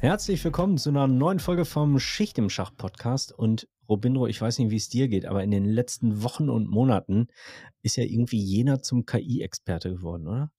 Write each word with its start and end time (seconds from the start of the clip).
Herzlich 0.00 0.44
willkommen 0.44 0.78
zu 0.78 0.90
einer 0.90 1.08
neuen 1.08 1.40
Folge 1.40 1.64
vom 1.64 1.98
Schicht 1.98 2.38
im 2.38 2.50
Schach 2.50 2.70
Podcast. 2.76 3.32
Und 3.32 3.66
Robindro, 3.88 4.28
ich 4.28 4.40
weiß 4.40 4.60
nicht, 4.60 4.70
wie 4.70 4.76
es 4.76 4.88
dir 4.88 5.08
geht, 5.08 5.26
aber 5.26 5.42
in 5.42 5.50
den 5.50 5.64
letzten 5.64 6.22
Wochen 6.22 6.48
und 6.48 6.70
Monaten 6.70 7.26
ist 7.82 7.96
ja 7.96 8.04
irgendwie 8.04 8.38
jener 8.40 8.80
zum 8.80 9.06
KI-Experte 9.06 9.90
geworden, 9.90 10.28
oder? 10.28 10.52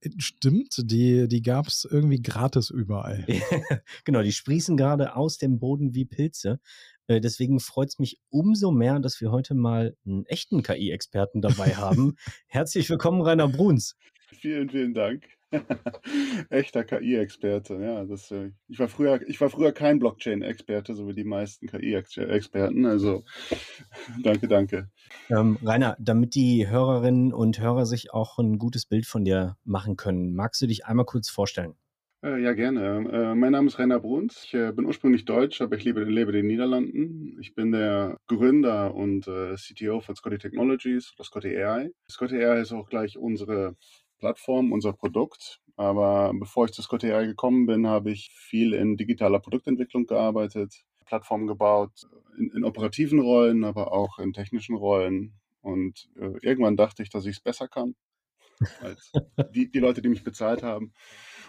Äh, 0.00 0.08
stimmt, 0.16 0.76
die, 0.78 1.28
die 1.28 1.42
gab 1.42 1.66
es 1.66 1.86
irgendwie 1.88 2.22
gratis 2.22 2.70
überall. 2.70 3.26
genau, 4.04 4.22
die 4.22 4.32
sprießen 4.32 4.78
gerade 4.78 5.14
aus 5.14 5.36
dem 5.36 5.58
Boden 5.58 5.94
wie 5.94 6.06
Pilze. 6.06 6.58
Äh, 7.06 7.20
deswegen 7.20 7.60
freut 7.60 7.90
es 7.90 7.98
mich 7.98 8.18
umso 8.30 8.70
mehr, 8.70 8.98
dass 8.98 9.20
wir 9.20 9.30
heute 9.30 9.54
mal 9.54 9.94
einen 10.06 10.24
echten 10.24 10.62
KI-Experten 10.62 11.42
dabei 11.42 11.74
haben. 11.76 12.16
Herzlich 12.46 12.88
willkommen, 12.88 13.20
Rainer 13.20 13.48
Bruns. 13.48 13.94
Vielen, 14.40 14.70
vielen 14.70 14.94
Dank. 14.94 15.24
Echter 16.50 16.84
KI-Experte, 16.84 17.74
ja. 17.80 18.04
Das, 18.04 18.30
äh, 18.30 18.50
ich, 18.68 18.78
war 18.78 18.88
früher, 18.88 19.20
ich 19.26 19.40
war 19.40 19.50
früher 19.50 19.72
kein 19.72 19.98
Blockchain-Experte, 19.98 20.94
so 20.94 21.08
wie 21.08 21.14
die 21.14 21.24
meisten 21.24 21.66
KI-Experten. 21.66 22.86
Also 22.86 23.24
danke, 24.22 24.48
danke. 24.48 24.90
Ähm, 25.30 25.58
Rainer, 25.62 25.96
damit 25.98 26.34
die 26.34 26.68
Hörerinnen 26.68 27.32
und 27.32 27.60
Hörer 27.60 27.86
sich 27.86 28.12
auch 28.12 28.38
ein 28.38 28.58
gutes 28.58 28.86
Bild 28.86 29.06
von 29.06 29.24
dir 29.24 29.56
machen 29.64 29.96
können, 29.96 30.34
magst 30.34 30.60
du 30.62 30.66
dich 30.66 30.86
einmal 30.86 31.06
kurz 31.06 31.28
vorstellen? 31.28 31.74
Äh, 32.24 32.42
ja, 32.42 32.54
gerne. 32.54 33.08
Äh, 33.12 33.34
mein 33.34 33.52
Name 33.52 33.68
ist 33.68 33.78
Rainer 33.78 34.00
Bruns. 34.00 34.44
Ich 34.44 34.52
bin 34.52 34.86
ursprünglich 34.86 35.24
deutsch, 35.24 35.60
aber 35.60 35.76
ich 35.76 35.84
lebe, 35.84 36.04
lebe 36.04 36.30
in 36.30 36.36
den 36.38 36.46
Niederlanden. 36.46 37.38
Ich 37.40 37.54
bin 37.54 37.72
der 37.72 38.18
Gründer 38.26 38.94
und 38.94 39.24
CTO 39.24 40.00
von 40.00 40.16
Scotty 40.16 40.38
Technologies, 40.38 41.12
oder 41.16 41.24
Scotty 41.24 41.56
AI. 41.56 41.90
Scotty 42.10 42.42
AI 42.42 42.60
ist 42.60 42.72
auch 42.72 42.88
gleich 42.88 43.18
unsere 43.18 43.76
Plattform, 44.18 44.72
unser 44.72 44.92
Produkt. 44.92 45.60
Aber 45.76 46.32
bevor 46.34 46.64
ich 46.66 46.72
zu 46.72 46.82
Scott 46.82 47.04
AI 47.04 47.26
gekommen 47.26 47.66
bin, 47.66 47.86
habe 47.86 48.10
ich 48.10 48.30
viel 48.34 48.72
in 48.72 48.96
digitaler 48.96 49.40
Produktentwicklung 49.40 50.06
gearbeitet, 50.06 50.84
Plattformen 51.04 51.46
gebaut, 51.46 51.92
in, 52.38 52.50
in 52.52 52.64
operativen 52.64 53.20
Rollen, 53.20 53.64
aber 53.64 53.92
auch 53.92 54.18
in 54.18 54.32
technischen 54.32 54.76
Rollen. 54.76 55.34
Und 55.60 56.08
äh, 56.16 56.32
irgendwann 56.42 56.76
dachte 56.76 57.02
ich, 57.02 57.10
dass 57.10 57.26
ich 57.26 57.36
es 57.36 57.42
besser 57.42 57.68
kann 57.68 57.94
als 58.80 59.12
die, 59.54 59.70
die 59.70 59.78
Leute, 59.78 60.02
die 60.02 60.08
mich 60.08 60.24
bezahlt 60.24 60.62
haben. 60.62 60.92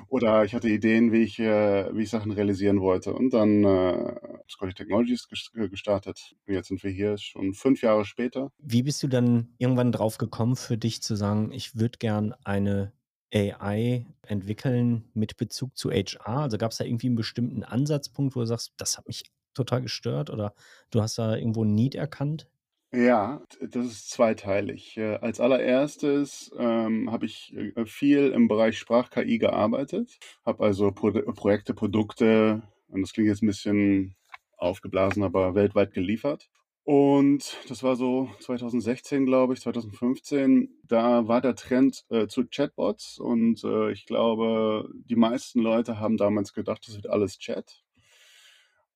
Oder 0.10 0.46
ich 0.46 0.54
hatte 0.54 0.70
Ideen, 0.70 1.12
wie 1.12 1.24
ich, 1.24 1.40
äh, 1.40 1.96
wie 1.96 2.04
ich 2.04 2.10
Sachen 2.10 2.32
realisieren 2.32 2.82
wollte. 2.82 3.14
Und 3.14 3.34
dann 3.34 3.64
äh, 3.64 4.16
Scotty 4.50 4.74
Technologies 4.74 5.28
äh, 5.56 5.70
gestartet. 5.70 6.36
Und 6.46 6.54
jetzt 6.54 6.68
sind 6.68 6.84
wir 6.84 6.92
hier 6.92 7.18
schon 7.18 7.54
fünf 7.54 7.82
Jahre 7.82 8.06
später. 8.06 8.52
Wie 8.60 8.84
bist 8.84 9.02
du 9.04 9.08
dann 9.08 9.54
irgendwann 9.58 9.92
drauf 9.92 10.18
gekommen, 10.18 10.56
für 10.56 10.78
dich 10.78 11.02
zu 11.02 11.16
sagen, 11.16 11.52
ich 11.52 11.78
würde 11.78 11.98
gern 11.98 12.34
eine 12.44 12.94
AI 13.34 14.06
entwickeln 14.22 15.10
mit 15.14 15.38
Bezug 15.38 15.76
zu 15.78 15.92
HR? 15.92 16.28
Also 16.28 16.58
gab 16.58 16.72
es 16.72 16.78
da 16.78 16.86
irgendwie 16.86 17.08
einen 17.08 17.16
bestimmten 17.16 17.64
Ansatzpunkt, 17.64 18.36
wo 18.36 18.42
du 18.42 18.46
sagst, 18.46 18.74
das 18.78 18.98
hat 18.98 19.08
mich 19.08 19.24
total 19.54 19.82
gestört 19.82 20.30
oder 20.30 20.54
du 20.92 21.02
hast 21.02 21.18
da 21.18 21.36
irgendwo 21.36 21.64
ein 21.64 21.74
Need 21.74 21.96
erkannt? 21.96 22.48
Ja, 22.94 23.42
das 23.60 23.86
ist 23.86 24.10
zweiteilig. 24.12 24.96
Äh, 24.98 25.16
als 25.16 25.42
allererstes 25.42 26.52
ähm, 26.58 27.12
habe 27.12 27.26
ich 27.26 27.54
äh, 27.54 27.86
viel 27.86 28.30
im 28.30 28.48
Bereich 28.48 28.78
Sprach-KI 28.80 29.40
gearbeitet, 29.40 30.18
habe 30.46 30.64
also 30.64 30.92
Pro 30.94 31.12
Projekte, 31.12 31.74
Produkte, 31.74 32.64
und 32.88 33.02
das 33.02 33.12
klingt 33.12 33.28
jetzt 33.28 33.44
ein 33.44 33.48
bisschen 33.48 34.16
aufgeblasen, 34.58 35.24
aber 35.24 35.54
weltweit 35.54 35.94
geliefert. 35.94 36.50
Und 36.86 37.58
das 37.68 37.84
war 37.84 37.98
so 37.98 38.30
2016, 38.40 39.26
glaube 39.26 39.54
ich, 39.54 39.60
2015. 39.60 40.70
Da 40.84 41.28
war 41.28 41.42
der 41.42 41.56
Trend 41.56 42.06
äh, 42.10 42.28
zu 42.28 42.46
Chatbots 42.48 43.20
und 43.20 43.62
äh, 43.66 43.92
ich 43.92 44.06
glaube, 44.06 44.90
die 44.94 45.18
meisten 45.18 45.60
Leute 45.60 46.00
haben 46.00 46.16
damals 46.16 46.54
gedacht, 46.54 46.88
das 46.88 46.96
wird 46.96 47.10
alles 47.10 47.38
Chat. 47.40 47.84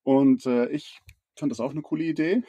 Und 0.04 0.46
äh, 0.46 0.70
ich 0.70 1.02
fand 1.36 1.52
das 1.52 1.60
auch 1.60 1.72
eine 1.72 1.82
coole 1.82 2.06
Idee. 2.06 2.44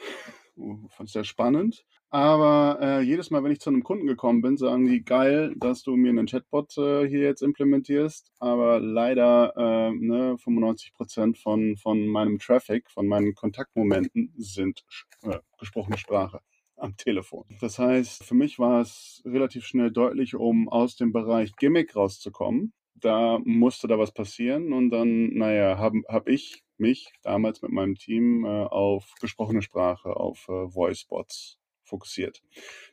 Fand 0.55 1.09
ich 1.09 1.13
sehr 1.13 1.23
spannend. 1.23 1.85
Aber 2.09 2.77
äh, 2.79 3.01
jedes 3.01 3.31
Mal, 3.31 3.43
wenn 3.43 3.51
ich 3.51 3.59
zu 3.59 3.71
einem 3.71 3.83
Kunden 3.83 4.05
gekommen 4.05 4.41
bin, 4.41 4.55
sagen 4.55 4.85
die, 4.85 5.03
geil, 5.03 5.55
dass 5.57 5.81
du 5.81 5.95
mir 5.95 6.09
einen 6.09 6.27
Chatbot 6.27 6.77
äh, 6.77 7.07
hier 7.07 7.21
jetzt 7.21 7.41
implementierst. 7.41 8.31
Aber 8.37 8.79
leider 8.79 9.53
äh, 9.57 9.91
ne, 9.91 10.37
95 10.37 10.93
Prozent 10.93 11.37
von, 11.39 11.75
von 11.75 12.05
meinem 12.05 12.37
Traffic, 12.37 12.91
von 12.91 13.07
meinen 13.07 13.33
Kontaktmomenten 13.33 14.31
sind 14.37 14.83
äh, 15.23 15.39
gesprochene 15.57 15.97
Sprache 15.97 16.39
am 16.77 16.95
Telefon. 16.97 17.45
Das 17.61 17.79
heißt, 17.79 18.23
für 18.23 18.35
mich 18.35 18.59
war 18.59 18.81
es 18.81 19.23
relativ 19.25 19.65
schnell 19.65 19.91
deutlich, 19.91 20.35
um 20.35 20.69
aus 20.69 20.95
dem 20.95 21.13
Bereich 21.13 21.55
Gimmick 21.55 21.95
rauszukommen. 21.95 22.73
Da 22.95 23.39
musste 23.43 23.87
da 23.87 23.97
was 23.97 24.11
passieren 24.11 24.71
und 24.71 24.91
dann, 24.91 25.33
naja, 25.33 25.77
habe 25.77 26.01
hab 26.07 26.27
ich 26.27 26.62
mich 26.77 27.13
damals 27.23 27.61
mit 27.61 27.71
meinem 27.71 27.95
Team 27.95 28.45
äh, 28.45 28.63
auf 28.65 29.13
gesprochene 29.21 29.61
Sprache, 29.61 30.15
auf 30.15 30.47
äh, 30.49 30.69
Voice-Bots 30.69 31.57
fokussiert. 31.83 32.41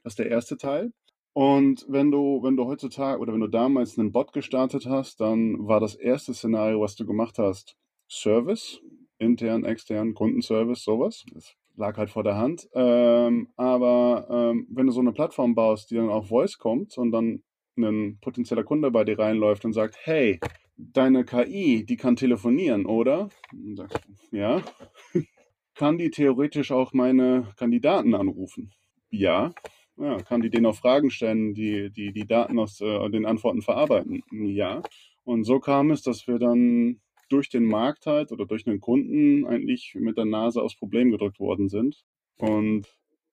Das 0.02 0.12
ist 0.12 0.18
der 0.18 0.30
erste 0.30 0.56
Teil. 0.56 0.92
Und 1.32 1.86
wenn 1.88 2.10
du, 2.10 2.42
wenn 2.42 2.56
du 2.56 2.66
heutzutage 2.66 3.20
oder 3.20 3.32
wenn 3.32 3.40
du 3.40 3.46
damals 3.46 3.98
einen 3.98 4.12
Bot 4.12 4.32
gestartet 4.32 4.86
hast, 4.86 5.20
dann 5.20 5.66
war 5.66 5.80
das 5.80 5.94
erste 5.94 6.34
Szenario, 6.34 6.80
was 6.80 6.96
du 6.96 7.06
gemacht 7.06 7.38
hast, 7.38 7.76
Service, 8.08 8.80
intern, 9.18 9.64
extern, 9.64 10.14
Kundenservice, 10.14 10.82
sowas. 10.82 11.24
Das 11.32 11.54
lag 11.76 11.96
halt 11.96 12.10
vor 12.10 12.24
der 12.24 12.36
Hand. 12.36 12.68
Ähm, 12.74 13.48
aber 13.56 14.26
ähm, 14.28 14.66
wenn 14.70 14.86
du 14.86 14.92
so 14.92 15.00
eine 15.00 15.12
Plattform 15.12 15.54
baust, 15.54 15.90
die 15.90 15.94
dann 15.94 16.10
auf 16.10 16.28
Voice 16.28 16.58
kommt 16.58 16.98
und 16.98 17.12
dann 17.12 17.42
ein 17.78 18.18
potenzieller 18.20 18.64
Kunde 18.64 18.90
bei 18.90 19.04
dir 19.04 19.18
reinläuft 19.18 19.64
und 19.64 19.72
sagt, 19.72 19.96
hey, 20.02 20.40
deine 20.92 21.24
KI, 21.24 21.84
die 21.84 21.96
kann 21.96 22.16
telefonieren, 22.16 22.86
oder? 22.86 23.28
ja. 24.30 24.62
kann 25.74 25.98
die 25.98 26.10
theoretisch 26.10 26.72
auch 26.72 26.92
meine 26.92 27.46
Kandidaten 27.56 28.14
anrufen? 28.14 28.72
Ja. 29.10 29.52
Ja, 29.96 30.16
kann 30.18 30.40
die 30.40 30.50
denen 30.50 30.66
auch 30.66 30.76
Fragen 30.76 31.10
stellen, 31.10 31.52
die 31.52 31.90
die, 31.90 32.12
die 32.12 32.26
Daten 32.26 32.58
aus 32.58 32.80
äh, 32.80 33.10
den 33.10 33.26
Antworten 33.26 33.60
verarbeiten? 33.60 34.22
Ja. 34.30 34.82
Und 35.24 35.44
so 35.44 35.60
kam 35.60 35.90
es, 35.90 36.02
dass 36.02 36.26
wir 36.26 36.38
dann 36.38 37.00
durch 37.28 37.48
den 37.48 37.64
Markt 37.64 38.06
halt 38.06 38.32
oder 38.32 38.46
durch 38.46 38.66
einen 38.66 38.80
Kunden 38.80 39.46
eigentlich 39.46 39.94
mit 39.94 40.16
der 40.16 40.24
Nase 40.24 40.62
aufs 40.62 40.76
Problem 40.76 41.10
gedrückt 41.10 41.38
worden 41.38 41.68
sind. 41.68 42.02
Und 42.38 42.86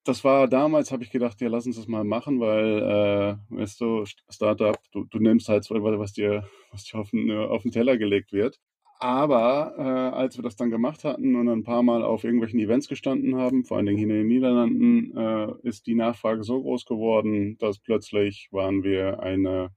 das 0.04 0.24
war 0.24 0.48
damals, 0.48 0.90
habe 0.92 1.04
ich 1.04 1.10
gedacht, 1.10 1.40
ja, 1.40 1.48
lass 1.48 1.66
uns 1.66 1.76
das 1.76 1.88
mal 1.88 2.04
machen, 2.04 2.40
weil, 2.40 3.38
äh, 3.50 3.54
weißt 3.56 3.80
du, 3.80 4.04
Startup, 4.28 4.76
du, 4.92 5.04
du 5.04 5.18
nimmst 5.18 5.48
halt 5.48 5.64
so, 5.64 5.74
was 5.74 6.12
dir, 6.12 6.48
was 6.72 6.84
dir 6.84 6.98
auf 6.98 7.10
den, 7.10 7.30
auf 7.30 7.62
den 7.62 7.72
Teller 7.72 7.98
gelegt 7.98 8.32
wird. 8.32 8.58
Aber 9.00 9.74
äh, 9.78 10.16
als 10.16 10.36
wir 10.36 10.42
das 10.42 10.56
dann 10.56 10.70
gemacht 10.70 11.04
hatten 11.04 11.36
und 11.36 11.48
ein 11.48 11.62
paar 11.62 11.84
Mal 11.84 12.02
auf 12.02 12.24
irgendwelchen 12.24 12.58
Events 12.58 12.88
gestanden 12.88 13.36
haben, 13.36 13.64
vor 13.64 13.76
allen 13.76 13.86
Dingen 13.86 13.98
hier 13.98 14.08
in 14.08 14.14
den 14.14 14.26
Niederlanden, 14.26 15.16
äh, 15.16 15.68
ist 15.68 15.86
die 15.86 15.94
Nachfrage 15.94 16.42
so 16.42 16.60
groß 16.60 16.84
geworden, 16.84 17.56
dass 17.58 17.78
plötzlich 17.78 18.48
waren 18.50 18.82
wir 18.82 19.20
eine 19.20 19.70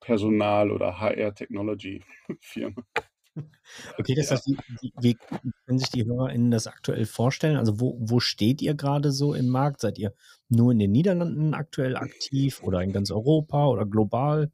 Personal- 0.00 0.72
oder 0.72 0.98
HR-Technology-Firma. 1.00 2.82
Okay, 3.98 4.14
das 4.14 4.30
heißt, 4.30 4.46
wie, 4.80 4.92
wie, 5.00 5.16
können 5.66 5.78
sich 5.78 5.90
die 5.90 6.04
HörerInnen 6.04 6.50
das 6.50 6.66
aktuell 6.66 7.06
vorstellen? 7.06 7.56
Also 7.56 7.80
wo, 7.80 7.96
wo 8.00 8.20
steht 8.20 8.62
ihr 8.62 8.74
gerade 8.74 9.10
so 9.10 9.34
im 9.34 9.48
Markt? 9.48 9.80
Seid 9.80 9.98
ihr 9.98 10.14
nur 10.48 10.72
in 10.72 10.78
den 10.78 10.92
Niederlanden 10.92 11.54
aktuell 11.54 11.96
aktiv 11.96 12.62
oder 12.62 12.82
in 12.82 12.92
ganz 12.92 13.10
Europa 13.10 13.66
oder 13.66 13.86
global? 13.86 14.52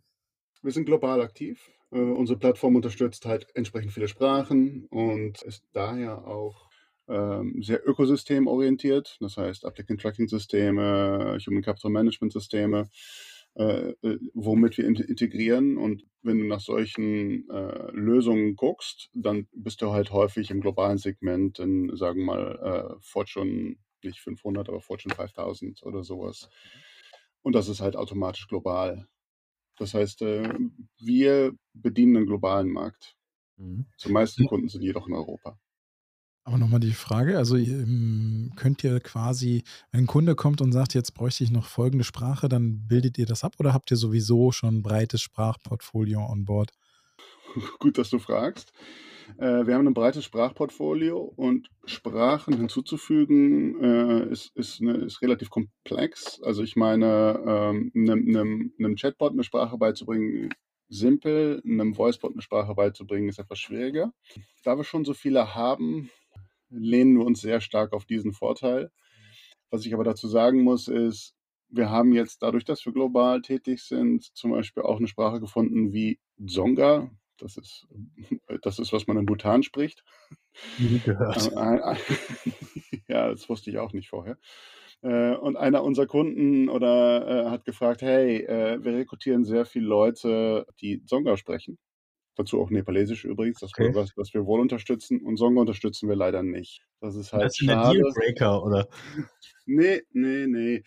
Wir 0.62 0.72
sind 0.72 0.86
global 0.86 1.20
aktiv. 1.20 1.70
Uh, 1.92 2.14
unsere 2.14 2.38
Plattform 2.38 2.76
unterstützt 2.76 3.26
halt 3.26 3.48
entsprechend 3.54 3.92
viele 3.92 4.06
Sprachen 4.06 4.86
und 4.90 5.42
ist 5.42 5.64
daher 5.72 6.24
auch 6.26 6.70
ähm, 7.08 7.60
sehr 7.62 7.86
ökosystemorientiert. 7.86 9.16
Das 9.20 9.36
heißt 9.36 9.64
Applicant 9.64 10.00
Tracking 10.00 10.28
Systeme, 10.28 11.36
Human 11.44 11.62
Capital 11.62 11.90
Management 11.90 12.32
Systeme 12.32 12.88
äh, 13.60 13.90
äh, 14.00 14.18
womit 14.32 14.78
wir 14.78 14.86
integrieren. 14.86 15.76
Und 15.76 16.06
wenn 16.22 16.38
du 16.38 16.46
nach 16.46 16.60
solchen 16.60 17.46
äh, 17.50 17.90
Lösungen 17.92 18.56
guckst, 18.56 19.10
dann 19.12 19.48
bist 19.52 19.82
du 19.82 19.90
halt 19.90 20.12
häufig 20.12 20.50
im 20.50 20.62
globalen 20.62 20.96
Segment 20.96 21.58
in, 21.58 21.94
sagen 21.94 22.20
wir 22.20 22.24
mal, 22.24 22.94
äh, 22.96 22.96
Fortune, 23.02 23.76
nicht 24.02 24.18
500, 24.20 24.70
aber 24.70 24.80
Fortune 24.80 25.14
5000 25.14 25.82
oder 25.82 26.02
sowas. 26.04 26.48
Und 27.42 27.54
das 27.54 27.68
ist 27.68 27.82
halt 27.82 27.96
automatisch 27.96 28.48
global. 28.48 29.06
Das 29.76 29.92
heißt, 29.92 30.22
äh, 30.22 30.54
wir 30.98 31.52
bedienen 31.74 32.16
einen 32.16 32.26
globalen 32.26 32.70
Markt. 32.70 33.14
Mhm. 33.58 33.84
Die 34.02 34.10
meisten 34.10 34.46
Kunden 34.46 34.68
sind 34.68 34.80
jedoch 34.80 35.06
in 35.06 35.12
Europa. 35.12 35.58
Aber 36.44 36.56
nochmal 36.58 36.80
die 36.80 36.92
Frage, 36.92 37.36
also 37.36 37.56
ähm, 37.56 38.52
könnt 38.56 38.82
ihr 38.82 38.98
quasi, 39.00 39.62
wenn 39.92 40.04
ein 40.04 40.06
Kunde 40.06 40.34
kommt 40.34 40.60
und 40.60 40.72
sagt, 40.72 40.94
jetzt 40.94 41.12
bräuchte 41.12 41.44
ich 41.44 41.50
noch 41.50 41.66
folgende 41.66 42.04
Sprache, 42.04 42.48
dann 42.48 42.86
bildet 42.88 43.18
ihr 43.18 43.26
das 43.26 43.44
ab 43.44 43.54
oder 43.58 43.74
habt 43.74 43.90
ihr 43.90 43.96
sowieso 43.96 44.50
schon 44.50 44.76
ein 44.78 44.82
breites 44.82 45.20
Sprachportfolio 45.20 46.24
on 46.24 46.46
board? 46.46 46.70
Gut, 47.78 47.98
dass 47.98 48.10
du 48.10 48.18
fragst. 48.18 48.72
Äh, 49.38 49.66
wir 49.66 49.74
haben 49.74 49.86
ein 49.86 49.94
breites 49.94 50.24
Sprachportfolio 50.24 51.18
und 51.18 51.70
Sprachen 51.84 52.56
hinzuzufügen 52.56 53.82
äh, 53.82 54.30
ist, 54.30 54.56
ist, 54.56 54.80
ne, 54.80 54.94
ist 54.94 55.22
relativ 55.22 55.50
komplex. 55.50 56.40
Also 56.42 56.62
ich 56.62 56.76
meine, 56.76 57.40
ähm, 57.46 57.92
einem, 57.94 58.28
einem, 58.28 58.72
einem 58.78 58.96
Chatbot 58.96 59.32
eine 59.32 59.44
Sprache 59.44 59.78
beizubringen, 59.78 60.50
simpel, 60.88 61.62
einem 61.64 61.96
Voicebot 61.96 62.32
eine 62.32 62.42
Sprache 62.42 62.74
beizubringen, 62.74 63.28
ist 63.28 63.38
etwas 63.38 63.58
schwieriger. 63.58 64.12
Da 64.64 64.76
wir 64.76 64.84
schon 64.84 65.04
so 65.04 65.14
viele 65.14 65.54
haben, 65.54 66.10
lehnen 66.70 67.18
wir 67.18 67.26
uns 67.26 67.40
sehr 67.40 67.60
stark 67.60 67.92
auf 67.92 68.04
diesen 68.04 68.32
Vorteil. 68.32 68.90
Was 69.70 69.86
ich 69.86 69.94
aber 69.94 70.04
dazu 70.04 70.28
sagen 70.28 70.62
muss, 70.62 70.88
ist, 70.88 71.34
wir 71.68 71.90
haben 71.90 72.12
jetzt 72.12 72.42
dadurch, 72.42 72.64
dass 72.64 72.84
wir 72.84 72.92
global 72.92 73.42
tätig 73.42 73.82
sind, 73.82 74.24
zum 74.34 74.50
Beispiel 74.50 74.82
auch 74.82 74.98
eine 74.98 75.08
Sprache 75.08 75.40
gefunden 75.40 75.92
wie 75.92 76.18
Zonga. 76.44 77.10
Das 77.38 77.56
ist, 77.56 77.86
das 78.62 78.78
ist, 78.78 78.92
was 78.92 79.06
man 79.06 79.16
in 79.16 79.26
Bhutan 79.26 79.62
spricht. 79.62 80.04
Nie 80.78 80.98
gehört. 80.98 81.50
Äh, 81.52 81.96
ja, 83.08 83.28
das 83.30 83.48
wusste 83.48 83.70
ich 83.70 83.78
auch 83.78 83.92
nicht 83.92 84.08
vorher. 84.08 84.36
Äh, 85.02 85.36
und 85.36 85.56
einer 85.56 85.82
unserer 85.82 86.06
Kunden 86.06 86.68
oder 86.68 87.46
äh, 87.46 87.50
hat 87.50 87.64
gefragt, 87.64 88.02
hey, 88.02 88.46
wir 88.46 88.92
rekrutieren 88.92 89.44
sehr 89.44 89.64
viele 89.64 89.86
Leute, 89.86 90.66
die 90.80 91.04
Zonga 91.04 91.36
sprechen. 91.36 91.78
Dazu 92.36 92.60
auch 92.60 92.70
Nepalesisch 92.70 93.24
übrigens, 93.24 93.60
das, 93.60 93.70
okay. 93.70 93.94
was, 93.94 94.16
was 94.16 94.32
wir 94.32 94.46
wohl 94.46 94.60
unterstützen. 94.60 95.20
Und 95.20 95.36
Zonga 95.36 95.60
unterstützen 95.60 96.08
wir 96.08 96.16
leider 96.16 96.42
nicht. 96.42 96.86
Das 97.00 97.16
ist 97.16 97.32
halt 97.32 97.44
das 97.44 97.60
ist 97.60 97.66
schade. 97.66 97.98
Dealbreaker, 97.98 98.62
oder? 98.62 98.88
Nee, 99.66 100.02
nee, 100.10 100.46
nee. 100.48 100.82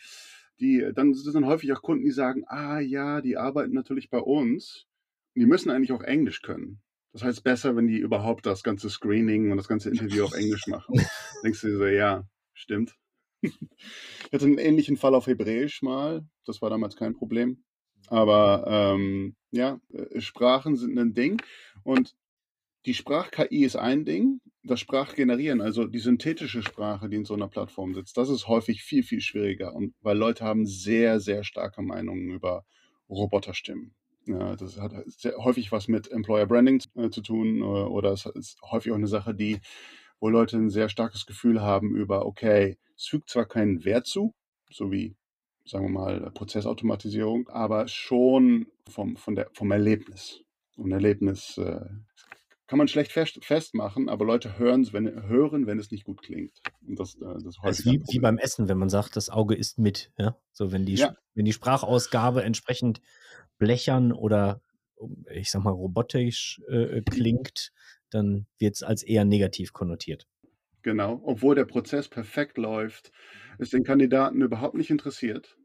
Die, 0.59 0.85
dann 0.93 1.13
sind 1.13 1.33
dann 1.35 1.45
häufig 1.45 1.71
auch 1.71 1.81
Kunden, 1.81 2.03
die 2.03 2.11
sagen, 2.11 2.43
ah 2.47 2.79
ja, 2.79 3.21
die 3.21 3.37
arbeiten 3.37 3.73
natürlich 3.73 4.09
bei 4.09 4.19
uns 4.19 4.87
die 5.35 5.45
müssen 5.45 5.71
eigentlich 5.71 5.91
auch 5.91 6.03
Englisch 6.03 6.41
können. 6.41 6.81
Das 7.11 7.23
heißt, 7.23 7.43
besser, 7.43 7.75
wenn 7.75 7.87
die 7.87 7.97
überhaupt 7.97 8.45
das 8.45 8.63
ganze 8.63 8.89
Screening 8.89 9.51
und 9.51 9.57
das 9.57 9.67
ganze 9.67 9.89
Interview 9.89 10.25
auf 10.25 10.33
Englisch 10.33 10.67
machen. 10.67 10.95
Denkst 11.43 11.61
du 11.61 11.67
dir 11.67 11.77
so, 11.77 11.85
ja, 11.85 12.27
stimmt. 12.53 12.95
ich 13.41 13.53
hatte 14.31 14.45
einen 14.45 14.57
ähnlichen 14.57 14.97
Fall 14.97 15.13
auf 15.13 15.27
Hebräisch 15.27 15.81
mal. 15.81 16.25
Das 16.45 16.61
war 16.61 16.69
damals 16.69 16.95
kein 16.95 17.13
Problem. 17.13 17.63
Aber 18.07 18.65
ähm, 18.67 19.35
ja, 19.51 19.79
äh, 19.93 20.21
Sprachen 20.21 20.75
sind 20.75 20.97
ein 20.97 21.13
Ding. 21.13 21.41
Und 21.83 22.15
die 22.85 22.93
Sprach-KI 22.93 23.63
ist 23.63 23.75
ein 23.75 24.05
Ding. 24.05 24.39
Das 24.63 24.79
Sprachgenerieren, 24.79 25.61
also 25.61 25.85
die 25.85 25.99
synthetische 25.99 26.63
Sprache, 26.63 27.09
die 27.09 27.17
in 27.17 27.25
so 27.25 27.33
einer 27.33 27.49
Plattform 27.49 27.93
sitzt, 27.93 28.17
das 28.17 28.29
ist 28.29 28.47
häufig 28.47 28.83
viel, 28.83 29.03
viel 29.03 29.19
schwieriger. 29.21 29.75
Und 29.75 29.93
weil 30.01 30.17
Leute 30.17 30.45
haben 30.45 30.65
sehr, 30.65 31.19
sehr 31.19 31.43
starke 31.43 31.81
Meinungen 31.81 32.29
über 32.29 32.65
Roboterstimmen. 33.09 33.93
Ja, 34.25 34.55
das 34.55 34.79
hat 34.79 34.93
sehr 35.07 35.35
häufig 35.37 35.71
was 35.73 35.89
mit 35.89 36.09
Employer 36.09 36.45
Branding 36.45 36.81
äh, 36.95 37.09
zu 37.09 37.21
tun 37.21 37.57
äh, 37.57 37.63
oder 37.63 38.13
es 38.13 38.25
ist 38.25 38.61
häufig 38.61 38.93
auch 38.93 38.97
eine 38.97 39.07
Sache, 39.07 39.35
die, 39.35 39.59
wo 40.19 40.29
Leute 40.29 40.55
ein 40.57 40.69
sehr 40.69 40.87
starkes 40.87 41.25
Gefühl 41.25 41.61
haben 41.61 41.93
über, 41.93 42.25
okay, 42.25 42.77
es 42.95 43.07
fügt 43.07 43.29
zwar 43.29 43.45
keinen 43.45 43.83
Wert 43.83 44.07
zu, 44.07 44.33
so 44.69 44.93
wie, 44.93 45.17
sagen 45.65 45.85
wir 45.85 45.91
mal, 45.91 46.31
Prozessautomatisierung, 46.31 47.47
aber 47.49 47.87
schon 47.87 48.67
vom, 48.89 49.15
von 49.17 49.35
der, 49.35 49.49
vom 49.53 49.71
Erlebnis. 49.71 50.41
Und 50.75 50.91
Erlebnis 50.91 51.57
äh, 51.57 51.85
kann 52.67 52.77
man 52.77 52.87
schlecht 52.87 53.11
fest, 53.11 53.43
festmachen, 53.43 54.09
aber 54.09 54.25
Leute 54.25 54.57
hören, 54.57 54.87
wenn, 54.93 55.27
hören, 55.27 55.67
wenn 55.67 55.79
es 55.79 55.91
nicht 55.91 56.05
gut 56.05 56.21
klingt. 56.21 56.59
Und 56.87 56.99
das, 56.99 57.15
äh, 57.15 57.35
das, 57.43 57.55
das 57.61 57.79
ist 57.79 57.85
wie, 57.85 58.01
wie, 58.09 58.19
beim 58.19 58.37
Essen, 58.37 58.67
wenn 58.67 58.77
man 58.77 58.89
sagt, 58.89 59.15
das 59.15 59.29
Auge 59.29 59.55
ist 59.55 59.77
mit. 59.77 60.11
Ja? 60.17 60.37
So, 60.51 60.71
wenn 60.71 60.85
die, 60.85 60.95
ja. 60.95 61.15
wenn 61.35 61.45
die 61.45 61.53
Sprachausgabe 61.53 62.43
entsprechend 62.43 63.01
blechern 63.57 64.11
oder 64.11 64.61
ich 65.31 65.51
sag 65.51 65.63
mal 65.63 65.71
robotisch 65.71 66.61
äh, 66.69 67.01
klingt, 67.01 67.71
dann 68.09 68.47
wird 68.57 68.75
es 68.75 68.83
als 68.83 69.03
eher 69.03 69.25
negativ 69.25 69.73
konnotiert. 69.73 70.27
Genau, 70.83 71.21
obwohl 71.23 71.55
der 71.55 71.65
Prozess 71.65 72.09
perfekt 72.09 72.57
läuft, 72.57 73.11
ist 73.57 73.73
den 73.73 73.83
Kandidaten 73.83 74.41
überhaupt 74.41 74.75
nicht 74.75 74.89
interessiert. 74.89 75.57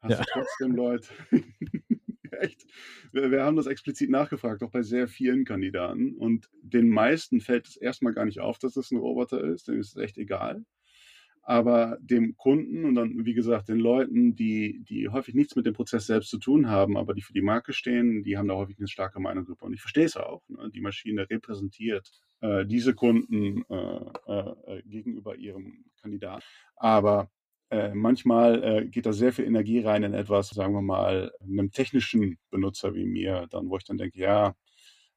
Hast 0.00 0.10
ja. 0.10 0.18
du 0.18 0.24
trotzdem 0.32 0.74
Leute. 0.74 1.08
Echt. 2.32 2.66
Wir, 3.12 3.30
wir, 3.30 3.44
haben 3.44 3.56
das 3.56 3.66
explizit 3.66 4.10
nachgefragt, 4.10 4.62
auch 4.62 4.70
bei 4.70 4.82
sehr 4.82 5.06
vielen 5.06 5.44
Kandidaten. 5.44 6.16
Und 6.16 6.48
den 6.62 6.88
meisten 6.88 7.40
fällt 7.40 7.68
es 7.68 7.76
erstmal 7.76 8.14
gar 8.14 8.24
nicht 8.24 8.40
auf, 8.40 8.58
dass 8.58 8.76
es 8.76 8.90
ein 8.90 8.98
Roboter 8.98 9.42
ist. 9.44 9.68
Denen 9.68 9.80
ist 9.80 9.96
es 9.96 10.02
echt 10.02 10.18
egal 10.18 10.64
aber 11.42 11.98
dem 12.00 12.36
Kunden 12.36 12.84
und 12.84 12.94
dann, 12.94 13.24
wie 13.24 13.34
gesagt, 13.34 13.68
den 13.68 13.78
Leuten, 13.78 14.36
die, 14.36 14.84
die 14.88 15.08
häufig 15.08 15.34
nichts 15.34 15.56
mit 15.56 15.66
dem 15.66 15.74
Prozess 15.74 16.06
selbst 16.06 16.30
zu 16.30 16.38
tun 16.38 16.68
haben, 16.68 16.96
aber 16.96 17.14
die 17.14 17.22
für 17.22 17.32
die 17.32 17.42
Marke 17.42 17.72
stehen, 17.72 18.22
die 18.22 18.38
haben 18.38 18.48
da 18.48 18.54
häufig 18.54 18.78
eine 18.78 18.88
starke 18.88 19.18
Meinung 19.20 19.44
drüber. 19.44 19.66
Und 19.66 19.74
ich 19.74 19.80
verstehe 19.80 20.04
es 20.04 20.16
auch. 20.16 20.42
Ne? 20.48 20.70
Die 20.72 20.80
Maschine 20.80 21.28
repräsentiert 21.28 22.08
äh, 22.42 22.64
diese 22.64 22.94
Kunden 22.94 23.64
äh, 23.68 23.76
äh, 23.76 24.82
gegenüber 24.84 25.36
ihrem 25.36 25.84
Kandidaten. 26.00 26.44
Aber 26.76 27.30
äh, 27.70 27.94
manchmal 27.94 28.62
äh, 28.62 28.86
geht 28.86 29.06
da 29.06 29.12
sehr 29.12 29.32
viel 29.32 29.46
Energie 29.46 29.80
rein 29.80 30.02
in 30.02 30.14
etwas, 30.14 30.50
sagen 30.50 30.74
wir 30.74 30.82
mal, 30.82 31.32
einem 31.40 31.70
technischen 31.72 32.38
Benutzer 32.50 32.94
wie 32.94 33.06
mir, 33.06 33.46
dann, 33.50 33.70
wo 33.70 33.76
ich 33.78 33.84
dann 33.84 33.96
denke, 33.96 34.18
ja, 34.18 34.54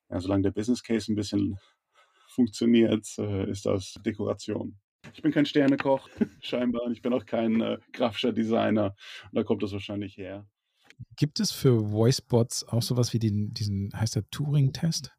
ja 0.09 0.19
solange 0.19 0.43
der 0.43 0.51
Business 0.51 0.81
Case 0.81 1.11
ein 1.11 1.15
bisschen 1.15 1.59
funktioniert, 2.29 3.07
äh, 3.17 3.49
ist 3.49 3.65
das 3.65 3.95
Dekoration. 4.05 4.79
Ich 5.13 5.21
bin 5.21 5.31
kein 5.31 5.45
Sternekoch, 5.45 6.09
scheinbar. 6.41 6.89
Ich 6.91 7.01
bin 7.01 7.13
auch 7.13 7.25
kein 7.25 7.61
äh, 7.61 7.77
grafischer 7.93 8.33
Designer. 8.33 8.95
Und 9.31 9.35
da 9.35 9.43
kommt 9.43 9.63
das 9.63 9.71
wahrscheinlich 9.71 10.17
her. 10.17 10.45
Gibt 11.17 11.39
es 11.39 11.51
für 11.51 11.91
Voicebots 11.91 12.67
auch 12.67 12.81
sowas 12.81 13.13
wie 13.13 13.19
den, 13.19 13.53
diesen, 13.53 13.91
heißt 13.93 14.15
der 14.15 14.29
Turing-Test? 14.29 15.11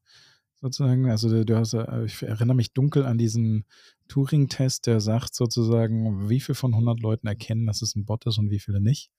Sozusagen, 0.61 1.11
also 1.11 1.45
du 1.45 1.57
hast, 1.57 1.75
äh, 1.75 2.05
ich 2.05 2.23
erinnere 2.23 2.57
mich 2.57 2.73
dunkel 2.73 3.05
an 3.05 3.19
diesen 3.19 3.67
Turing-Test, 4.09 4.87
der 4.87 5.01
sagt 5.01 5.35
sozusagen, 5.35 6.31
wie 6.31 6.41
viel 6.41 6.55
von 6.55 6.73
100 6.73 7.01
Leuten 7.01 7.27
erkennen, 7.27 7.67
dass 7.67 7.83
es 7.83 7.95
ein 7.95 8.07
Bot 8.07 8.27
ist 8.27 8.39
und 8.39 8.51
wie 8.51 8.59
viele 8.59 8.81
nicht. 8.81 9.11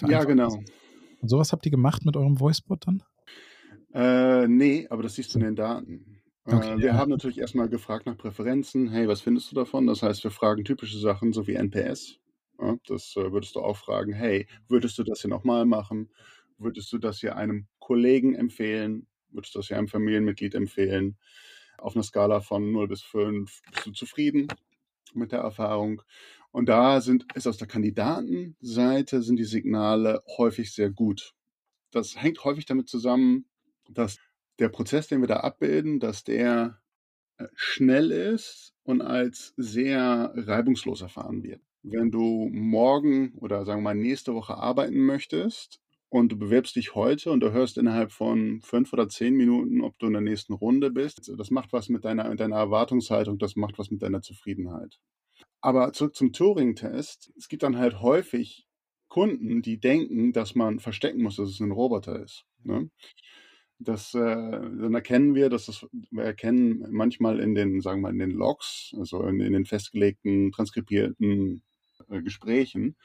Ja, 0.00 0.24
genau. 0.24 0.54
Und 1.20 1.28
sowas 1.28 1.52
habt 1.52 1.66
ihr 1.66 1.70
gemacht 1.70 2.04
mit 2.04 2.16
eurem 2.16 2.40
Voicebot 2.40 2.86
dann? 2.86 3.02
Äh, 3.92 4.48
nee, 4.48 4.86
aber 4.88 5.02
das 5.02 5.14
siehst 5.14 5.34
du 5.34 5.38
in 5.38 5.44
den 5.44 5.56
Daten. 5.56 6.21
Okay, 6.44 6.72
äh, 6.72 6.78
wir 6.78 6.86
ja. 6.86 6.94
haben 6.94 7.10
natürlich 7.10 7.38
erstmal 7.38 7.68
gefragt 7.68 8.06
nach 8.06 8.16
Präferenzen. 8.16 8.88
Hey, 8.88 9.06
was 9.08 9.20
findest 9.20 9.50
du 9.50 9.54
davon? 9.54 9.86
Das 9.86 10.02
heißt, 10.02 10.24
wir 10.24 10.30
fragen 10.30 10.64
typische 10.64 10.98
Sachen, 10.98 11.32
so 11.32 11.46
wie 11.46 11.54
NPS. 11.54 12.18
Das 12.86 13.16
äh, 13.16 13.32
würdest 13.32 13.56
du 13.56 13.60
auch 13.60 13.76
fragen. 13.76 14.12
Hey, 14.12 14.46
würdest 14.68 14.96
du 14.98 15.02
das 15.02 15.20
hier 15.20 15.30
nochmal 15.30 15.64
machen? 15.64 16.12
Würdest 16.58 16.92
du 16.92 16.98
das 16.98 17.18
hier 17.18 17.36
einem 17.36 17.66
Kollegen 17.80 18.34
empfehlen? 18.34 19.08
Würdest 19.30 19.54
du 19.54 19.58
das 19.58 19.68
hier 19.68 19.78
einem 19.78 19.88
Familienmitglied 19.88 20.54
empfehlen? 20.54 21.16
Auf 21.78 21.96
einer 21.96 22.04
Skala 22.04 22.40
von 22.40 22.70
0 22.70 22.86
bis 22.88 23.02
5 23.02 23.62
bist 23.72 23.86
du 23.86 23.90
zufrieden 23.92 24.46
mit 25.14 25.32
der 25.32 25.40
Erfahrung? 25.40 26.02
Und 26.52 26.68
da 26.68 27.00
sind, 27.00 27.26
ist 27.34 27.46
aus 27.46 27.56
der 27.56 27.66
Kandidatenseite 27.66 29.22
sind 29.22 29.36
die 29.36 29.44
Signale 29.44 30.22
häufig 30.36 30.72
sehr 30.72 30.90
gut. 30.90 31.34
Das 31.90 32.16
hängt 32.16 32.44
häufig 32.44 32.66
damit 32.66 32.88
zusammen, 32.88 33.46
dass 33.88 34.18
der 34.62 34.68
Prozess, 34.68 35.08
den 35.08 35.20
wir 35.20 35.28
da 35.28 35.38
abbilden, 35.38 36.00
dass 36.00 36.24
der 36.24 36.80
äh, 37.38 37.46
schnell 37.54 38.10
ist 38.10 38.74
und 38.84 39.02
als 39.02 39.52
sehr 39.56 40.32
reibungslos 40.34 41.02
erfahren 41.02 41.42
wird. 41.42 41.60
Wenn 41.82 42.10
du 42.10 42.48
morgen 42.52 43.34
oder 43.38 43.64
sagen 43.64 43.80
wir 43.80 43.94
mal 43.94 43.94
nächste 43.94 44.34
Woche 44.34 44.56
arbeiten 44.56 45.04
möchtest 45.04 45.80
und 46.08 46.30
du 46.30 46.38
bewirbst 46.38 46.76
dich 46.76 46.94
heute 46.94 47.32
und 47.32 47.40
du 47.40 47.52
hörst 47.52 47.76
innerhalb 47.76 48.12
von 48.12 48.60
fünf 48.62 48.92
oder 48.92 49.08
zehn 49.08 49.34
Minuten, 49.34 49.80
ob 49.80 49.98
du 49.98 50.06
in 50.06 50.12
der 50.12 50.22
nächsten 50.22 50.52
Runde 50.52 50.90
bist, 50.90 51.32
das 51.36 51.50
macht 51.50 51.72
was 51.72 51.88
mit 51.88 52.04
deiner, 52.04 52.28
mit 52.28 52.38
deiner 52.38 52.56
Erwartungshaltung, 52.56 53.38
das 53.38 53.56
macht 53.56 53.78
was 53.78 53.90
mit 53.90 54.02
deiner 54.02 54.22
Zufriedenheit. 54.22 54.98
Aber 55.60 55.92
zurück 55.92 56.14
zum 56.14 56.32
Turing-Test. 56.32 57.32
Es 57.36 57.48
gibt 57.48 57.62
dann 57.62 57.78
halt 57.78 58.00
häufig 58.00 58.66
Kunden, 59.08 59.62
die 59.62 59.78
denken, 59.80 60.32
dass 60.32 60.54
man 60.54 60.78
verstecken 60.78 61.22
muss, 61.22 61.36
dass 61.36 61.48
es 61.48 61.60
ein 61.60 61.72
Roboter 61.72 62.22
ist. 62.22 62.44
Ne? 62.62 62.90
Das, 63.84 64.14
äh, 64.14 64.20
dann 64.20 64.94
erkennen 64.94 65.34
wir, 65.34 65.48
dass 65.48 65.66
das, 65.66 65.86
wir 66.10 66.24
erkennen 66.24 66.86
manchmal 66.90 67.40
in 67.40 67.54
den, 67.54 67.80
sagen 67.80 68.00
wir 68.00 68.08
mal, 68.08 68.12
in 68.12 68.18
den 68.18 68.30
Logs, 68.30 68.94
also 68.98 69.22
in, 69.24 69.40
in 69.40 69.52
den 69.52 69.64
festgelegten, 69.64 70.52
transkribierten 70.52 71.62
äh, 72.08 72.22
Gesprächen, 72.22 72.96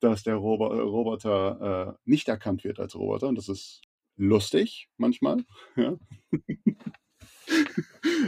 dass 0.00 0.22
der 0.22 0.36
Robo 0.36 0.66
Roboter 0.66 1.96
äh, 1.96 2.10
nicht 2.10 2.28
erkannt 2.28 2.64
wird 2.64 2.80
als 2.80 2.94
Roboter. 2.94 3.28
Und 3.28 3.36
das 3.36 3.48
ist 3.48 3.82
lustig 4.16 4.88
manchmal. 4.96 5.44
Ja. 5.76 5.96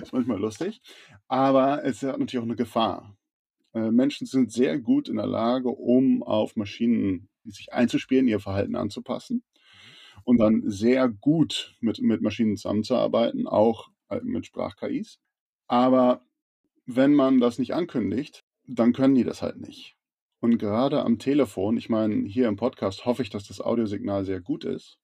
ist 0.03 0.13
manchmal 0.13 0.39
lustig. 0.39 0.81
Aber 1.29 1.85
es 1.85 2.03
hat 2.03 2.19
natürlich 2.19 2.39
auch 2.39 2.43
eine 2.43 2.57
Gefahr. 2.57 3.17
Äh, 3.73 3.91
Menschen 3.91 4.27
sind 4.27 4.53
sehr 4.53 4.79
gut 4.79 5.09
in 5.09 5.17
der 5.17 5.27
Lage, 5.27 5.69
um 5.69 6.23
auf 6.23 6.57
Maschinen 6.57 7.29
sich 7.45 7.73
einzuspielen, 7.73 8.29
ihr 8.29 8.41
Verhalten 8.41 8.77
anzupassen. 8.77 9.43
Und 10.27 10.39
dann 10.39 10.63
sehr 10.67 11.09
gut 11.09 11.77
mit, 11.81 12.01
mit 12.03 12.21
Maschinen 12.21 12.57
zusammenzuarbeiten, 12.57 13.47
auch 13.47 13.91
äh, 14.11 14.21
mit 14.23 14.45
Sprach-KIs. 14.45 15.21
Aber 15.69 16.21
wenn 16.85 17.15
man 17.15 17.39
das 17.39 17.61
nicht 17.61 17.75
ankündigt, 17.75 18.45
dann 18.67 18.93
können 18.93 19.15
die 19.15 19.23
das 19.23 19.41
halt 19.41 19.61
nicht. 19.61 19.97
Und 20.41 20.59
gerade 20.59 21.05
am 21.05 21.21
Telefon, 21.21 21.77
ich 21.77 21.89
meine, 21.89 22.27
hier 22.27 22.49
im 22.49 22.57
Podcast 22.57 23.07
hoffe 23.07 23.23
ich, 23.23 23.31
dass 23.31 23.47
das 23.47 23.61
Audiosignal 23.61 24.25
sehr 24.25 24.41
gut 24.41 24.65
ist. 24.65 24.99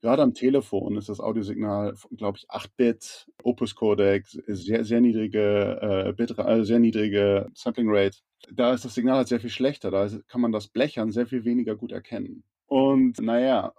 Gerade 0.00 0.22
am 0.22 0.32
Telefon 0.32 0.96
ist 0.96 1.10
das 1.10 1.20
Audiosignal, 1.20 1.94
glaube 2.16 2.38
ich, 2.38 2.50
8-Bit, 2.50 3.28
Opus 3.42 3.74
Codec, 3.74 4.26
sehr, 4.26 4.84
sehr 4.84 5.00
niedrige 5.02 5.80
äh, 6.08 6.12
Bit, 6.14 6.38
äh, 6.38 6.64
sehr 6.64 6.78
niedrige 6.78 7.50
Sampling 7.54 7.88
Rate. 7.90 8.18
Da 8.50 8.72
ist 8.72 8.86
das 8.86 8.94
Signal 8.94 9.18
halt 9.18 9.28
sehr 9.28 9.40
viel 9.40 9.50
schlechter. 9.50 9.90
Da 9.90 10.08
kann 10.28 10.40
man 10.40 10.50
das 10.50 10.68
Blechern 10.68 11.12
sehr 11.12 11.26
viel 11.26 11.44
weniger 11.44 11.76
gut 11.76 11.92
erkennen. 11.92 12.42
Und 12.66 13.20
naja, 13.20 13.74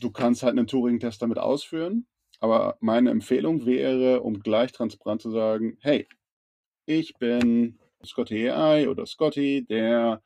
du 0.00 0.10
kannst 0.10 0.42
halt 0.42 0.56
einen 0.56 0.66
Turing-Test 0.66 1.22
damit 1.22 1.38
ausführen. 1.38 2.06
Aber 2.40 2.76
meine 2.80 3.10
Empfehlung 3.10 3.64
wäre, 3.64 4.20
um 4.22 4.40
gleich 4.40 4.72
transparent 4.72 5.22
zu 5.22 5.30
sagen, 5.30 5.78
hey, 5.80 6.06
ich 6.84 7.14
bin 7.18 7.78
Scotty 8.04 8.50
AI 8.50 8.88
oder 8.88 9.06
Scotty, 9.06 9.64
der 9.64 10.22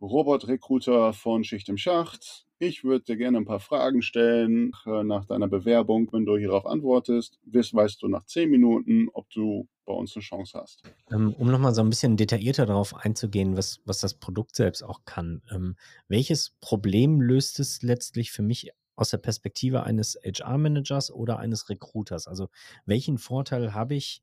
Robot-Recruiter 0.00 1.12
von 1.12 1.42
Schicht 1.44 1.68
im 1.68 1.76
Schacht. 1.76 2.46
Ich 2.60 2.84
würde 2.84 3.04
dir 3.04 3.16
gerne 3.16 3.38
ein 3.38 3.44
paar 3.44 3.60
Fragen 3.60 4.02
stellen 4.02 4.72
nach 4.84 5.24
deiner 5.26 5.48
Bewerbung. 5.48 6.08
Wenn 6.12 6.26
du 6.26 6.36
hierauf 6.36 6.66
antwortest, 6.66 7.38
weißt 7.44 8.02
du 8.02 8.08
nach 8.08 8.24
zehn 8.26 8.50
Minuten, 8.50 9.08
ob 9.12 9.30
du 9.30 9.68
bei 9.86 9.92
uns 9.92 10.14
eine 10.14 10.22
Chance 10.22 10.60
hast. 10.60 10.82
Ähm, 11.10 11.34
um 11.38 11.50
nochmal 11.50 11.72
so 11.74 11.82
ein 11.82 11.88
bisschen 11.88 12.16
detaillierter 12.16 12.66
darauf 12.66 12.94
einzugehen, 12.94 13.56
was, 13.56 13.80
was 13.84 14.00
das 14.00 14.14
Produkt 14.14 14.54
selbst 14.54 14.82
auch 14.82 15.04
kann. 15.04 15.42
Ähm, 15.50 15.76
welches 16.08 16.56
Problem 16.60 17.20
löst 17.20 17.58
es 17.58 17.82
letztlich 17.82 18.30
für 18.30 18.42
mich 18.42 18.70
aus 18.98 19.10
der 19.10 19.18
Perspektive 19.18 19.84
eines 19.84 20.18
HR-Managers 20.24 21.10
oder 21.10 21.38
eines 21.38 21.68
Recruiters? 21.68 22.26
Also 22.26 22.48
welchen 22.84 23.18
Vorteil 23.18 23.74
habe 23.74 23.94
ich, 23.94 24.22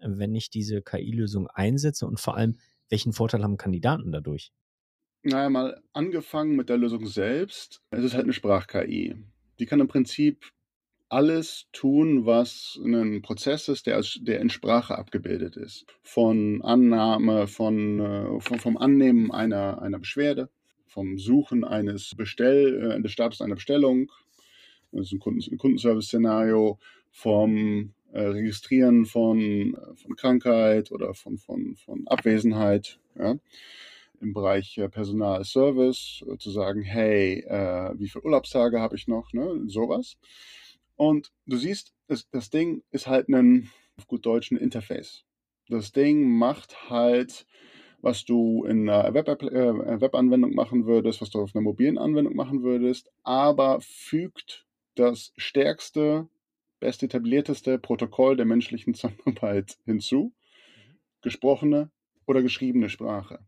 wenn 0.00 0.34
ich 0.34 0.50
diese 0.50 0.82
KI-Lösung 0.82 1.46
einsetze 1.48 2.06
und 2.06 2.20
vor 2.20 2.36
allem, 2.36 2.58
welchen 2.88 3.12
Vorteil 3.12 3.42
haben 3.42 3.56
Kandidaten 3.56 4.12
dadurch? 4.12 4.52
Naja, 5.22 5.50
mal 5.50 5.82
angefangen 5.92 6.56
mit 6.56 6.68
der 6.68 6.78
Lösung 6.78 7.06
selbst. 7.06 7.82
Es 7.90 8.04
ist 8.04 8.14
halt 8.14 8.24
eine 8.24 8.32
Sprach-KI. 8.32 9.16
Die 9.58 9.66
kann 9.66 9.80
im 9.80 9.88
Prinzip 9.88 10.50
alles 11.08 11.66
tun, 11.72 12.26
was 12.26 12.78
ein 12.84 13.22
Prozess 13.22 13.68
ist, 13.68 13.86
der, 13.86 14.02
der 14.20 14.40
in 14.40 14.50
Sprache 14.50 14.96
abgebildet 14.98 15.56
ist. 15.56 15.86
Von 16.02 16.62
Annahme, 16.62 17.46
von, 17.46 18.00
äh, 18.00 18.40
von 18.40 18.58
vom 18.58 18.76
Annehmen 18.76 19.30
einer, 19.30 19.80
einer 19.80 19.98
Beschwerde, 19.98 20.50
vom 20.98 21.16
Suchen 21.16 21.62
eines 21.62 22.16
Bestell, 22.16 22.90
äh, 22.90 23.00
des 23.00 23.12
Status 23.12 23.40
einer 23.40 23.54
Bestellung, 23.54 24.10
das 24.90 25.06
ist 25.06 25.12
ein, 25.12 25.20
Kunden, 25.20 25.40
ein 25.48 25.56
Kundenservice-Szenario, 25.56 26.80
vom 27.12 27.92
äh, 28.10 28.20
Registrieren 28.20 29.06
von, 29.06 29.78
von 29.94 30.16
Krankheit 30.16 30.90
oder 30.90 31.14
von, 31.14 31.38
von, 31.38 31.76
von 31.76 32.08
Abwesenheit. 32.08 32.98
Ja 33.16 33.36
im 34.20 34.32
Bereich 34.32 34.76
äh, 34.78 34.88
Personalservice, 34.88 36.24
äh, 36.26 36.36
zu 36.38 36.50
sagen, 36.50 36.82
hey, 36.82 37.44
äh, 37.46 37.92
wie 37.96 38.08
viele 38.08 38.24
Urlaubstage 38.24 38.80
habe 38.80 38.96
ich 38.96 39.06
noch, 39.06 39.32
ne? 39.32 39.62
sowas. 39.66 40.16
Und 40.96 41.30
du 41.46 41.56
siehst, 41.56 41.94
das, 42.08 42.28
das 42.30 42.50
Ding 42.50 42.82
ist 42.90 43.06
halt 43.06 43.28
ein, 43.28 43.70
auf 43.96 44.08
gut 44.08 44.26
Deutsch, 44.26 44.50
ein 44.50 44.56
Interface. 44.56 45.24
Das 45.68 45.92
Ding 45.92 46.36
macht 46.36 46.90
halt, 46.90 47.46
was 48.00 48.24
du 48.24 48.64
in 48.64 48.88
einer 48.88 49.12
Web 49.14 49.28
äh, 49.28 50.00
Webanwendung 50.00 50.54
machen 50.54 50.86
würdest, 50.86 51.20
was 51.20 51.30
du 51.30 51.40
auf 51.40 51.54
einer 51.54 51.62
mobilen 51.62 51.98
Anwendung 51.98 52.36
machen 52.36 52.62
würdest, 52.62 53.10
aber 53.22 53.80
fügt 53.80 54.66
das 54.94 55.32
stärkste, 55.36 56.28
best 56.80 57.02
etablierteste 57.02 57.78
Protokoll 57.78 58.36
der 58.36 58.46
menschlichen 58.46 58.94
Zusammenarbeit 58.94 59.78
hinzu, 59.84 60.32
gesprochene 61.22 61.90
oder 62.26 62.42
geschriebene 62.42 62.88
Sprache. 62.88 63.40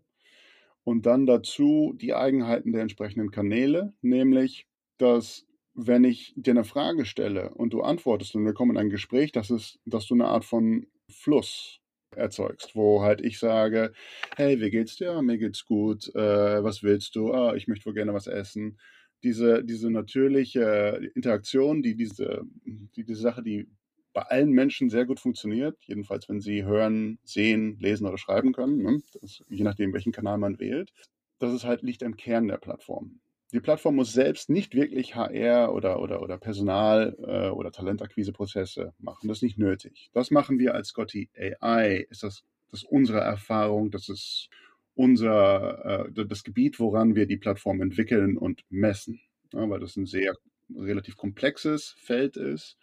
Und 0.82 1.06
dann 1.06 1.26
dazu 1.26 1.94
die 1.96 2.14
Eigenheiten 2.14 2.72
der 2.72 2.82
entsprechenden 2.82 3.30
Kanäle, 3.30 3.92
nämlich, 4.00 4.66
dass 4.98 5.46
wenn 5.74 6.04
ich 6.04 6.32
dir 6.36 6.52
eine 6.52 6.64
Frage 6.64 7.04
stelle 7.04 7.50
und 7.54 7.72
du 7.72 7.82
antwortest 7.82 8.34
und 8.34 8.44
wir 8.44 8.54
kommen 8.54 8.72
in 8.72 8.78
ein 8.78 8.90
Gespräch, 8.90 9.30
das 9.30 9.50
ist, 9.50 9.78
dass 9.84 10.06
du 10.06 10.14
eine 10.14 10.26
Art 10.26 10.44
von 10.44 10.86
Fluss 11.08 11.80
erzeugst, 12.16 12.74
wo 12.74 13.02
halt 13.02 13.20
ich 13.20 13.38
sage, 13.38 13.92
hey, 14.36 14.60
wie 14.60 14.70
geht's 14.70 14.96
dir? 14.96 15.20
Mir 15.22 15.38
geht's 15.38 15.64
gut. 15.64 16.14
Äh, 16.14 16.62
was 16.64 16.82
willst 16.82 17.14
du? 17.16 17.32
Ah, 17.32 17.54
ich 17.54 17.68
möchte 17.68 17.86
wohl 17.86 17.94
gerne 17.94 18.14
was 18.14 18.26
essen. 18.26 18.78
Diese, 19.22 19.64
diese 19.64 19.90
natürliche 19.90 21.10
Interaktion, 21.14 21.82
die 21.82 21.94
diese, 21.94 22.42
die 22.64 23.04
diese 23.04 23.20
Sache, 23.20 23.42
die 23.42 23.68
bei 24.12 24.22
allen 24.22 24.50
Menschen 24.50 24.90
sehr 24.90 25.06
gut 25.06 25.20
funktioniert, 25.20 25.76
jedenfalls 25.86 26.28
wenn 26.28 26.40
sie 26.40 26.64
hören, 26.64 27.18
sehen, 27.22 27.78
lesen 27.78 28.06
oder 28.06 28.18
schreiben 28.18 28.52
können, 28.52 28.82
ne? 28.82 29.00
das, 29.20 29.42
je 29.48 29.62
nachdem, 29.62 29.92
welchen 29.92 30.12
Kanal 30.12 30.38
man 30.38 30.58
wählt. 30.58 30.90
Das 31.38 31.52
ist 31.54 31.64
halt 31.64 31.82
liegt 31.82 32.02
im 32.02 32.16
Kern 32.16 32.48
der 32.48 32.58
Plattform. 32.58 33.20
Die 33.52 33.60
Plattform 33.60 33.96
muss 33.96 34.12
selbst 34.12 34.48
nicht 34.48 34.74
wirklich 34.74 35.16
HR 35.16 35.72
oder, 35.74 36.00
oder, 36.00 36.22
oder 36.22 36.38
Personal- 36.38 37.16
äh, 37.26 37.50
oder 37.50 37.72
Talentakquiseprozesse 37.72 38.94
machen. 38.98 39.28
Das 39.28 39.38
ist 39.38 39.42
nicht 39.42 39.58
nötig. 39.58 40.10
Das 40.12 40.30
machen 40.30 40.58
wir 40.58 40.74
als 40.74 40.88
Scotty 40.88 41.28
AI. 41.36 42.06
Ist 42.10 42.22
das, 42.22 42.44
das 42.70 42.82
ist 42.82 42.88
unsere 42.88 43.20
Erfahrung, 43.20 43.90
das 43.90 44.08
ist 44.08 44.48
unser, 44.94 46.06
äh, 46.06 46.26
das 46.26 46.44
Gebiet, 46.44 46.78
woran 46.78 47.14
wir 47.16 47.26
die 47.26 47.38
Plattform 47.38 47.80
entwickeln 47.80 48.36
und 48.38 48.62
messen. 48.70 49.20
Ja, 49.52 49.68
weil 49.68 49.80
das 49.80 49.96
ein 49.96 50.06
sehr 50.06 50.34
relativ 50.76 51.16
komplexes 51.16 51.94
Feld 51.98 52.36
ist, 52.36 52.76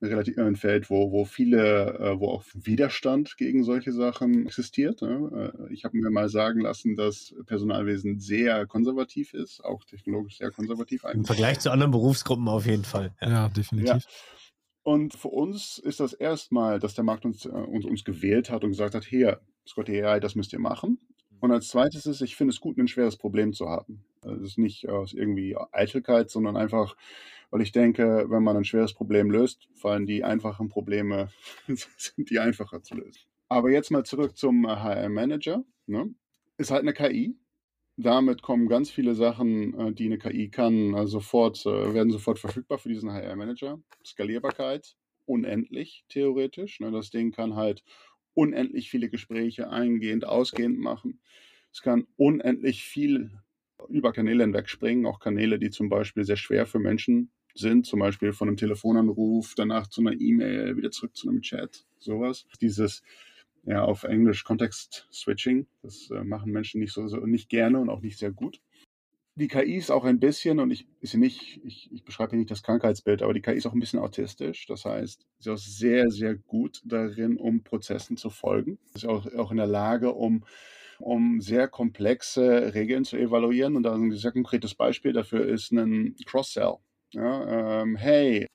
ein, 0.00 0.08
relativ, 0.08 0.38
ein 0.38 0.56
Feld, 0.56 0.90
wo, 0.90 1.12
wo 1.12 1.24
viele, 1.24 1.98
äh, 1.98 2.20
wo 2.20 2.28
auch 2.28 2.44
Widerstand 2.54 3.36
gegen 3.36 3.64
solche 3.64 3.92
Sachen 3.92 4.46
existiert. 4.46 5.02
Ne? 5.02 5.52
Äh, 5.68 5.72
ich 5.72 5.84
habe 5.84 5.96
mir 5.96 6.10
mal 6.10 6.28
sagen 6.28 6.60
lassen, 6.60 6.96
dass 6.96 7.34
Personalwesen 7.46 8.20
sehr 8.20 8.66
konservativ 8.66 9.34
ist, 9.34 9.64
auch 9.64 9.84
technologisch 9.84 10.38
sehr 10.38 10.50
konservativ. 10.50 11.04
Eigentlich. 11.04 11.18
Im 11.18 11.24
Vergleich 11.24 11.60
zu 11.60 11.70
anderen 11.70 11.92
Berufsgruppen 11.92 12.48
auf 12.48 12.66
jeden 12.66 12.84
Fall. 12.84 13.14
Ja, 13.20 13.28
ja 13.30 13.48
definitiv. 13.48 13.88
Ja. 13.88 13.98
Und 14.82 15.14
für 15.14 15.28
uns 15.28 15.78
ist 15.78 16.00
das 16.00 16.12
erstmal, 16.12 16.78
dass 16.78 16.94
der 16.94 17.04
Markt 17.04 17.24
uns, 17.24 17.46
äh, 17.46 17.48
uns, 17.48 17.86
uns 17.86 18.04
gewählt 18.04 18.50
hat 18.50 18.64
und 18.64 18.70
gesagt 18.70 18.94
hat, 18.94 19.04
hier, 19.04 19.40
Scott 19.66 19.88
AI, 19.88 20.20
das 20.20 20.34
müsst 20.34 20.52
ihr 20.52 20.58
machen. 20.58 20.98
Und 21.40 21.52
als 21.52 21.68
zweites 21.68 22.06
ist, 22.06 22.20
ich 22.22 22.36
finde 22.36 22.52
es 22.52 22.60
gut, 22.60 22.78
ein 22.78 22.88
schweres 22.88 23.16
Problem 23.16 23.52
zu 23.52 23.68
haben. 23.68 24.04
Es 24.26 24.42
ist 24.42 24.58
nicht 24.58 24.88
aus 24.88 25.12
irgendwie 25.12 25.56
Eitelkeit, 25.72 26.30
sondern 26.30 26.56
einfach, 26.56 26.96
weil 27.50 27.62
ich 27.62 27.72
denke, 27.72 28.26
wenn 28.28 28.42
man 28.42 28.56
ein 28.56 28.64
schweres 28.64 28.94
Problem 28.94 29.30
löst, 29.30 29.68
fallen 29.74 30.06
die 30.06 30.24
einfachen 30.24 30.68
Probleme, 30.68 31.28
sind 31.66 32.30
die 32.30 32.38
einfacher 32.38 32.82
zu 32.82 32.94
lösen. 32.94 33.20
Aber 33.48 33.70
jetzt 33.70 33.90
mal 33.90 34.04
zurück 34.04 34.36
zum 34.36 34.66
HR-Manager. 34.66 35.64
Ne? 35.86 36.14
Ist 36.56 36.70
halt 36.70 36.82
eine 36.82 36.92
KI. 36.92 37.36
Damit 37.96 38.42
kommen 38.42 38.66
ganz 38.66 38.90
viele 38.90 39.14
Sachen, 39.14 39.78
äh, 39.78 39.92
die 39.92 40.06
eine 40.06 40.18
KI 40.18 40.48
kann, 40.50 40.94
also 40.96 41.20
sofort, 41.20 41.64
äh, 41.64 41.94
werden 41.94 42.10
sofort 42.10 42.40
verfügbar 42.40 42.78
für 42.78 42.88
diesen 42.88 43.12
HR-Manager. 43.12 43.80
Skalierbarkeit, 44.04 44.96
unendlich 45.26 46.04
theoretisch. 46.08 46.80
Ne? 46.80 46.90
Das 46.90 47.10
Ding 47.10 47.30
kann 47.30 47.54
halt 47.54 47.84
unendlich 48.34 48.90
viele 48.90 49.08
Gespräche 49.08 49.70
eingehend, 49.70 50.24
ausgehend 50.26 50.78
machen. 50.78 51.20
Es 51.72 51.82
kann 51.82 52.06
unendlich 52.16 52.84
viel 52.84 53.30
über 53.88 54.12
Kanäle 54.12 54.44
hinwegspringen, 54.44 55.06
auch 55.06 55.20
Kanäle, 55.20 55.58
die 55.58 55.70
zum 55.70 55.88
Beispiel 55.88 56.24
sehr 56.24 56.36
schwer 56.36 56.66
für 56.66 56.78
Menschen 56.78 57.30
sind, 57.54 57.86
zum 57.86 58.00
Beispiel 58.00 58.32
von 58.32 58.48
einem 58.48 58.56
Telefonanruf, 58.56 59.54
danach 59.56 59.86
zu 59.86 60.00
einer 60.00 60.12
E-Mail, 60.12 60.76
wieder 60.76 60.90
zurück 60.90 61.16
zu 61.16 61.28
einem 61.28 61.42
Chat, 61.42 61.84
sowas. 61.98 62.46
Dieses 62.60 63.02
ja 63.64 63.82
auf 63.82 64.04
Englisch 64.04 64.44
Context 64.44 65.08
Switching, 65.12 65.66
das 65.82 66.10
äh, 66.10 66.24
machen 66.24 66.52
Menschen 66.52 66.80
nicht 66.80 66.92
so, 66.92 67.06
so 67.08 67.16
nicht 67.18 67.48
gerne 67.48 67.78
und 67.78 67.88
auch 67.88 68.00
nicht 68.00 68.18
sehr 68.18 68.32
gut. 68.32 68.60
Die 69.36 69.48
KI 69.48 69.76
ist 69.76 69.90
auch 69.90 70.04
ein 70.04 70.20
bisschen, 70.20 70.60
und 70.60 70.70
ich 70.70 70.86
ist 71.00 71.14
nicht, 71.14 71.60
ich, 71.64 71.90
ich 71.92 72.04
beschreibe 72.04 72.30
hier 72.30 72.38
nicht 72.38 72.52
das 72.52 72.62
Krankheitsbild, 72.62 73.20
aber 73.22 73.34
die 73.34 73.40
KI 73.40 73.54
ist 73.54 73.66
auch 73.66 73.72
ein 73.72 73.80
bisschen 73.80 73.98
autistisch. 73.98 74.66
Das 74.66 74.84
heißt, 74.84 75.26
sie 75.38 75.50
ist 75.50 75.52
auch 75.52 75.58
sehr, 75.58 76.10
sehr 76.10 76.36
gut 76.36 76.82
darin, 76.84 77.36
um 77.36 77.64
Prozessen 77.64 78.16
zu 78.16 78.30
folgen. 78.30 78.78
Sie 78.92 78.98
ist 78.98 79.06
auch, 79.06 79.26
auch 79.34 79.50
in 79.50 79.56
der 79.56 79.66
Lage, 79.66 80.12
um 80.12 80.44
um 81.04 81.42
sehr 81.42 81.68
komplexe 81.68 82.72
Regeln 82.72 83.04
zu 83.04 83.18
evaluieren. 83.18 83.76
Und 83.76 83.82
da 83.82 83.94
ein 83.94 84.10
sehr 84.12 84.32
konkretes 84.32 84.74
Beispiel 84.74 85.12
dafür 85.12 85.46
ist 85.46 85.70
ein 85.70 86.16
Cross-Sell. 86.24 86.76
Ja, 87.10 87.82
ähm, 87.82 87.96
hey, 87.96 88.46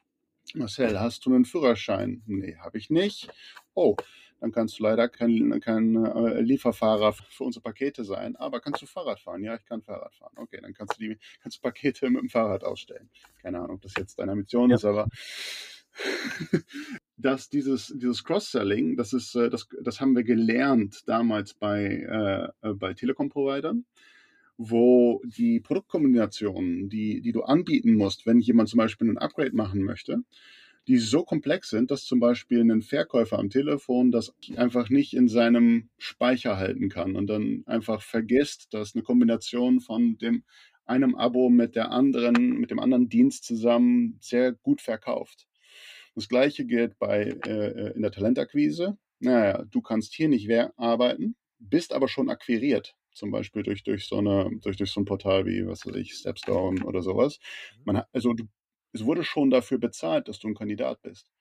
Marcel, 0.55 0.99
hast 0.99 1.25
du 1.25 1.33
einen 1.33 1.45
Führerschein? 1.45 2.23
Nee, 2.25 2.57
habe 2.57 2.79
ich 2.79 2.89
nicht. 2.89 3.29
Oh, 3.75 3.95
dann 4.39 4.51
kannst 4.51 4.79
du 4.79 4.83
leider 4.83 5.07
kein, 5.09 5.59
kein 5.59 6.03
äh, 6.03 6.41
Lieferfahrer 6.41 7.13
für 7.13 7.43
unsere 7.43 7.61
Pakete 7.61 8.03
sein. 8.03 8.35
Aber 8.35 8.59
kannst 8.61 8.81
du 8.81 8.87
Fahrrad 8.87 9.19
fahren? 9.19 9.43
Ja, 9.43 9.55
ich 9.55 9.65
kann 9.65 9.83
Fahrrad 9.83 10.15
fahren. 10.15 10.33
Okay, 10.35 10.59
dann 10.59 10.73
kannst 10.73 10.95
du 10.97 11.01
die 11.01 11.19
kannst 11.43 11.57
du 11.57 11.61
Pakete 11.61 12.09
mit 12.09 12.21
dem 12.21 12.29
Fahrrad 12.29 12.63
ausstellen. 12.63 13.11
Keine 13.43 13.59
Ahnung, 13.59 13.75
ob 13.75 13.81
das 13.81 13.93
jetzt 13.95 14.17
deine 14.17 14.35
Mission 14.35 14.71
ja. 14.71 14.77
ist, 14.77 14.85
aber 14.85 15.07
dass 17.19 17.49
dieses, 17.49 17.93
dieses 17.97 18.23
Cross-Selling, 18.23 18.95
das 18.97 19.13
ist, 19.13 19.35
äh, 19.35 19.49
das, 19.49 19.67
das 19.83 19.99
haben 20.01 20.15
wir 20.15 20.23
gelernt 20.23 21.03
damals 21.07 21.53
bei, 21.53 21.83
äh, 22.63 22.69
äh, 22.69 22.73
bei 22.73 22.93
Telekom-Providern. 22.93 23.85
wo 24.57 25.21
die 25.25 25.59
Produktkombinationen, 25.61 26.89
die, 26.89 27.21
die 27.21 27.31
du 27.31 27.43
anbieten 27.43 27.95
musst, 27.95 28.25
wenn 28.25 28.39
jemand 28.39 28.69
zum 28.69 28.79
Beispiel 28.79 29.09
ein 29.09 29.17
Upgrade 29.17 29.55
machen 29.55 29.83
möchte, 29.83 30.23
die 30.87 30.97
so 30.97 31.23
komplex 31.23 31.69
sind, 31.69 31.91
dass 31.91 32.05
zum 32.05 32.19
Beispiel 32.19 32.61
ein 32.61 32.81
Verkäufer 32.81 33.39
am 33.39 33.49
Telefon 33.49 34.11
das 34.11 34.33
einfach 34.57 34.89
nicht 34.89 35.13
in 35.13 35.27
seinem 35.29 35.89
Speicher 35.97 36.57
halten 36.57 36.89
kann 36.89 37.15
und 37.15 37.27
dann 37.27 37.63
einfach 37.67 38.01
vergisst, 38.01 38.73
dass 38.73 38.95
eine 38.95 39.03
Kombination 39.03 39.79
von 39.81 40.17
dem 40.17 40.43
einem 40.85 41.15
Abo 41.15 41.49
mit 41.49 41.75
der 41.75 41.91
anderen, 41.91 42.59
mit 42.59 42.71
dem 42.71 42.79
anderen 42.79 43.09
Dienst 43.09 43.45
zusammen 43.45 44.17
sehr 44.21 44.53
gut 44.53 44.81
verkauft. 44.81 45.48
Das 46.19 46.27
gleiche 46.27 46.65
gilt 46.65 46.99
bei 46.99 47.39
äh, 47.45 47.93
in 47.93 48.01
der 48.01 48.11
Talentakquise. 48.11 48.97
Naja, 49.19 49.63
du 49.69 49.81
kannst 49.81 50.13
hier 50.13 50.27
nicht 50.27 50.49
arbeiten, 50.75 51.35
bist 51.59 51.93
aber 51.93 52.09
schon 52.09 52.29
akquiriert 52.29 52.93
zum 53.11 53.31
Beispiel 53.31 53.63
durch, 53.63 53.83
durch, 53.83 54.05
so 54.05 54.17
eine, 54.17 54.49
durch, 54.61 54.77
durch 54.77 54.91
so 54.91 54.99
ein 54.99 55.05
Portal 55.05 55.45
wie, 55.45 55.65
was 55.65 55.85
weiß 55.85 55.95
ich, 55.95 56.13
Stepstone 56.13 56.85
oder 56.85 57.01
sowas. 57.01 57.39
Man 57.85 57.97
hat, 57.97 58.07
also 58.13 58.33
du 58.33 58.47
es 58.91 59.05
wurde 59.05 59.23
schon 59.23 59.49
dafür 59.49 59.77
bezahlt, 59.77 60.27
dass 60.27 60.39
du 60.39 60.49
ein 60.49 60.55
Kandidat 60.55 61.01
bist. 61.01 61.31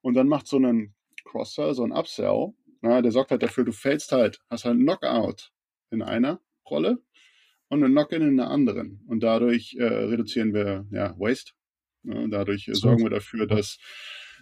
Und 0.00 0.14
dann 0.14 0.28
macht 0.28 0.46
so 0.46 0.58
ein 0.58 0.94
Cross-Sell, 1.24 1.74
so 1.74 1.82
ein 1.82 1.92
Upsell, 1.92 2.52
na, 2.82 3.02
der 3.02 3.12
sorgt 3.12 3.30
halt 3.30 3.42
dafür, 3.42 3.64
du 3.64 3.72
fällst 3.72 4.12
halt, 4.12 4.40
hast 4.48 4.64
halt 4.64 4.76
ein 4.76 4.82
Knockout 4.82 5.52
in 5.90 6.02
einer 6.02 6.40
Rolle 6.68 7.02
und 7.68 7.82
ein 7.82 7.90
Knock-in 7.90 8.22
in 8.22 8.40
einer 8.40 8.50
anderen. 8.50 9.02
Und 9.06 9.22
dadurch 9.22 9.74
äh, 9.78 9.84
reduzieren 9.84 10.54
wir 10.54 10.86
ja, 10.90 11.18
Waste. 11.18 11.52
Ja, 12.04 12.26
dadurch 12.28 12.68
äh, 12.68 12.74
sorgen 12.74 13.02
wir 13.02 13.10
dafür, 13.10 13.46
dass 13.46 13.78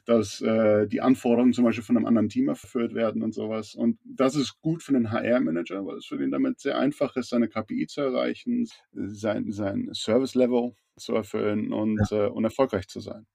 dass 0.09 0.41
äh, 0.41 0.87
die 0.87 1.03
Anforderungen 1.03 1.53
zum 1.53 1.65
Beispiel 1.65 1.85
von 1.85 1.97
einem 1.97 2.07
anderen 2.07 2.31
Team 2.31 2.49
erfüllt 2.49 2.95
werden 2.95 3.23
und 3.23 3.35
sowas. 3.35 3.75
Und 3.75 3.99
das 4.05 4.37
ist 4.37 4.59
gut 4.63 4.83
für 4.83 4.95
den 4.95 5.11
HR-Manager, 5.11 5.85
weil 5.85 5.99
es 5.99 6.07
für 6.07 6.17
den 6.17 6.31
damit 6.31 6.61
sehr 6.61 6.79
einfach 6.79 7.15
ist, 7.17 7.29
seine 7.29 7.49
KPI 7.49 7.87
zu 7.89 8.01
erreichen, 8.01 8.67
sein, 8.93 9.53
sein 9.53 9.91
Service-Level 9.93 10.73
zu 10.97 11.15
erfüllen 11.15 11.75
und, 11.75 12.01
ja. 12.11 12.27
äh, 12.27 12.31
und 12.31 12.45
erfolgreich 12.45 12.89
zu 12.89 13.01
sein. 13.01 13.27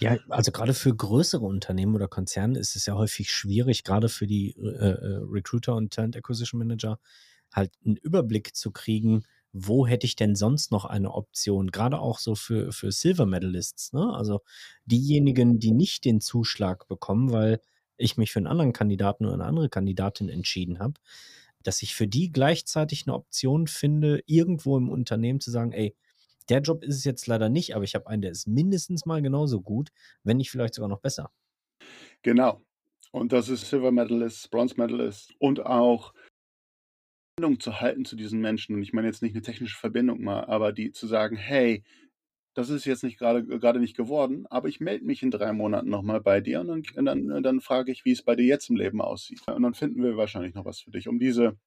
Ja, 0.00 0.16
also 0.28 0.50
gerade 0.50 0.74
für 0.74 0.94
größere 0.94 1.44
Unternehmen 1.44 1.94
oder 1.94 2.08
Konzerne 2.08 2.58
ist 2.58 2.74
es 2.74 2.86
ja 2.86 2.94
häufig 2.94 3.30
schwierig, 3.30 3.84
gerade 3.84 4.08
für 4.08 4.26
die 4.26 4.50
äh, 4.58 4.68
äh 4.68 5.20
Recruiter 5.30 5.76
und 5.76 5.92
Talent 5.92 6.16
Acquisition 6.16 6.58
Manager, 6.58 6.98
halt 7.52 7.72
einen 7.84 7.96
Überblick 7.96 8.54
zu 8.54 8.72
kriegen, 8.72 9.24
wo 9.58 9.86
hätte 9.86 10.06
ich 10.06 10.16
denn 10.16 10.34
sonst 10.34 10.70
noch 10.70 10.84
eine 10.84 11.14
Option? 11.14 11.70
Gerade 11.70 11.98
auch 11.98 12.18
so 12.18 12.34
für, 12.34 12.72
für 12.72 12.92
Silver 12.92 13.24
Medalists, 13.24 13.92
ne? 13.94 14.12
Also 14.12 14.42
diejenigen, 14.84 15.58
die 15.58 15.72
nicht 15.72 16.04
den 16.04 16.20
Zuschlag 16.20 16.86
bekommen, 16.88 17.32
weil 17.32 17.60
ich 17.96 18.18
mich 18.18 18.32
für 18.32 18.38
einen 18.38 18.48
anderen 18.48 18.74
Kandidaten 18.74 19.24
oder 19.24 19.34
eine 19.34 19.44
andere 19.44 19.70
Kandidatin 19.70 20.28
entschieden 20.28 20.78
habe, 20.78 20.94
dass 21.62 21.82
ich 21.82 21.94
für 21.94 22.06
die 22.06 22.30
gleichzeitig 22.30 23.06
eine 23.06 23.14
Option 23.16 23.66
finde, 23.66 24.22
irgendwo 24.26 24.76
im 24.76 24.90
Unternehmen 24.90 25.40
zu 25.40 25.50
sagen, 25.50 25.72
ey, 25.72 25.96
der 26.50 26.60
Job 26.60 26.84
ist 26.84 26.96
es 26.96 27.04
jetzt 27.04 27.26
leider 27.26 27.48
nicht, 27.48 27.74
aber 27.74 27.84
ich 27.84 27.94
habe 27.94 28.06
einen, 28.08 28.22
der 28.22 28.32
ist 28.32 28.46
mindestens 28.46 29.06
mal 29.06 29.22
genauso 29.22 29.62
gut, 29.62 29.90
wenn 30.22 30.36
nicht 30.36 30.50
vielleicht 30.50 30.74
sogar 30.74 30.88
noch 30.88 31.00
besser. 31.00 31.32
Genau. 32.22 32.62
Und 33.10 33.32
das 33.32 33.48
ist 33.48 33.68
Silver 33.68 33.90
Medalist, 33.90 34.50
Bronze 34.50 34.74
Medalist 34.76 35.32
und 35.38 35.64
auch 35.64 36.12
Verbindung 37.38 37.60
zu 37.60 37.82
halten 37.82 38.06
zu 38.06 38.16
diesen 38.16 38.40
Menschen, 38.40 38.74
und 38.74 38.82
ich 38.82 38.94
meine 38.94 39.08
jetzt 39.08 39.20
nicht 39.20 39.34
eine 39.34 39.42
technische 39.42 39.76
Verbindung 39.76 40.22
mal, 40.22 40.46
aber 40.46 40.72
die 40.72 40.90
zu 40.92 41.06
sagen, 41.06 41.36
hey, 41.36 41.84
das 42.54 42.70
ist 42.70 42.86
jetzt 42.86 43.04
nicht 43.04 43.18
gerade 43.18 43.44
gerade 43.44 43.78
nicht 43.78 43.94
geworden, 43.94 44.46
aber 44.48 44.68
ich 44.68 44.80
melde 44.80 45.04
mich 45.04 45.22
in 45.22 45.30
drei 45.30 45.52
Monaten 45.52 45.90
nochmal 45.90 46.22
bei 46.22 46.40
dir 46.40 46.60
und 46.60 46.68
dann, 46.68 46.82
und 46.96 47.04
dann, 47.04 47.42
dann 47.42 47.60
frage 47.60 47.92
ich, 47.92 48.06
wie 48.06 48.12
es 48.12 48.22
bei 48.22 48.36
dir 48.36 48.46
jetzt 48.46 48.70
im 48.70 48.76
Leben 48.76 49.02
aussieht. 49.02 49.42
Und 49.54 49.62
dann 49.62 49.74
finden 49.74 50.02
wir 50.02 50.16
wahrscheinlich 50.16 50.54
noch 50.54 50.64
was 50.64 50.80
für 50.80 50.90
dich. 50.90 51.08
Um 51.08 51.18
diese, 51.18 51.58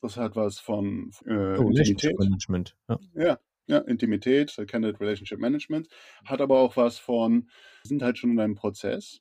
das 0.00 0.16
hat 0.16 0.34
was 0.34 0.60
von 0.60 1.10
äh, 1.26 1.58
oh, 1.58 1.68
Intimität. 1.68 2.18
Management. 2.18 2.74
Ja. 2.88 2.98
ja. 3.14 3.38
Ja, 3.66 3.78
Intimität, 3.80 4.56
Candidate 4.66 4.98
Relationship 4.98 5.38
Management, 5.40 5.88
hat 6.24 6.40
aber 6.40 6.58
auch 6.58 6.78
was 6.78 6.98
von, 6.98 7.50
sind 7.82 8.00
halt 8.00 8.16
schon 8.16 8.30
in 8.30 8.40
einem 8.40 8.54
Prozess, 8.54 9.20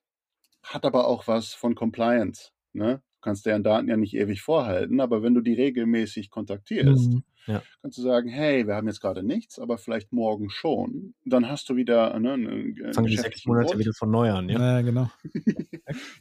hat 0.64 0.86
aber 0.86 1.06
auch 1.06 1.28
was 1.28 1.54
von 1.54 1.76
Compliance. 1.76 2.52
Ne? 2.72 3.02
Kannst 3.28 3.46
deren 3.46 3.62
Daten 3.62 3.90
ja 3.90 3.98
nicht 3.98 4.16
ewig 4.16 4.42
vorhalten, 4.42 5.02
aber 5.02 5.22
wenn 5.22 5.34
du 5.34 5.42
die 5.42 5.54
regelmäßig 5.54 6.30
kontaktierst, 6.30 7.12
mhm. 7.12 7.24
ja. 7.46 7.62
kannst 7.82 7.98
du 7.98 8.02
sagen, 8.02 8.30
hey, 8.30 8.66
wir 8.66 8.76
haben 8.76 8.88
jetzt 8.88 9.02
gerade 9.02 9.22
nichts, 9.22 9.60
aber 9.60 9.78
vielleicht 9.78 10.14
morgen 10.14 10.50
schon. 10.50 11.14
Dann 11.26 11.50
hast 11.50 11.68
du 11.68 11.76
wieder 11.76 12.18
ne, 12.22 12.32
einen 12.32 12.94
Fangen 12.94 13.08
die 13.08 13.18
sechs 13.18 13.46
Monate 13.46 13.72
Ort. 13.72 13.80
wieder 13.80 13.92
von 13.92 14.12
neu 14.12 14.32
an, 14.32 14.48
ja? 14.48 14.78
Ja, 14.78 14.82
genau. 14.82 15.10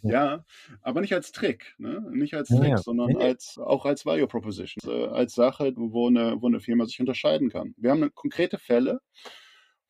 ja, 0.02 0.44
aber 0.82 1.00
nicht 1.00 1.14
als 1.14 1.30
Trick, 1.30 1.76
ne? 1.78 2.04
nicht 2.10 2.34
als 2.34 2.48
Trick, 2.48 2.70
ja, 2.70 2.78
sondern 2.78 3.16
als, 3.18 3.56
auch 3.56 3.86
als 3.86 4.04
Value 4.04 4.26
Proposition, 4.26 4.92
äh, 4.92 5.06
als 5.06 5.36
Sache, 5.36 5.74
wo 5.76 6.08
eine, 6.08 6.42
wo 6.42 6.48
eine 6.48 6.58
Firma 6.58 6.86
sich 6.86 6.98
unterscheiden 6.98 7.50
kann. 7.50 7.72
Wir 7.76 7.92
haben 7.92 8.12
konkrete 8.16 8.58
Fälle, 8.58 8.98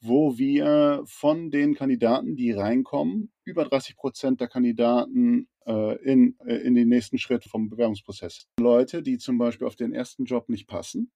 wo 0.01 0.39
wir 0.39 1.03
von 1.07 1.51
den 1.51 1.75
Kandidaten, 1.75 2.37
die 2.37 2.53
reinkommen, 2.53 3.33
über 3.45 3.65
30 3.65 3.97
Prozent 3.97 4.41
der 4.41 4.49
Kandidaten 4.49 5.49
äh, 5.67 5.97
in, 6.03 6.39
äh, 6.41 6.57
in 6.57 6.75
den 6.75 6.89
nächsten 6.89 7.19
Schritt 7.19 7.45
vom 7.45 7.69
Bewerbungsprozess. 7.69 8.47
Leute, 8.61 9.03
die 9.03 9.19
zum 9.19 9.39
Beispiel 9.39 9.67
auf 9.67 9.77
den 9.77 9.93
ersten 9.93 10.25
Job 10.25 10.49
nicht 10.49 10.67
passen, 10.69 11.11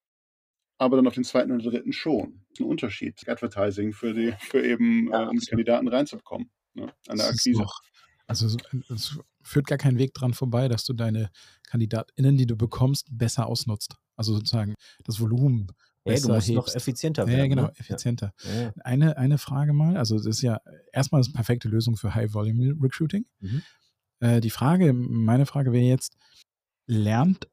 aber 0.79 0.97
dann 0.97 1.07
auf 1.07 1.15
den 1.15 1.25
zweiten 1.25 1.53
und 1.53 1.65
dritten 1.65 1.93
schon. 1.93 2.45
Das 2.49 2.55
ist 2.55 2.61
ein 2.61 2.71
Unterschied. 2.71 3.29
Advertising 3.29 3.93
für, 3.93 4.15
die, 4.15 4.33
für 4.41 4.65
eben, 4.65 5.13
äh, 5.13 5.27
um 5.27 5.39
die 5.39 5.47
Kandidaten 5.47 5.89
reinzubekommen, 5.89 6.51
ne, 6.75 6.93
an 7.07 7.19
der 7.19 7.29
Akquise. 7.29 7.61
Noch, 7.61 7.81
also 8.27 8.57
es 8.89 9.19
führt 9.43 9.67
gar 9.67 9.79
kein 9.79 9.99
Weg 9.99 10.15
dran 10.15 10.35
vorbei, 10.35 10.69
dass 10.69 10.85
du 10.85 10.93
deine 10.93 11.31
KandidatInnen, 11.69 12.37
die 12.37 12.47
du 12.47 12.57
bekommst, 12.57 13.09
besser 13.11 13.47
ausnutzt. 13.47 13.97
Also 14.17 14.35
sozusagen 14.35 14.75
das 15.05 15.21
Volumen 15.21 15.69
ja, 16.05 16.15
du 16.15 16.29
musst 16.29 16.49
hebst. 16.49 16.51
noch 16.55 16.75
effizienter 16.75 17.27
werden. 17.27 17.39
Ja, 17.39 17.47
genau, 17.47 17.63
ne? 17.65 17.73
effizienter. 17.77 18.33
Ja. 18.43 18.73
Eine, 18.85 19.17
eine 19.17 19.39
Frage 19.39 19.73
mal, 19.73 19.97
also 19.97 20.17
das 20.17 20.27
ist 20.27 20.43
ja 20.43 20.61
erstmal 20.93 21.23
eine 21.23 21.33
perfekte 21.33 21.69
Lösung 21.69 21.97
für 21.97 22.15
High-Volume-Recruiting. 22.15 23.27
Mhm. 23.41 23.63
Äh, 24.21 24.41
die 24.41 24.51
Frage, 24.51 24.93
meine 24.93 25.47
Frage 25.47 25.73
wäre 25.73 25.85
jetzt, 25.85 26.17
lernt, 26.87 27.49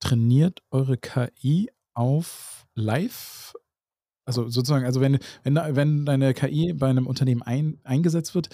trainiert 0.00 0.60
eure 0.70 0.98
KI 0.98 1.70
auf 1.94 2.66
Live? 2.74 3.54
Also 4.24 4.48
sozusagen, 4.48 4.84
also 4.84 5.00
wenn, 5.00 5.18
wenn, 5.44 5.54
wenn 5.54 6.04
deine 6.04 6.34
KI 6.34 6.72
bei 6.74 6.88
einem 6.88 7.06
Unternehmen 7.06 7.42
ein, 7.42 7.78
eingesetzt 7.84 8.34
wird, 8.34 8.48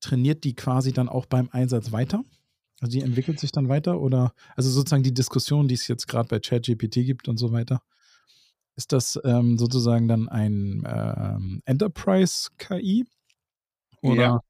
trainiert 0.00 0.44
die 0.44 0.54
quasi 0.54 0.92
dann 0.92 1.08
auch 1.08 1.26
beim 1.26 1.48
Einsatz 1.50 1.92
weiter? 1.92 2.24
Also 2.80 2.98
die 2.98 3.04
entwickelt 3.04 3.38
sich 3.38 3.52
dann 3.52 3.68
weiter 3.68 4.00
oder 4.00 4.34
also 4.56 4.70
sozusagen 4.70 5.02
die 5.02 5.14
Diskussion, 5.14 5.68
die 5.68 5.74
es 5.74 5.86
jetzt 5.88 6.08
gerade 6.08 6.28
bei 6.28 6.40
ChatGPT 6.40 6.94
gibt 7.04 7.28
und 7.28 7.36
so 7.36 7.52
weiter. 7.52 7.82
Ist 8.76 8.92
das 8.92 9.20
ähm, 9.24 9.58
sozusagen 9.58 10.08
dann 10.08 10.28
ein 10.28 10.82
ähm, 10.86 11.62
Enterprise-KI? 11.66 13.06
Oder 14.02 14.22
ja. 14.22 14.40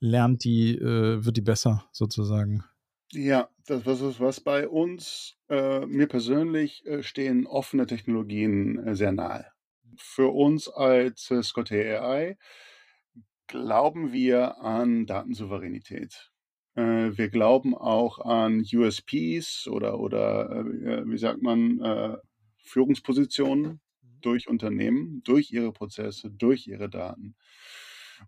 lernt 0.00 0.44
die, 0.44 0.76
äh, 0.76 1.24
wird 1.24 1.36
die 1.36 1.42
besser 1.42 1.84
sozusagen? 1.92 2.64
Ja, 3.12 3.50
das 3.66 3.84
was 3.84 4.00
ist 4.00 4.20
was 4.20 4.40
bei 4.40 4.66
uns, 4.66 5.36
äh, 5.50 5.84
mir 5.84 6.06
persönlich 6.06 6.86
äh, 6.86 7.02
stehen 7.02 7.46
offene 7.46 7.86
Technologien 7.86 8.78
äh, 8.86 8.94
sehr 8.94 9.12
nahe. 9.12 9.46
Für 9.98 10.28
uns 10.28 10.68
als 10.68 11.30
äh, 11.30 11.42
Scott 11.42 11.70
AI 11.70 12.38
glauben 13.48 14.12
wir 14.12 14.62
an 14.62 15.04
Datensouveränität. 15.04 16.30
Äh, 16.74 17.10
wir 17.18 17.28
glauben 17.28 17.76
auch 17.76 18.18
an 18.20 18.64
USPs 18.72 19.68
oder, 19.68 20.00
oder 20.00 20.64
wie 20.64 21.18
sagt 21.18 21.42
man, 21.42 21.80
Führungspositionen 22.62 23.80
mhm. 24.02 24.20
durch 24.20 24.48
Unternehmen, 24.48 25.22
durch 25.24 25.50
ihre 25.52 25.72
Prozesse, 25.72 26.30
durch 26.30 26.66
ihre 26.66 26.88
Daten. 26.88 27.36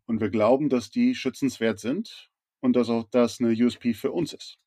Und 0.06 0.20
wir 0.20 0.30
glauben, 0.30 0.68
dass 0.68 0.90
die 0.90 1.14
schützenswert 1.14 1.78
sind 1.78 2.30
und 2.60 2.74
dass 2.76 2.88
auch 2.88 3.04
das 3.10 3.40
eine 3.40 3.52
USP 3.52 3.94
für 3.94 4.12
uns 4.12 4.32
ist. 4.32 4.58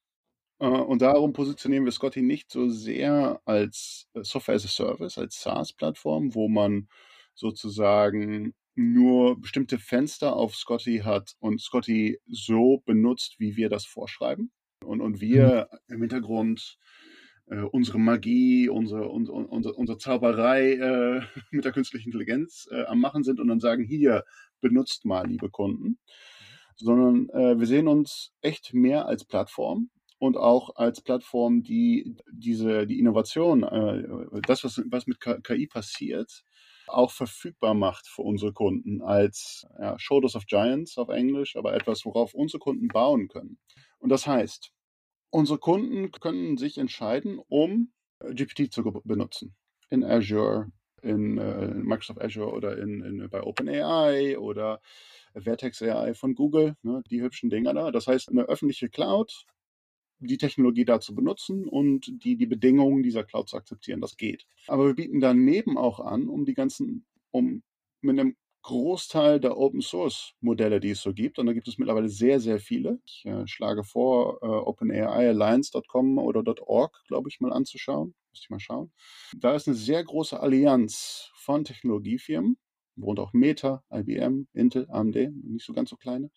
Äh, 0.60 0.68
und 0.68 1.02
darum 1.02 1.34
positionieren 1.34 1.86
wir 1.86 1.92
Scotty 1.92 2.22
nicht 2.22 2.52
so 2.52 2.70
sehr 2.70 3.42
als 3.46 4.08
äh, 4.14 4.24
Software 4.24 4.56
as 4.56 4.66
a 4.66 4.68
Service, 4.68 5.18
als 5.18 5.42
SaaS-Plattform, 5.42 6.34
wo 6.34 6.48
man 6.48 6.88
sozusagen 7.34 8.54
nur 8.76 9.40
bestimmte 9.40 9.80
Fenster 9.80 10.36
auf 10.36 10.56
Scotty 10.56 11.00
hat 11.00 11.36
und 11.40 11.62
Scotty 11.62 12.20
so 12.28 12.84
benutzt, 12.86 13.36
wie 13.40 13.56
wir 13.56 13.70
das 13.70 13.86
vorschreiben. 13.86 14.52
Und, 14.84 15.02
und 15.02 15.20
wir 15.20 15.68
mhm. 15.88 15.96
im 15.96 16.02
Hintergrund 16.02 16.78
äh, 17.50 17.62
unsere 17.62 18.00
Magie, 18.00 18.70
unsere, 18.70 19.10
unsere, 19.10 19.38
unsere, 19.38 19.74
unsere 19.74 19.98
Zauberei 19.98 20.74
äh, 20.74 21.22
mit 21.52 21.66
der 21.66 21.72
künstlichen 21.72 22.08
Intelligenz 22.10 22.68
äh, 22.72 22.84
am 22.86 23.00
Machen 23.00 23.24
sind 23.24 23.40
und 23.40 23.48
dann 23.48 23.60
sagen, 23.60 23.84
hier, 23.84 24.24
benutzt 24.62 25.06
mal, 25.06 25.28
liebe 25.28 25.50
Kunden. 25.50 26.00
Sondern 26.76 27.30
äh, 27.30 27.60
wir 27.60 27.66
sehen 27.66 27.88
uns 27.88 28.34
echt 28.42 28.74
mehr 28.74 29.08
als 29.08 29.26
Plattform 29.26 29.90
und 30.20 30.38
auch 30.38 30.76
als 30.76 31.02
Plattform, 31.02 31.64
die 31.64 32.16
diese, 32.32 32.86
die 32.86 33.00
Innovation, 33.00 33.64
äh, 33.64 34.42
das, 34.46 34.64
was, 34.64 34.82
was 34.90 35.08
mit 35.08 35.20
KI 35.20 35.68
passiert, 35.68 36.44
auch 36.88 37.12
verfügbar 37.12 37.74
macht 37.74 38.08
für 38.08 38.22
unsere 38.22 38.54
Kunden 38.54 39.02
als 39.02 39.66
ja, 39.80 39.98
Shoulders 40.00 40.36
of 40.36 40.46
Giants 40.46 40.98
auf 40.98 41.10
Englisch, 41.10 41.56
aber 41.56 41.74
etwas, 41.74 42.06
worauf 42.06 42.34
unsere 42.34 42.60
Kunden 42.60 42.88
bauen 42.88 43.28
können. 43.28 43.60
Und 44.00 44.10
das 44.10 44.26
heißt, 44.26 44.72
Unsere 45.30 45.60
Kunden 45.60 46.12
können 46.12 46.58
sich 46.58 46.78
entscheiden, 46.78 47.40
um 47.48 47.92
äh, 48.20 48.34
GPT 48.34 48.72
zu 48.72 48.84
benutzen. 49.04 49.56
in 49.90 50.04
Azure, 50.04 50.72
in, 51.02 51.38
äh, 51.38 51.68
Microsoft 51.68 52.22
Azure 52.22 52.52
oder 52.52 52.78
in, 52.78 53.02
in, 53.02 53.30
bei 53.30 53.42
OpenAI 53.42 54.38
oder 54.38 54.82
Vertex 55.34 55.82
AI 55.82 56.14
von 56.14 56.36
Google, 56.36 56.76
ne, 56.82 57.04
die 57.10 57.22
hübschen 57.22 57.50
Dinger 57.50 57.74
da. 57.74 57.92
Das 57.92 58.08
heißt, 58.08 58.30
eine 58.30 58.44
öffentliche 58.44 58.90
Cloud, 58.90 59.46
die 60.20 60.38
Technologie 60.38 60.86
dazu 60.86 61.14
benutzen 61.14 61.68
und 61.68 62.24
die, 62.24 62.36
die 62.38 62.48
Bedingungen 62.48 63.04
dieser 63.04 63.24
Cloud 63.24 63.50
zu 63.50 63.58
akzeptieren. 63.58 64.02
Das 64.02 64.18
geht. 64.18 64.46
Aber 64.68 64.88
wir 64.88 64.96
bieten 64.96 65.20
daneben 65.20 65.78
auch 65.78 66.00
an, 66.00 66.28
um 66.28 66.46
die 66.46 66.56
ganzen, 66.56 67.06
um 67.32 67.64
mit 68.02 68.20
einem 68.20 68.36
Großteil 68.68 69.40
der 69.40 69.58
Open 69.58 69.80
Source 69.80 70.34
Modelle, 70.42 70.82
die 70.82 70.90
es 70.90 71.02
so 71.02 71.14
gibt, 71.14 71.40
und 71.40 71.46
da 71.46 71.54
gibt 71.54 71.70
es 71.70 71.78
mittlerweile 71.78 72.10
sehr, 72.10 72.42
sehr 72.42 72.60
viele. 72.60 73.00
Ich 73.06 73.24
äh, 73.26 73.48
schlage 73.48 73.86
vor, 73.86 74.40
äh, 74.42 74.46
OpenAIalliance.com 74.46 76.18
oder 76.18 76.44
.org, 76.68 77.02
glaube 77.08 77.30
ich, 77.30 77.40
mal 77.40 77.54
anzuschauen. 77.54 78.14
Müsste 78.30 78.44
ich 78.44 78.50
mal 78.50 78.60
schauen. 78.60 78.92
Da 79.38 79.56
ist 79.56 79.70
eine 79.70 79.78
sehr 79.78 80.04
große 80.04 80.38
Allianz 80.38 81.32
von 81.36 81.64
Technologiefirmen, 81.64 82.58
worunter 82.98 83.24
auch 83.24 83.32
Meta, 83.32 83.86
IBM, 83.90 84.50
Intel, 84.52 84.86
AMD, 84.90 85.16
nicht 85.16 85.66
so 85.66 85.72
ganz 85.72 85.90
so 85.90 85.96
kleine, 85.96 86.30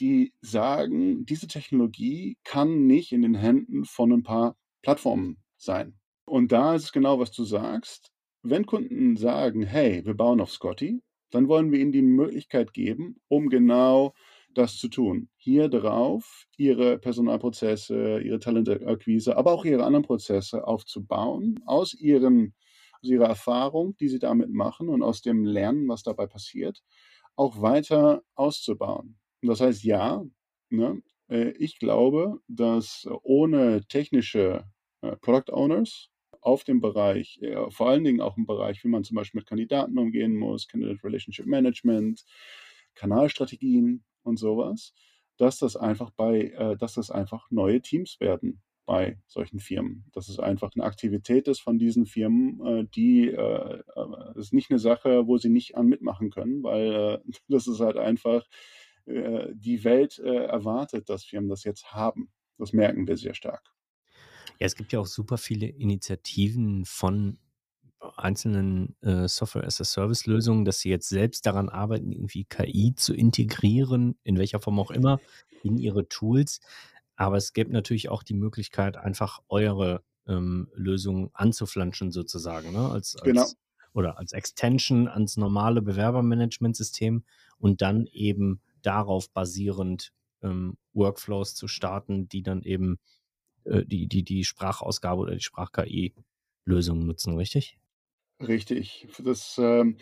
die 0.00 0.34
sagen, 0.42 1.24
diese 1.24 1.46
Technologie 1.46 2.36
kann 2.44 2.86
nicht 2.86 3.10
in 3.12 3.22
den 3.22 3.34
Händen 3.34 3.86
von 3.86 4.12
ein 4.12 4.22
paar 4.22 4.54
Plattformen 4.82 5.38
sein. 5.56 5.98
Und 6.26 6.52
da 6.52 6.74
ist 6.74 6.84
es 6.84 6.92
genau, 6.92 7.18
was 7.18 7.32
du 7.32 7.44
sagst. 7.44 8.12
Wenn 8.42 8.66
Kunden 8.66 9.16
sagen, 9.16 9.62
hey, 9.62 10.04
wir 10.04 10.14
bauen 10.14 10.42
auf 10.42 10.50
Scotty, 10.50 11.00
dann 11.30 11.48
wollen 11.48 11.72
wir 11.72 11.80
ihnen 11.80 11.92
die 11.92 12.02
Möglichkeit 12.02 12.72
geben, 12.72 13.20
um 13.28 13.48
genau 13.48 14.14
das 14.54 14.76
zu 14.76 14.88
tun. 14.88 15.28
Hier 15.36 15.68
drauf 15.68 16.46
ihre 16.56 16.98
Personalprozesse, 16.98 18.20
ihre 18.20 18.40
Talentakquise, 18.40 19.36
aber 19.36 19.52
auch 19.52 19.64
ihre 19.64 19.84
anderen 19.84 20.04
Prozesse 20.04 20.66
aufzubauen, 20.66 21.60
aus, 21.66 21.94
ihren, 21.94 22.54
aus 23.00 23.08
ihrer 23.10 23.26
Erfahrung, 23.26 23.96
die 23.98 24.08
sie 24.08 24.18
damit 24.18 24.50
machen 24.50 24.88
und 24.88 25.02
aus 25.02 25.22
dem 25.22 25.44
Lernen, 25.44 25.88
was 25.88 26.02
dabei 26.02 26.26
passiert, 26.26 26.82
auch 27.36 27.62
weiter 27.62 28.22
auszubauen. 28.34 29.18
Und 29.42 29.48
das 29.48 29.60
heißt, 29.60 29.84
ja, 29.84 30.24
ne, 30.68 31.02
äh, 31.28 31.50
ich 31.58 31.78
glaube, 31.78 32.40
dass 32.48 33.08
ohne 33.22 33.86
technische 33.86 34.64
äh, 35.02 35.16
Product 35.16 35.52
Owners 35.52 36.10
auf 36.40 36.64
dem 36.64 36.80
Bereich, 36.80 37.40
äh, 37.42 37.70
vor 37.70 37.88
allen 37.90 38.04
Dingen 38.04 38.20
auch 38.20 38.36
im 38.36 38.46
Bereich, 38.46 38.82
wie 38.84 38.88
man 38.88 39.04
zum 39.04 39.16
Beispiel 39.16 39.40
mit 39.40 39.48
Kandidaten 39.48 39.98
umgehen 39.98 40.36
muss, 40.36 40.68
Candidate 40.68 41.04
Relationship 41.04 41.46
Management, 41.46 42.24
Kanalstrategien 42.94 44.04
und 44.22 44.38
sowas, 44.38 44.94
dass 45.36 45.58
das 45.58 45.76
einfach 45.76 46.10
bei, 46.10 46.52
äh, 46.56 46.76
dass 46.76 46.94
das 46.94 47.10
einfach 47.10 47.50
neue 47.50 47.80
Teams 47.80 48.20
werden 48.20 48.62
bei 48.86 49.20
solchen 49.26 49.60
Firmen. 49.60 50.04
Dass 50.12 50.28
es 50.28 50.38
einfach 50.38 50.72
eine 50.74 50.84
Aktivität 50.84 51.46
ist 51.46 51.60
von 51.60 51.78
diesen 51.78 52.06
Firmen, 52.06 52.60
äh, 52.66 52.84
die 52.94 53.28
äh, 53.28 53.78
äh 53.78 54.38
ist 54.38 54.52
nicht 54.52 54.70
eine 54.70 54.80
Sache, 54.80 55.26
wo 55.26 55.38
sie 55.38 55.48
nicht 55.48 55.76
an 55.76 55.86
mitmachen 55.86 56.30
können, 56.30 56.62
weil 56.62 56.92
äh, 56.92 57.32
das 57.48 57.66
ist 57.66 57.80
halt 57.80 57.96
einfach 57.96 58.44
die 59.06 59.82
Welt 59.82 60.18
erwartet, 60.18 61.08
dass 61.08 61.24
Firmen 61.24 61.48
das 61.48 61.64
jetzt 61.64 61.92
haben. 61.92 62.30
Das 62.58 62.72
merken 62.72 63.08
wir 63.08 63.16
sehr 63.16 63.34
stark. 63.34 63.72
Ja, 64.60 64.66
es 64.66 64.76
gibt 64.76 64.92
ja 64.92 65.00
auch 65.00 65.06
super 65.06 65.38
viele 65.38 65.66
Initiativen 65.66 66.84
von 66.84 67.38
einzelnen 68.16 68.94
äh, 69.02 69.26
Software-as-a-Service-Lösungen, 69.26 70.64
dass 70.64 70.80
sie 70.80 70.90
jetzt 70.90 71.08
selbst 71.08 71.46
daran 71.46 71.68
arbeiten, 71.68 72.12
irgendwie 72.12 72.44
KI 72.44 72.94
zu 72.94 73.14
integrieren, 73.14 74.18
in 74.22 74.38
welcher 74.38 74.60
Form 74.60 74.78
auch 74.78 74.90
immer, 74.90 75.18
in 75.62 75.78
ihre 75.78 76.08
Tools. 76.08 76.60
Aber 77.16 77.36
es 77.36 77.52
gibt 77.52 77.72
natürlich 77.72 78.10
auch 78.10 78.22
die 78.22 78.34
Möglichkeit, 78.34 78.96
einfach 78.96 79.40
eure 79.48 80.02
ähm, 80.26 80.68
Lösungen 80.74 81.30
anzuflanschen, 81.32 82.10
sozusagen, 82.12 82.72
ne? 82.72 82.90
als, 82.90 83.16
als, 83.16 83.24
genau. 83.24 83.46
oder 83.94 84.18
als 84.18 84.32
Extension 84.32 85.08
ans 85.08 85.36
normale 85.36 85.82
Bewerbermanagementsystem 85.82 87.24
und 87.58 87.82
dann 87.82 88.06
eben 88.06 88.60
darauf 88.82 89.30
basierend 89.30 90.12
ähm, 90.42 90.76
Workflows 90.92 91.54
zu 91.54 91.68
starten, 91.68 92.28
die 92.28 92.42
dann 92.42 92.62
eben 92.62 92.98
äh, 93.64 93.84
die, 93.84 94.06
die, 94.06 94.22
die 94.22 94.44
Sprachausgabe 94.44 95.20
oder 95.20 95.34
die 95.34 95.42
Sprach-KI-Lösung 95.42 97.06
nutzen, 97.06 97.36
richtig? 97.36 97.78
Richtig. 98.40 99.08
Das, 99.22 99.58
ähm, 99.58 99.96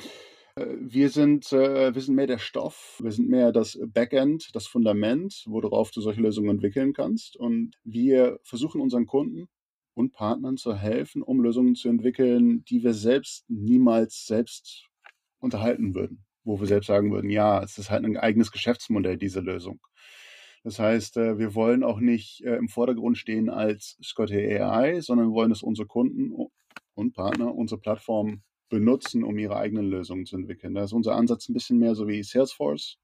äh, 0.58 0.66
wir, 0.80 1.10
sind, 1.10 1.52
äh, 1.52 1.94
wir 1.94 2.02
sind 2.02 2.14
mehr 2.14 2.26
der 2.26 2.38
Stoff, 2.38 2.98
wir 3.02 3.12
sind 3.12 3.28
mehr 3.28 3.52
das 3.52 3.78
Backend, 3.86 4.54
das 4.54 4.66
Fundament, 4.66 5.44
worauf 5.46 5.90
du 5.90 6.00
solche 6.00 6.20
Lösungen 6.20 6.50
entwickeln 6.50 6.92
kannst. 6.92 7.36
Und 7.36 7.76
wir 7.84 8.38
versuchen 8.42 8.80
unseren 8.80 9.06
Kunden 9.06 9.48
und 9.94 10.12
Partnern 10.12 10.56
zu 10.56 10.76
helfen, 10.76 11.22
um 11.22 11.40
Lösungen 11.40 11.74
zu 11.74 11.88
entwickeln, 11.88 12.64
die 12.64 12.82
wir 12.82 12.94
selbst 12.94 13.44
niemals 13.48 14.26
selbst 14.26 14.86
unterhalten 15.40 15.94
würden. 15.94 16.24
Wo 16.44 16.60
wir 16.60 16.66
selbst 16.66 16.86
sagen 16.86 17.12
würden, 17.12 17.30
ja, 17.30 17.62
es 17.62 17.76
ist 17.78 17.90
halt 17.90 18.04
ein 18.04 18.16
eigenes 18.16 18.52
Geschäftsmodell, 18.52 19.18
diese 19.18 19.40
Lösung. 19.40 19.80
Das 20.64 20.78
heißt, 20.78 21.16
äh, 21.16 21.38
wir 21.38 21.54
wollen 21.54 21.82
auch 21.82 22.00
nicht 22.00 22.42
äh, 22.44 22.56
im 22.56 22.68
Vordergrund 22.68 23.18
stehen 23.18 23.48
als 23.48 23.96
Scotty 24.02 24.58
AI, 24.60 25.00
sondern 25.00 25.32
wollen, 25.32 25.50
dass 25.50 25.62
unsere 25.62 25.86
Kunden 25.86 26.32
und 26.94 27.14
Partner 27.14 27.54
unsere 27.54 27.80
Plattform 27.80 28.42
benutzen, 28.68 29.24
um 29.24 29.38
ihre 29.38 29.56
eigenen 29.56 29.88
Lösungen 29.88 30.26
zu 30.26 30.36
entwickeln. 30.36 30.74
Da 30.74 30.84
ist 30.84 30.92
unser 30.92 31.14
Ansatz 31.14 31.48
ein 31.48 31.54
bisschen 31.54 31.78
mehr 31.78 31.94
so 31.94 32.06
wie 32.08 32.22
Salesforce 32.22 32.98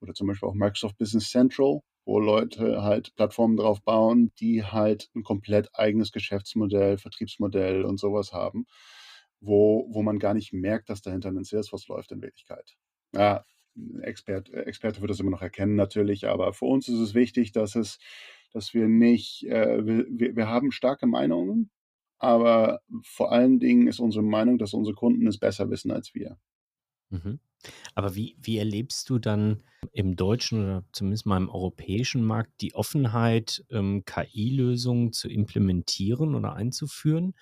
oder 0.00 0.14
zum 0.14 0.28
Beispiel 0.28 0.48
auch 0.48 0.54
Microsoft 0.54 0.96
Business 0.98 1.30
Central, 1.30 1.80
wo 2.06 2.18
Leute 2.18 2.82
halt 2.82 3.14
Plattformen 3.16 3.56
drauf 3.56 3.82
bauen, 3.82 4.32
die 4.40 4.64
halt 4.64 5.10
ein 5.14 5.22
komplett 5.22 5.68
eigenes 5.74 6.12
Geschäftsmodell, 6.12 6.96
Vertriebsmodell 6.96 7.84
und 7.84 7.98
sowas 8.00 8.32
haben, 8.32 8.66
wo, 9.40 9.86
wo 9.90 10.02
man 10.02 10.18
gar 10.18 10.34
nicht 10.34 10.52
merkt, 10.52 10.88
dass 10.88 11.02
dahinter 11.02 11.28
ein 11.28 11.44
Salesforce 11.44 11.88
läuft 11.88 12.12
in 12.12 12.22
Wirklichkeit. 12.22 12.76
Ja, 13.14 13.44
Expert, 14.02 14.50
äh, 14.50 14.62
Experte 14.62 15.00
wird 15.00 15.10
das 15.10 15.20
immer 15.20 15.30
noch 15.30 15.42
erkennen 15.42 15.76
natürlich, 15.76 16.28
aber 16.28 16.52
für 16.52 16.66
uns 16.66 16.88
ist 16.88 16.98
es 16.98 17.14
wichtig, 17.14 17.52
dass 17.52 17.74
es, 17.76 17.98
dass 18.52 18.74
wir 18.74 18.88
nicht, 18.88 19.44
äh, 19.46 19.84
wir, 19.86 20.36
wir 20.36 20.48
haben 20.48 20.72
starke 20.72 21.06
Meinungen, 21.06 21.70
aber 22.18 22.82
vor 23.02 23.32
allen 23.32 23.60
Dingen 23.60 23.86
ist 23.86 24.00
unsere 24.00 24.24
Meinung, 24.24 24.58
dass 24.58 24.74
unsere 24.74 24.94
Kunden 24.94 25.26
es 25.26 25.38
besser 25.38 25.70
wissen 25.70 25.90
als 25.90 26.14
wir. 26.14 26.38
Mhm. 27.10 27.40
Aber 27.94 28.14
wie, 28.14 28.36
wie 28.40 28.58
erlebst 28.58 29.08
du 29.10 29.18
dann 29.18 29.62
im 29.92 30.16
deutschen 30.16 30.62
oder 30.62 30.84
zumindest 30.92 31.26
mal 31.26 31.36
im 31.36 31.48
europäischen 31.48 32.24
Markt 32.24 32.60
die 32.60 32.74
Offenheit, 32.74 33.64
ähm, 33.70 34.04
KI-Lösungen 34.04 35.12
zu 35.12 35.28
implementieren 35.28 36.34
oder 36.34 36.54
einzuführen? 36.54 37.34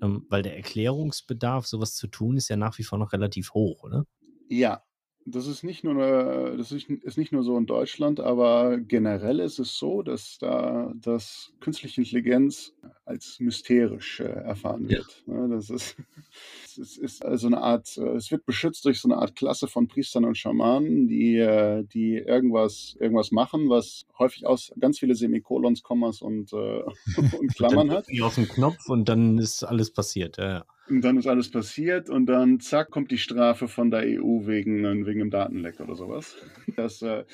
Ähm, 0.00 0.26
weil 0.28 0.42
der 0.42 0.56
Erklärungsbedarf, 0.56 1.66
sowas 1.66 1.96
zu 1.96 2.06
tun, 2.06 2.36
ist 2.36 2.48
ja 2.48 2.56
nach 2.56 2.78
wie 2.78 2.84
vor 2.84 2.98
noch 2.98 3.12
relativ 3.12 3.52
hoch, 3.52 3.82
oder? 3.82 4.04
Ja, 4.48 4.82
das 5.24 5.46
ist 5.46 5.62
nicht 5.62 5.84
nur 5.84 5.94
eine, 5.94 6.56
das 6.56 6.72
ist, 6.72 6.88
ist 6.88 7.18
nicht 7.18 7.32
nur 7.32 7.42
so 7.42 7.56
in 7.58 7.66
Deutschland, 7.66 8.20
aber 8.20 8.78
generell 8.78 9.40
ist 9.40 9.58
es 9.58 9.76
so, 9.76 10.02
dass 10.02 10.38
da 10.38 10.92
dass 10.94 11.52
künstliche 11.60 12.00
Intelligenz 12.00 12.72
als 13.04 13.40
mysterisch 13.40 14.20
äh, 14.20 14.24
erfahren 14.24 14.88
wird. 14.88 15.24
Ja. 15.26 15.34
Ne? 15.34 15.56
Das 15.56 15.70
ist, 15.70 15.96
es 16.78 16.96
ist 16.96 17.24
also 17.24 17.46
eine 17.46 17.60
Art, 17.60 17.96
äh, 17.96 18.16
es 18.16 18.30
wird 18.30 18.44
beschützt 18.46 18.84
durch 18.84 19.00
so 19.00 19.08
eine 19.08 19.18
Art 19.18 19.34
Klasse 19.34 19.66
von 19.68 19.88
Priestern 19.88 20.24
und 20.24 20.36
Schamanen, 20.36 21.08
die, 21.08 21.36
äh, 21.36 21.84
die 21.84 22.16
irgendwas, 22.16 22.96
irgendwas 23.00 23.30
machen, 23.30 23.68
was 23.68 24.06
häufig 24.18 24.46
aus 24.46 24.72
ganz 24.78 24.98
viele 24.98 25.14
Semikolons, 25.14 25.82
Kommas 25.82 26.22
und, 26.22 26.52
äh, 26.52 26.82
und 27.38 27.54
Klammern 27.54 27.90
hat. 27.90 28.06
Auf 28.22 28.34
den 28.34 28.48
Knopf 28.48 28.88
und 28.88 29.08
dann 29.08 29.38
ist 29.38 29.62
alles 29.64 29.92
passiert. 29.92 30.36
Ja. 30.38 30.64
Und 30.88 31.02
dann 31.02 31.18
ist 31.18 31.26
alles 31.26 31.50
passiert 31.50 32.08
und 32.08 32.26
dann 32.26 32.60
zack 32.60 32.90
kommt 32.90 33.10
die 33.10 33.18
Strafe 33.18 33.68
von 33.68 33.90
der 33.90 34.00
EU 34.00 34.46
wegen, 34.46 35.06
wegen 35.06 35.20
einem 35.20 35.30
Datenleck 35.30 35.80
oder 35.80 35.94
sowas. 35.94 36.36
Das 36.76 37.02
äh, 37.02 37.24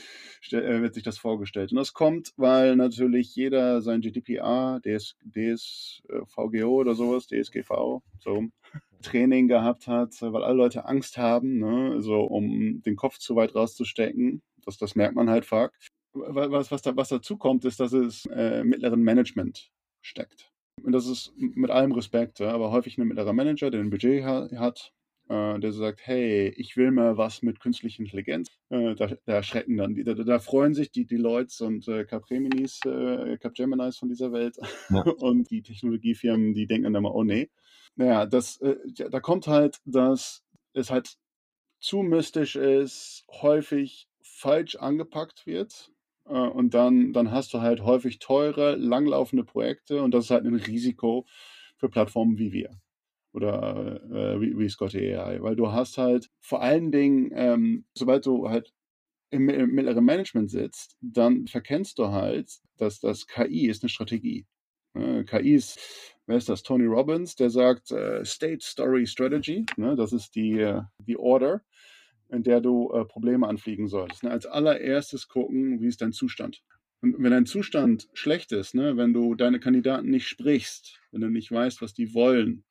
äh, 0.50 0.82
wird 0.82 0.94
sich 0.94 1.02
das 1.02 1.18
vorgestellt. 1.18 1.70
Und 1.70 1.76
das 1.76 1.92
kommt, 1.92 2.32
weil 2.36 2.76
natürlich 2.76 3.34
jeder 3.36 3.80
sein 3.82 4.00
GDPR, 4.00 4.80
DS, 4.84 5.16
DSVGO 5.24 6.80
oder 6.80 6.94
sowas, 6.94 7.26
DSGV, 7.26 8.00
so 8.18 8.44
Training 9.02 9.48
gehabt 9.48 9.86
hat, 9.86 10.14
weil 10.20 10.42
alle 10.42 10.56
Leute 10.56 10.86
Angst 10.86 11.18
haben, 11.18 11.58
ne, 11.58 12.00
so 12.00 12.22
um 12.22 12.82
den 12.82 12.96
Kopf 12.96 13.18
zu 13.18 13.36
weit 13.36 13.54
rauszustecken. 13.54 14.42
Das, 14.64 14.78
das 14.78 14.96
merkt 14.96 15.14
man 15.14 15.30
halt 15.30 15.44
fuck. 15.44 15.72
Was, 16.14 16.70
was, 16.70 16.82
da, 16.82 16.96
was 16.96 17.08
dazu 17.08 17.36
kommt, 17.36 17.64
ist, 17.64 17.80
dass 17.80 17.92
es 17.92 18.24
äh, 18.26 18.64
mittleren 18.64 19.02
Management 19.02 19.70
steckt. 20.00 20.53
Und 20.82 20.92
das 20.92 21.06
ist 21.06 21.32
mit 21.36 21.70
allem 21.70 21.92
Respekt, 21.92 22.40
aber 22.40 22.70
häufig 22.70 22.98
ein 22.98 23.06
mittlerer 23.06 23.32
Manager, 23.32 23.70
der 23.70 23.80
ein 23.80 23.90
Budget 23.90 24.24
hat, 24.24 24.92
äh, 25.28 25.58
der 25.58 25.72
sagt, 25.72 26.00
hey, 26.06 26.48
ich 26.56 26.76
will 26.76 26.90
mal 26.90 27.16
was 27.16 27.42
mit 27.42 27.60
künstlicher 27.60 28.00
Intelligenz. 28.00 28.50
Äh, 28.68 28.94
da, 28.94 29.08
da, 29.24 29.32
erschrecken 29.32 29.76
dann, 29.76 29.94
da, 30.04 30.14
da, 30.14 30.38
freuen 30.38 30.74
sich 30.74 30.90
die 30.90 31.06
Deloitte 31.06 31.64
und 31.64 31.88
äh, 31.88 32.04
Capreminis, 32.04 32.80
äh, 32.84 33.38
Capgeminis 33.38 33.98
von 33.98 34.08
dieser 34.08 34.32
Welt 34.32 34.58
ja. 34.90 35.00
und 35.18 35.50
die 35.50 35.62
Technologiefirmen, 35.62 36.54
die 36.54 36.66
denken 36.66 36.84
dann 36.84 36.96
immer, 36.96 37.14
oh 37.14 37.24
nee. 37.24 37.50
Naja, 37.96 38.26
das, 38.26 38.60
äh, 38.60 38.76
da 39.10 39.20
kommt 39.20 39.46
halt, 39.46 39.78
dass 39.84 40.42
es 40.74 40.90
halt 40.90 41.16
zu 41.80 42.02
mystisch 42.02 42.56
ist, 42.56 43.24
häufig 43.30 44.08
falsch 44.22 44.76
angepackt 44.76 45.46
wird 45.46 45.90
und 46.24 46.74
dann, 46.74 47.12
dann 47.12 47.30
hast 47.30 47.52
du 47.54 47.60
halt 47.60 47.82
häufig 47.82 48.18
teure, 48.18 48.76
langlaufende 48.76 49.44
Projekte 49.44 50.02
und 50.02 50.12
das 50.14 50.26
ist 50.26 50.30
halt 50.30 50.44
ein 50.46 50.54
Risiko 50.54 51.26
für 51.78 51.88
Plattformen 51.88 52.38
wie 52.38 52.52
wir. 52.52 52.70
oder 53.32 54.00
äh, 54.10 54.40
wie, 54.40 54.58
wie 54.58 54.68
Scotty 54.68 55.14
AI, 55.16 55.42
weil 55.42 55.56
du 55.56 55.72
hast 55.72 55.98
halt 55.98 56.30
vor 56.40 56.62
allen 56.62 56.92
Dingen, 56.92 57.30
ähm, 57.34 57.84
sobald 57.94 58.26
du 58.26 58.48
halt 58.48 58.72
im, 59.30 59.48
im 59.48 59.70
mittleren 59.74 60.04
Management 60.04 60.50
sitzt, 60.50 60.96
dann 61.00 61.46
verkennst 61.48 61.98
du 61.98 62.08
halt, 62.08 62.50
dass 62.76 63.00
das 63.00 63.26
KI 63.26 63.66
ist 63.68 63.82
eine 63.82 63.90
Strategie. 63.90 64.46
Äh, 64.94 65.24
KI 65.24 65.54
ist, 65.56 65.78
wer 66.26 66.36
ist 66.36 66.48
das? 66.48 66.62
Tony 66.62 66.86
Robbins, 66.86 67.34
der 67.36 67.50
sagt 67.50 67.90
äh, 67.90 68.24
State 68.24 68.60
Story 68.62 69.06
Strategy. 69.06 69.66
Ne? 69.76 69.96
Das 69.96 70.12
ist 70.12 70.34
die, 70.36 70.60
äh, 70.60 70.82
die 70.98 71.18
Order, 71.18 71.62
in 72.34 72.42
der 72.42 72.60
du 72.60 72.90
äh, 72.92 73.04
Probleme 73.04 73.48
anfliegen 73.48 73.88
solltest. 73.88 74.24
Ne? 74.24 74.30
Als 74.30 74.46
allererstes 74.46 75.28
gucken, 75.28 75.80
wie 75.80 75.86
ist 75.86 76.02
dein 76.02 76.12
Zustand. 76.12 76.62
Und 77.00 77.16
wenn 77.18 77.30
dein 77.30 77.46
Zustand 77.46 78.08
schlecht 78.14 78.52
ist, 78.52 78.74
ne? 78.74 78.96
wenn 78.96 79.12
du 79.12 79.34
deine 79.34 79.60
Kandidaten 79.60 80.08
nicht 80.08 80.26
sprichst, 80.26 81.00
wenn 81.12 81.20
du 81.20 81.28
nicht 81.28 81.50
weißt, 81.50 81.82
was 81.82 81.94
die 81.94 82.14
wollen, 82.14 82.64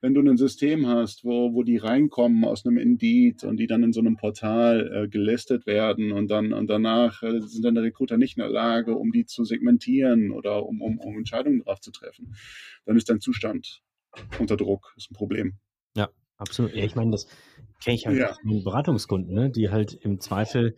wenn 0.00 0.14
du 0.14 0.20
ein 0.20 0.36
System 0.36 0.86
hast, 0.86 1.24
wo, 1.24 1.54
wo 1.54 1.62
die 1.62 1.76
reinkommen 1.76 2.44
aus 2.44 2.64
einem 2.64 2.78
Indeed 2.78 3.44
und 3.44 3.58
die 3.58 3.66
dann 3.66 3.82
in 3.82 3.92
so 3.92 4.00
einem 4.00 4.16
Portal 4.16 4.90
äh, 4.92 5.08
gelistet 5.08 5.66
werden 5.66 6.12
und 6.12 6.30
dann 6.30 6.52
und 6.52 6.68
danach 6.68 7.22
äh, 7.22 7.40
sind 7.40 7.74
die 7.74 7.80
Recruiter 7.80 8.18
nicht 8.18 8.36
in 8.36 8.42
der 8.42 8.50
Lage, 8.50 8.94
um 8.94 9.12
die 9.12 9.24
zu 9.24 9.44
segmentieren 9.44 10.32
oder 10.32 10.66
um, 10.66 10.80
um, 10.82 10.98
um 10.98 11.16
Entscheidungen 11.16 11.60
drauf 11.60 11.80
zu 11.80 11.90
treffen, 11.90 12.34
dann 12.86 12.96
ist 12.96 13.08
dein 13.08 13.20
Zustand 13.20 13.82
unter 14.38 14.56
Druck, 14.56 14.94
ist 14.96 15.10
ein 15.10 15.14
Problem. 15.14 15.58
Ja, 15.96 16.08
absolut. 16.36 16.74
Ja, 16.74 16.84
ich 16.84 16.96
meine, 16.96 17.12
das 17.12 17.28
kenne 17.82 17.96
ich 17.96 18.06
halt 18.06 18.18
ja. 18.18 18.34
von 18.34 18.64
Beratungskunden, 18.64 19.34
ne, 19.34 19.50
die 19.50 19.70
halt 19.70 19.94
im 19.94 20.20
Zweifel 20.20 20.76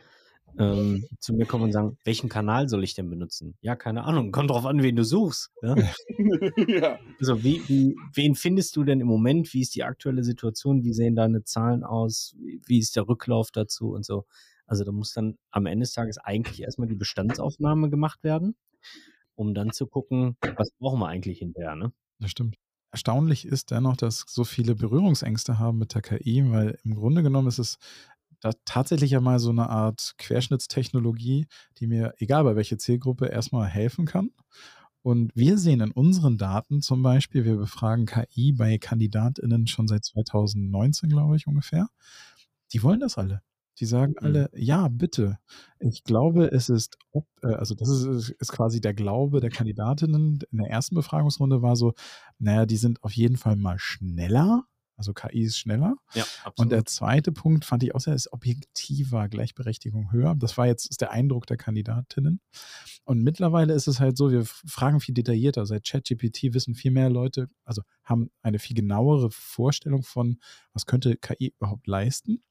ähm, 0.58 1.06
zu 1.18 1.32
mir 1.32 1.46
kommen 1.46 1.64
und 1.64 1.72
sagen, 1.72 1.96
welchen 2.04 2.28
Kanal 2.28 2.68
soll 2.68 2.84
ich 2.84 2.94
denn 2.94 3.08
benutzen? 3.08 3.56
Ja, 3.60 3.76
keine 3.76 4.04
Ahnung, 4.04 4.32
kommt 4.32 4.50
drauf 4.50 4.66
an, 4.66 4.82
wen 4.82 4.96
du 4.96 5.04
suchst. 5.04 5.52
Ja? 5.62 5.76
ja. 6.66 6.98
Also 7.18 7.42
wie, 7.42 7.62
wie, 7.68 7.96
wen 8.14 8.34
findest 8.34 8.76
du 8.76 8.84
denn 8.84 9.00
im 9.00 9.06
Moment? 9.06 9.52
Wie 9.54 9.60
ist 9.60 9.74
die 9.74 9.84
aktuelle 9.84 10.24
Situation? 10.24 10.82
Wie 10.84 10.92
sehen 10.92 11.14
deine 11.14 11.44
Zahlen 11.44 11.84
aus? 11.84 12.34
Wie 12.66 12.78
ist 12.78 12.96
der 12.96 13.08
Rücklauf 13.08 13.50
dazu 13.50 13.92
und 13.92 14.04
so? 14.04 14.26
Also 14.66 14.84
da 14.84 14.92
muss 14.92 15.12
dann 15.12 15.36
am 15.50 15.66
Ende 15.66 15.84
des 15.84 15.92
Tages 15.92 16.18
eigentlich 16.18 16.62
erstmal 16.62 16.88
die 16.88 16.94
Bestandsaufnahme 16.94 17.90
gemacht 17.90 18.22
werden, 18.22 18.54
um 19.34 19.54
dann 19.54 19.72
zu 19.72 19.86
gucken, 19.86 20.36
was 20.56 20.70
brauchen 20.78 21.00
wir 21.00 21.08
eigentlich 21.08 21.38
hinterher, 21.40 21.74
ne? 21.74 21.92
Das 22.20 22.30
stimmt. 22.30 22.56
Erstaunlich 22.92 23.46
ist 23.46 23.70
dennoch, 23.70 23.96
dass 23.96 24.24
so 24.26 24.44
viele 24.44 24.74
Berührungsängste 24.74 25.58
haben 25.58 25.78
mit 25.78 25.94
der 25.94 26.02
KI, 26.02 26.50
weil 26.50 26.78
im 26.84 26.94
Grunde 26.94 27.22
genommen 27.22 27.48
ist 27.48 27.58
es 27.58 27.78
da 28.40 28.52
tatsächlich 28.64 29.12
ja 29.12 29.20
mal 29.20 29.38
so 29.38 29.50
eine 29.50 29.68
Art 29.68 30.14
Querschnittstechnologie, 30.18 31.46
die 31.78 31.86
mir, 31.86 32.14
egal 32.18 32.44
bei 32.44 32.56
welcher 32.56 32.78
Zielgruppe, 32.78 33.26
erstmal 33.26 33.68
helfen 33.68 34.06
kann. 34.06 34.30
Und 35.02 35.30
wir 35.34 35.56
sehen 35.56 35.80
in 35.80 35.92
unseren 35.92 36.36
Daten 36.36 36.82
zum 36.82 37.02
Beispiel, 37.02 37.44
wir 37.44 37.56
befragen 37.56 38.06
KI 38.06 38.52
bei 38.52 38.78
KandidatInnen 38.78 39.66
schon 39.66 39.88
seit 39.88 40.04
2019, 40.04 41.08
glaube 41.08 41.36
ich, 41.36 41.46
ungefähr. 41.46 41.88
Die 42.72 42.82
wollen 42.82 43.00
das 43.00 43.16
alle. 43.18 43.42
Die 43.80 43.86
sagen 43.86 44.12
mhm. 44.12 44.26
alle, 44.26 44.50
ja, 44.54 44.88
bitte. 44.88 45.38
Ich 45.78 46.04
glaube, 46.04 46.52
es 46.52 46.68
ist, 46.68 46.98
äh, 47.42 47.46
also 47.46 47.74
das 47.74 47.88
ist, 47.88 48.30
ist 48.30 48.52
quasi 48.52 48.80
der 48.80 48.94
Glaube 48.94 49.40
der 49.40 49.50
Kandidatinnen. 49.50 50.40
In 50.50 50.58
der 50.58 50.70
ersten 50.70 50.94
Befragungsrunde 50.94 51.62
war 51.62 51.76
so, 51.76 51.94
naja, 52.38 52.66
die 52.66 52.76
sind 52.76 53.02
auf 53.02 53.12
jeden 53.12 53.36
Fall 53.36 53.56
mal 53.56 53.78
schneller 53.78 54.64
also 55.00 55.14
KI 55.14 55.44
ist 55.44 55.56
schneller. 55.56 55.96
Ja, 56.12 56.24
absolut. 56.44 56.58
Und 56.58 56.72
der 56.72 56.84
zweite 56.84 57.32
Punkt 57.32 57.64
fand 57.64 57.82
ich 57.82 57.94
auch 57.94 58.00
sehr, 58.00 58.14
ist 58.14 58.34
objektiver, 58.34 59.30
Gleichberechtigung 59.30 60.12
höher. 60.12 60.34
Das 60.34 60.58
war 60.58 60.66
jetzt 60.66 60.90
ist 60.90 61.00
der 61.00 61.10
Eindruck 61.10 61.46
der 61.46 61.56
Kandidatinnen. 61.56 62.42
Und 63.04 63.22
mittlerweile 63.22 63.72
ist 63.72 63.88
es 63.88 63.98
halt 63.98 64.18
so, 64.18 64.30
wir 64.30 64.44
fragen 64.44 65.00
viel 65.00 65.14
detaillierter. 65.14 65.64
Seit 65.64 65.86
ChatGPT 65.86 66.52
wissen 66.52 66.74
viel 66.74 66.90
mehr 66.90 67.08
Leute, 67.08 67.48
also 67.64 67.80
haben 68.04 68.30
eine 68.42 68.58
viel 68.58 68.76
genauere 68.76 69.30
Vorstellung 69.30 70.02
von, 70.02 70.38
was 70.74 70.84
könnte 70.84 71.16
KI 71.16 71.54
überhaupt 71.56 71.86
leisten. 71.86 72.42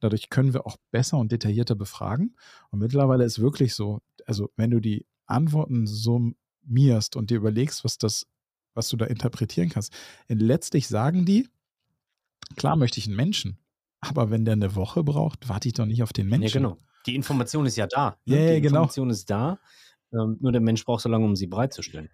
Dadurch 0.00 0.28
können 0.28 0.54
wir 0.54 0.66
auch 0.66 0.78
besser 0.90 1.18
und 1.18 1.30
detaillierter 1.30 1.76
befragen. 1.76 2.34
Und 2.70 2.80
mittlerweile 2.80 3.22
ist 3.22 3.38
wirklich 3.38 3.74
so, 3.74 4.00
also 4.26 4.50
wenn 4.56 4.72
du 4.72 4.80
die 4.80 5.06
Antworten 5.26 5.86
summierst 5.86 7.14
und 7.14 7.30
dir 7.30 7.36
überlegst, 7.36 7.84
was 7.84 7.96
das 7.96 8.26
was 8.74 8.88
du 8.88 8.96
da 8.96 9.06
interpretieren 9.06 9.68
kannst. 9.68 9.92
letztlich 10.28 10.88
sagen 10.88 11.24
die, 11.24 11.48
Klar 12.56 12.76
möchte 12.76 12.98
ich 12.98 13.06
einen 13.06 13.16
Menschen, 13.16 13.58
aber 14.00 14.30
wenn 14.30 14.44
der 14.44 14.52
eine 14.52 14.74
Woche 14.74 15.02
braucht, 15.02 15.48
warte 15.48 15.68
ich 15.68 15.74
doch 15.74 15.86
nicht 15.86 16.02
auf 16.02 16.12
den 16.12 16.28
Menschen. 16.28 16.62
Ja, 16.62 16.68
genau. 16.68 16.78
Die 17.06 17.14
Information 17.14 17.66
ist 17.66 17.76
ja 17.76 17.86
da. 17.86 18.16
Ne? 18.24 18.36
Ja, 18.36 18.54
Die 18.54 18.60
genau. 18.60 18.82
Information 18.82 19.10
ist 19.10 19.28
da. 19.30 19.58
Ähm, 20.12 20.36
nur 20.40 20.52
der 20.52 20.60
Mensch 20.60 20.84
braucht 20.84 21.02
so 21.02 21.08
lange, 21.08 21.24
um 21.24 21.36
sie 21.36 21.46
bereitzustellen. 21.46 22.10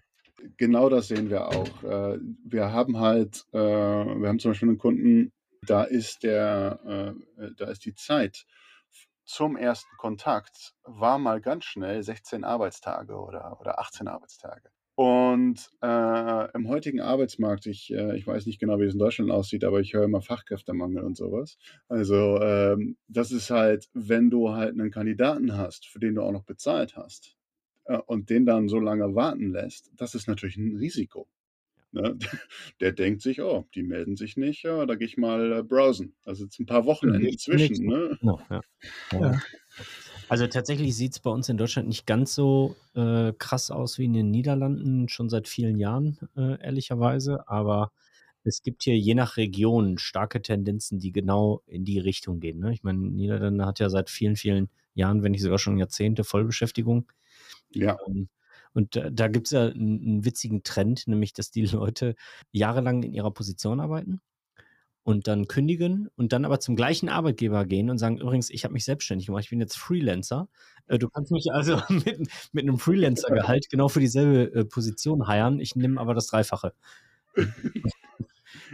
Genau 0.56 0.88
das 0.88 1.08
sehen 1.08 1.30
wir 1.30 1.48
auch. 1.48 1.82
Äh, 1.82 2.18
wir 2.44 2.72
haben 2.72 2.98
halt, 2.98 3.44
äh, 3.52 3.58
wir 3.58 4.28
haben 4.28 4.38
zum 4.38 4.52
Beispiel 4.52 4.68
einen 4.68 4.78
Kunden, 4.78 5.32
da 5.66 5.82
ist 5.82 6.22
der, 6.22 7.16
äh, 7.36 7.50
da 7.56 7.66
ist 7.66 7.84
die 7.84 7.94
Zeit 7.94 8.46
zum 9.28 9.56
ersten 9.56 9.94
Kontakt 9.98 10.74
war 10.84 11.18
mal 11.18 11.40
ganz 11.42 11.66
schnell 11.66 12.02
16 12.02 12.44
Arbeitstage 12.44 13.14
oder, 13.14 13.60
oder 13.60 13.78
18 13.78 14.08
Arbeitstage. 14.08 14.70
Und 14.98 15.70
äh, 15.80 16.50
im 16.56 16.66
heutigen 16.66 17.00
Arbeitsmarkt, 17.00 17.66
ich, 17.66 17.94
äh, 17.94 18.16
ich 18.16 18.26
weiß 18.26 18.46
nicht 18.46 18.58
genau, 18.58 18.80
wie 18.80 18.84
es 18.84 18.94
in 18.94 18.98
Deutschland 18.98 19.30
aussieht, 19.30 19.62
aber 19.62 19.78
ich 19.78 19.94
höre 19.94 20.02
immer 20.02 20.22
Fachkräftemangel 20.22 21.04
und 21.04 21.16
sowas. 21.16 21.56
Also 21.86 22.40
ähm, 22.42 22.96
das 23.06 23.30
ist 23.30 23.50
halt, 23.50 23.88
wenn 23.94 24.28
du 24.28 24.50
halt 24.50 24.72
einen 24.72 24.90
Kandidaten 24.90 25.56
hast, 25.56 25.86
für 25.86 26.00
den 26.00 26.16
du 26.16 26.22
auch 26.22 26.32
noch 26.32 26.42
bezahlt 26.42 26.96
hast 26.96 27.36
äh, 27.84 27.98
und 28.06 28.28
den 28.28 28.44
dann 28.44 28.68
so 28.68 28.80
lange 28.80 29.14
warten 29.14 29.52
lässt, 29.52 29.92
das 29.94 30.16
ist 30.16 30.26
natürlich 30.26 30.56
ein 30.56 30.74
Risiko. 30.74 31.28
Ne? 31.92 32.18
Der 32.80 32.90
denkt 32.90 33.22
sich, 33.22 33.40
oh, 33.40 33.68
die 33.76 33.84
melden 33.84 34.16
sich 34.16 34.36
nicht, 34.36 34.64
ja, 34.64 34.84
da 34.84 34.96
gehe 34.96 35.06
ich 35.06 35.16
mal 35.16 35.60
äh, 35.60 35.62
browsen. 35.62 36.16
Also 36.24 36.42
jetzt 36.42 36.58
ein 36.58 36.66
paar 36.66 36.86
Wochenenden 36.86 37.38
zwischen. 37.38 37.86
Ne? 37.86 38.18
No, 38.20 38.40
ja. 38.50 38.60
Ja. 39.12 39.40
Also 40.28 40.46
tatsächlich 40.46 40.94
sieht 40.94 41.12
es 41.12 41.20
bei 41.20 41.30
uns 41.30 41.48
in 41.48 41.56
Deutschland 41.56 41.88
nicht 41.88 42.06
ganz 42.06 42.34
so 42.34 42.76
äh, 42.94 43.32
krass 43.38 43.70
aus 43.70 43.98
wie 43.98 44.04
in 44.04 44.12
den 44.12 44.30
Niederlanden, 44.30 45.08
schon 45.08 45.28
seit 45.28 45.48
vielen 45.48 45.78
Jahren, 45.78 46.18
äh, 46.36 46.60
ehrlicherweise. 46.62 47.48
Aber 47.48 47.92
es 48.44 48.62
gibt 48.62 48.82
hier 48.82 48.98
je 48.98 49.14
nach 49.14 49.36
Region 49.36 49.98
starke 49.98 50.42
Tendenzen, 50.42 50.98
die 50.98 51.12
genau 51.12 51.62
in 51.66 51.84
die 51.84 51.98
Richtung 51.98 52.40
gehen. 52.40 52.58
Ne? 52.58 52.72
Ich 52.72 52.82
meine, 52.82 52.98
Niederlande 52.98 53.66
hat 53.66 53.78
ja 53.78 53.88
seit 53.88 54.10
vielen, 54.10 54.36
vielen 54.36 54.68
Jahren, 54.94 55.22
wenn 55.22 55.32
nicht 55.32 55.42
sogar 55.42 55.58
schon 55.58 55.78
Jahrzehnte, 55.78 56.24
Vollbeschäftigung. 56.24 57.10
Ja. 57.70 57.98
Ähm, 58.06 58.28
und 58.74 58.96
da, 58.96 59.10
da 59.10 59.28
gibt 59.28 59.46
es 59.46 59.52
ja 59.52 59.66
einen, 59.66 60.00
einen 60.02 60.24
witzigen 60.24 60.62
Trend, 60.62 61.08
nämlich 61.08 61.32
dass 61.32 61.50
die 61.50 61.64
Leute 61.66 62.14
jahrelang 62.52 63.02
in 63.02 63.12
ihrer 63.12 63.30
Position 63.30 63.80
arbeiten 63.80 64.20
und 65.08 65.26
dann 65.26 65.48
kündigen 65.48 66.10
und 66.16 66.34
dann 66.34 66.44
aber 66.44 66.60
zum 66.60 66.76
gleichen 66.76 67.08
Arbeitgeber 67.08 67.64
gehen 67.64 67.88
und 67.88 67.96
sagen, 67.96 68.18
übrigens, 68.18 68.50
ich 68.50 68.64
habe 68.64 68.74
mich 68.74 68.84
selbstständig 68.84 69.28
gemacht, 69.28 69.42
ich 69.44 69.48
bin 69.48 69.58
jetzt 69.58 69.78
Freelancer. 69.78 70.50
Äh, 70.86 70.98
du 70.98 71.08
kannst 71.08 71.32
mich 71.32 71.50
also 71.50 71.80
mit, 71.88 72.28
mit 72.52 72.64
einem 72.64 72.78
Freelancer-Gehalt 72.78 73.70
genau 73.70 73.88
für 73.88 74.00
dieselbe 74.00 74.54
äh, 74.54 74.64
Position 74.66 75.26
heiern. 75.26 75.60
Ich 75.60 75.74
nehme 75.74 75.98
aber 75.98 76.12
das 76.12 76.26
Dreifache. 76.26 76.74
das 77.34 77.46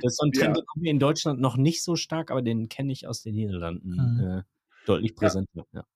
ist 0.02 0.16
so 0.16 0.26
ein 0.26 0.32
Trend, 0.32 0.56
ja. 0.56 0.62
den 0.62 0.66
haben 0.74 0.82
wir 0.82 0.90
in 0.90 0.98
Deutschland 0.98 1.40
noch 1.40 1.56
nicht 1.56 1.84
so 1.84 1.94
stark, 1.94 2.32
aber 2.32 2.42
den 2.42 2.68
kenne 2.68 2.90
ich 2.90 3.06
aus 3.06 3.22
den 3.22 3.36
Niederlanden 3.36 3.90
mhm. 3.90 4.38
äh, 4.38 4.42
deutlich 4.86 5.14
präsenter. 5.14 5.66
Ja. 5.72 5.82
Ja, 5.82 5.86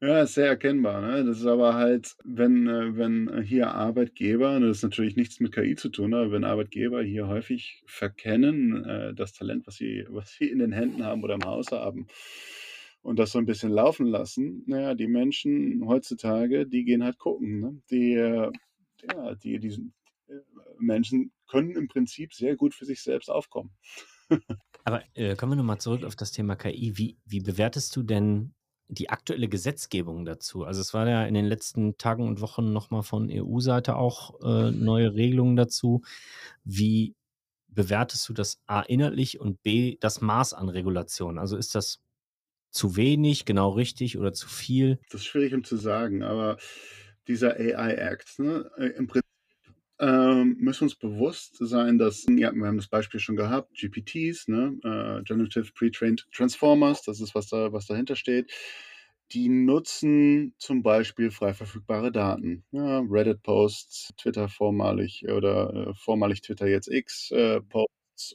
ist 0.00 0.34
sehr 0.34 0.48
erkennbar. 0.48 1.00
Ne? 1.00 1.24
Das 1.24 1.38
ist 1.38 1.46
aber 1.46 1.74
halt, 1.74 2.16
wenn, 2.24 2.66
äh, 2.66 2.96
wenn 2.96 3.42
hier 3.42 3.70
Arbeitgeber, 3.72 4.60
das 4.60 4.78
ist 4.78 4.82
natürlich 4.82 5.16
nichts 5.16 5.40
mit 5.40 5.52
KI 5.52 5.74
zu 5.74 5.88
tun, 5.88 6.14
aber 6.14 6.32
wenn 6.32 6.44
Arbeitgeber 6.44 7.02
hier 7.02 7.28
häufig 7.28 7.82
verkennen, 7.86 8.84
äh, 8.84 9.14
das 9.14 9.32
Talent, 9.32 9.66
was 9.66 9.76
sie, 9.76 10.06
was 10.08 10.32
sie 10.32 10.48
in 10.50 10.58
den 10.58 10.72
Händen 10.72 11.04
haben 11.04 11.22
oder 11.22 11.34
im 11.34 11.44
Haus 11.44 11.70
haben, 11.72 12.06
und 13.02 13.20
das 13.20 13.30
so 13.30 13.38
ein 13.38 13.46
bisschen 13.46 13.70
laufen 13.70 14.06
lassen, 14.06 14.64
naja, 14.66 14.94
die 14.94 15.06
Menschen 15.06 15.86
heutzutage, 15.86 16.66
die 16.66 16.84
gehen 16.84 17.04
halt 17.04 17.18
gucken. 17.18 17.60
Ne? 17.60 17.82
Die, 17.88 18.14
äh, 18.14 18.50
ja, 19.12 19.34
die, 19.36 19.60
die 19.60 19.92
Menschen 20.78 21.32
können 21.48 21.76
im 21.76 21.86
Prinzip 21.86 22.34
sehr 22.34 22.56
gut 22.56 22.74
für 22.74 22.84
sich 22.84 23.02
selbst 23.02 23.30
aufkommen. 23.30 23.70
Aber 24.84 25.02
äh, 25.14 25.36
kommen 25.36 25.52
wir 25.52 25.56
nochmal 25.56 25.78
zurück 25.78 26.04
auf 26.04 26.16
das 26.16 26.32
Thema 26.32 26.56
KI. 26.56 26.92
Wie, 26.96 27.18
wie 27.24 27.40
bewertest 27.40 27.94
du 27.94 28.02
denn 28.02 28.54
die 28.88 29.10
aktuelle 29.10 29.48
Gesetzgebung 29.48 30.24
dazu? 30.24 30.64
Also 30.64 30.80
es 30.80 30.94
war 30.94 31.08
ja 31.08 31.24
in 31.24 31.34
den 31.34 31.46
letzten 31.46 31.98
Tagen 31.98 32.26
und 32.26 32.40
Wochen 32.40 32.72
nochmal 32.72 33.02
von 33.02 33.28
EU-Seite 33.30 33.96
auch 33.96 34.40
äh, 34.42 34.70
neue 34.70 35.14
Regelungen 35.14 35.56
dazu. 35.56 36.02
Wie 36.64 37.14
bewertest 37.68 38.28
du 38.28 38.32
das 38.32 38.60
A 38.66 38.80
inhaltlich 38.80 39.40
und 39.40 39.62
B 39.62 39.96
das 40.00 40.20
Maß 40.20 40.54
an 40.54 40.68
Regulation? 40.68 41.38
Also 41.38 41.56
ist 41.56 41.74
das 41.74 42.00
zu 42.70 42.96
wenig, 42.96 43.44
genau 43.44 43.70
richtig 43.70 44.18
oder 44.18 44.32
zu 44.32 44.48
viel? 44.48 44.98
Das 45.10 45.22
ist 45.22 45.26
schwierig 45.26 45.54
um 45.54 45.64
zu 45.64 45.76
sagen, 45.76 46.22
aber 46.22 46.56
dieser 47.26 47.56
AI 47.56 47.94
Act, 47.94 48.38
ne, 48.38 48.70
äh, 48.76 48.86
im 48.86 49.06
Prinzip 49.06 49.25
ähm, 50.42 50.56
müssen 50.58 50.84
uns 50.84 50.94
bewusst 50.94 51.56
sein, 51.60 51.98
dass, 51.98 52.26
ja, 52.28 52.52
wir 52.52 52.66
haben 52.66 52.76
das 52.76 52.88
Beispiel 52.88 53.20
schon 53.20 53.36
gehabt, 53.36 53.74
GPTs, 53.74 54.48
ne, 54.48 54.78
äh, 54.84 55.22
Generative 55.24 55.72
Pre-Trained 55.72 56.26
Transformers, 56.32 57.02
das 57.02 57.20
ist, 57.20 57.34
was 57.34 57.48
da, 57.48 57.72
was 57.72 57.86
dahinter 57.86 58.16
steht. 58.16 58.52
Die 59.32 59.48
nutzen 59.48 60.54
zum 60.58 60.82
Beispiel 60.82 61.30
frei 61.32 61.52
verfügbare 61.52 62.12
Daten. 62.12 62.64
Ja, 62.70 63.00
Reddit-Posts, 63.00 64.10
Twitter 64.16 64.48
vormalig 64.48 65.24
oder 65.28 65.88
äh, 65.88 65.94
vormalig 65.94 66.42
Twitter 66.42 66.68
jetzt 66.68 66.88
X, 66.88 67.32
äh, 67.32 67.60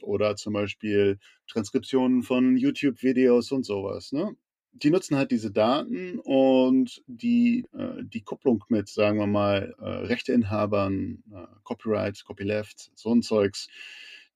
oder 0.02 0.36
zum 0.36 0.52
Beispiel 0.52 1.18
Transkriptionen 1.48 2.22
von 2.22 2.56
YouTube-Videos 2.56 3.52
und 3.52 3.64
sowas. 3.64 4.12
Ne? 4.12 4.36
Die 4.72 4.90
nutzen 4.90 5.16
halt 5.16 5.30
diese 5.30 5.50
Daten 5.50 6.18
und 6.18 7.02
die, 7.06 7.66
äh, 7.72 8.02
die 8.02 8.22
Kupplung 8.22 8.64
mit, 8.68 8.88
sagen 8.88 9.18
wir 9.18 9.26
mal, 9.26 9.74
äh, 9.78 9.84
Rechteinhabern, 9.84 11.22
äh, 11.32 11.46
Copyright, 11.62 12.24
Copyleft, 12.24 12.90
so 12.94 13.14
ein 13.14 13.22
Zeugs, 13.22 13.68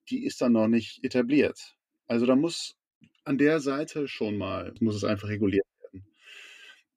die 0.09 0.25
ist 0.25 0.41
dann 0.41 0.53
noch 0.53 0.67
nicht 0.67 1.03
etabliert. 1.03 1.75
Also 2.07 2.25
da 2.25 2.35
muss 2.35 2.75
an 3.23 3.37
der 3.37 3.59
Seite 3.59 4.07
schon 4.07 4.37
mal, 4.37 4.73
muss 4.79 4.95
es 4.95 5.03
einfach 5.03 5.27
reguliert 5.27 5.65
werden. 5.81 6.05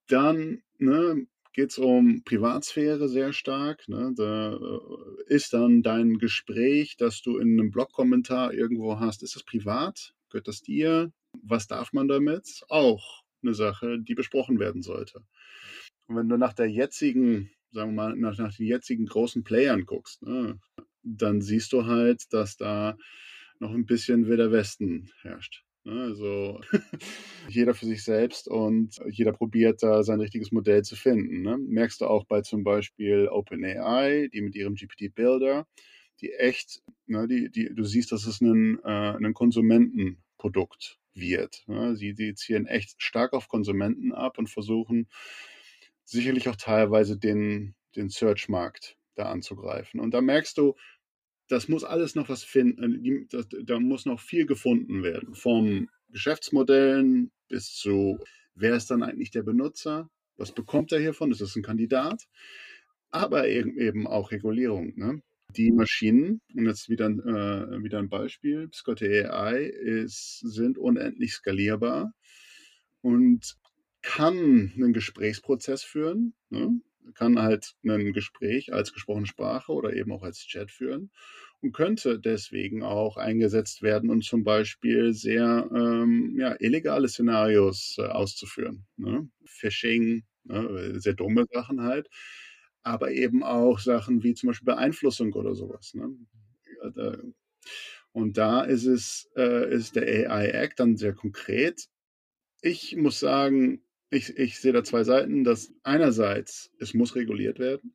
Dann 0.07 0.63
ne, 0.79 1.27
geht 1.53 1.71
es 1.71 1.79
um 1.79 2.23
Privatsphäre 2.25 3.09
sehr 3.09 3.33
stark. 3.33 3.89
Ne? 3.89 4.13
Da 4.17 4.55
äh, 4.55 5.35
ist 5.35 5.53
dann 5.53 5.83
dein 5.83 6.19
Gespräch, 6.19 6.97
das 6.97 7.23
du 7.23 7.39
in 7.39 7.59
einem 7.59 7.71
Blog-Kommentar 7.71 8.53
irgendwo 8.55 9.01
hast, 9.01 9.23
ist 9.23 9.37
das 9.37 9.43
privat? 9.43 10.15
Gehört 10.31 10.49
das 10.49 10.63
dir? 10.63 11.13
Was 11.43 11.67
darf 11.67 11.93
man 11.93 12.09
damit? 12.09 12.63
Auch 12.69 13.23
eine 13.43 13.55
Sache, 13.55 13.99
die 14.01 14.15
besprochen 14.15 14.59
werden 14.59 14.83
sollte. 14.83 15.23
Und 16.07 16.17
wenn 16.17 16.29
du 16.29 16.37
nach 16.37 16.53
der 16.53 16.71
jetzigen, 16.71 17.51
sagen 17.71 17.95
wir 17.95 18.03
mal, 18.03 18.17
nach, 18.17 18.37
nach 18.39 18.55
den 18.55 18.67
jetzigen 18.67 19.07
großen 19.07 19.45
Playern 19.45 19.87
guckst, 19.87 20.23
ne, 20.23 20.59
dann 21.03 21.41
siehst 21.41 21.73
du 21.73 21.87
halt, 21.87 22.25
dass 22.33 22.57
da 22.57 22.97
noch 23.59 23.73
ein 23.73 23.87
bisschen 23.87 24.27
Wilder 24.27 24.53
Westen 24.53 25.11
herrscht. 25.23 25.65
Ne? 25.85 26.03
Also 26.03 26.61
jeder 27.49 27.75
für 27.75 27.87
sich 27.87 28.03
selbst 28.05 28.49
und 28.49 28.97
jeder 29.09 29.33
probiert 29.33 29.83
da 29.83 30.03
sein 30.03 30.21
richtiges 30.21 30.53
Modell 30.53 30.83
zu 30.83 30.97
finden. 30.97 31.43
Ne? 31.43 31.59
Merkst 31.59 32.01
du 32.01 32.07
auch 32.07 32.25
bei 32.27 32.43
zum 32.43 32.65
Beispiel 32.65 33.29
OpenAI, 33.29 34.29
die 34.33 34.43
mit 34.43 34.55
ihrem 34.55 34.75
GPT-Builder, 34.75 35.67
die 36.21 36.33
echt, 36.33 36.83
ne, 37.07 37.27
die, 37.27 37.51
die, 37.51 37.75
du 37.75 37.85
siehst, 37.85 38.13
dass 38.13 38.27
es 38.27 38.41
ein, 38.41 38.79
äh, 38.85 39.17
ein 39.17 39.35
Konsumentenprodukt 39.35 41.00
wird. 41.15 41.65
Ne? 41.67 41.97
Sie, 41.97 42.15
sie 42.15 42.35
zielen 42.35 42.67
echt 42.67 43.03
stark 43.03 43.33
auf 43.33 43.49
Konsumenten 43.49 44.13
ab 44.13 44.39
und 44.39 44.49
versuchen 44.49 45.09
sicherlich 46.05 46.49
auch 46.49 46.57
teilweise 46.57 47.19
den, 47.19 47.75
den 47.97 48.09
Search-Markt 48.09 48.97
da 49.15 49.31
anzugreifen. 49.31 50.01
Und 50.01 50.13
da 50.13 50.21
merkst 50.21 50.59
du, 50.59 50.75
das 51.49 51.69
muss 51.69 51.85
alles 51.85 52.15
noch 52.15 52.29
was 52.29 52.45
finden, 52.45 53.27
äh, 53.33 53.45
da 53.65 53.81
muss 53.81 54.07
noch 54.07 54.21
viel 54.21 54.47
gefunden 54.47 55.03
werden. 55.03 55.35
Vom 55.35 55.89
Geschäftsmodellen 56.09 57.31
bis 57.49 57.75
zu, 57.75 58.19
wer 58.55 58.75
ist 58.75 58.91
dann 58.91 59.03
eigentlich 59.03 59.31
der 59.31 59.43
Benutzer? 59.43 60.09
Was 60.37 60.53
bekommt 60.53 60.93
er 60.93 61.01
hiervon? 61.01 61.33
Ist 61.33 61.41
das 61.41 61.57
ein 61.57 61.63
Kandidat? 61.63 62.25
Aber 63.11 63.49
eben 63.49 64.07
auch 64.07 64.31
Regulierung. 64.31 64.95
Ne? 64.97 65.23
Die 65.57 65.73
Maschinen, 65.73 66.41
und 66.55 66.67
jetzt 66.67 66.89
wieder, 66.89 67.07
äh, 67.07 67.83
wieder 67.83 67.99
ein 67.99 68.09
Beispiel, 68.09 68.69
Scott 68.73 69.03
AI 69.03 69.65
ist, 69.65 70.41
sind 70.41 70.79
unendlich 70.79 71.33
skalierbar 71.33 72.13
und 73.01 73.57
kann 74.03 74.73
einen 74.75 74.93
Gesprächsprozess 74.93 75.83
führen. 75.83 76.35
Ne? 76.51 76.81
kann 77.15 77.41
halt 77.41 77.75
ein 77.85 78.13
Gespräch 78.13 78.73
als 78.73 78.93
gesprochene 78.93 79.27
Sprache 79.27 79.73
oder 79.73 79.95
eben 79.95 80.13
auch 80.13 80.23
als 80.23 80.39
Chat 80.39 80.71
führen 80.71 81.11
und 81.61 81.73
könnte 81.73 82.19
deswegen 82.19 82.83
auch 82.83 83.17
eingesetzt 83.17 83.83
werden 83.83 84.11
und 84.11 84.25
zum 84.25 84.45
Beispiel 84.45 85.13
sehr 85.13 85.69
ähm, 85.75 86.37
ja, 86.39 86.55
illegale 86.59 87.09
Szenarios 87.09 87.97
äh, 87.99 88.03
auszuführen. 88.07 88.87
Ne? 88.97 89.29
Phishing, 89.45 90.25
ne? 90.45 91.01
sehr 91.01 91.15
dumme 91.15 91.47
Sachen 91.51 91.83
halt, 91.83 92.09
aber 92.83 93.13
eben 93.13 93.43
auch 93.43 93.79
Sachen 93.79 94.23
wie 94.23 94.35
zum 94.35 94.49
Beispiel 94.49 94.67
Beeinflussung 94.67 95.33
oder 95.35 95.55
sowas. 95.55 95.95
Ne? 95.95 96.17
Und 98.13 98.39
da 98.39 98.63
ist 98.63 98.87
es, 98.87 99.31
äh, 99.37 99.73
ist 99.73 99.97
der 99.97 100.31
AI 100.31 100.49
Act 100.49 100.81
dann 100.81 100.97
sehr 100.97 101.13
konkret. 101.13 101.89
Ich 102.63 102.97
muss 102.97 103.21
sagen, 103.21 103.83
ich, 104.11 104.37
ich 104.37 104.59
sehe 104.59 104.73
da 104.73 104.83
zwei 104.83 105.05
Seiten, 105.05 105.45
dass 105.45 105.73
einerseits 105.83 106.73
es 106.79 106.95
muss 106.95 107.15
reguliert 107.15 107.59
werden 107.59 107.95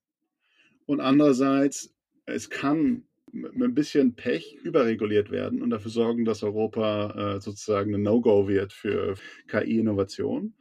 und 0.85 1.01
andererseits 1.01 1.93
es 2.25 2.49
kann 2.49 3.03
mit 3.31 3.69
ein 3.69 3.75
bisschen 3.75 4.15
Pech 4.15 4.55
überreguliert 4.63 5.29
werden 5.29 5.61
und 5.61 5.69
dafür 5.69 5.91
sorgen, 5.91 6.23
dass 6.23 6.41
Europa 6.41 7.35
äh, 7.35 7.41
sozusagen 7.41 7.93
ein 7.93 8.01
No-Go 8.01 8.47
wird 8.47 8.71
für 8.71 9.15
KI-Innovation. 9.47 10.53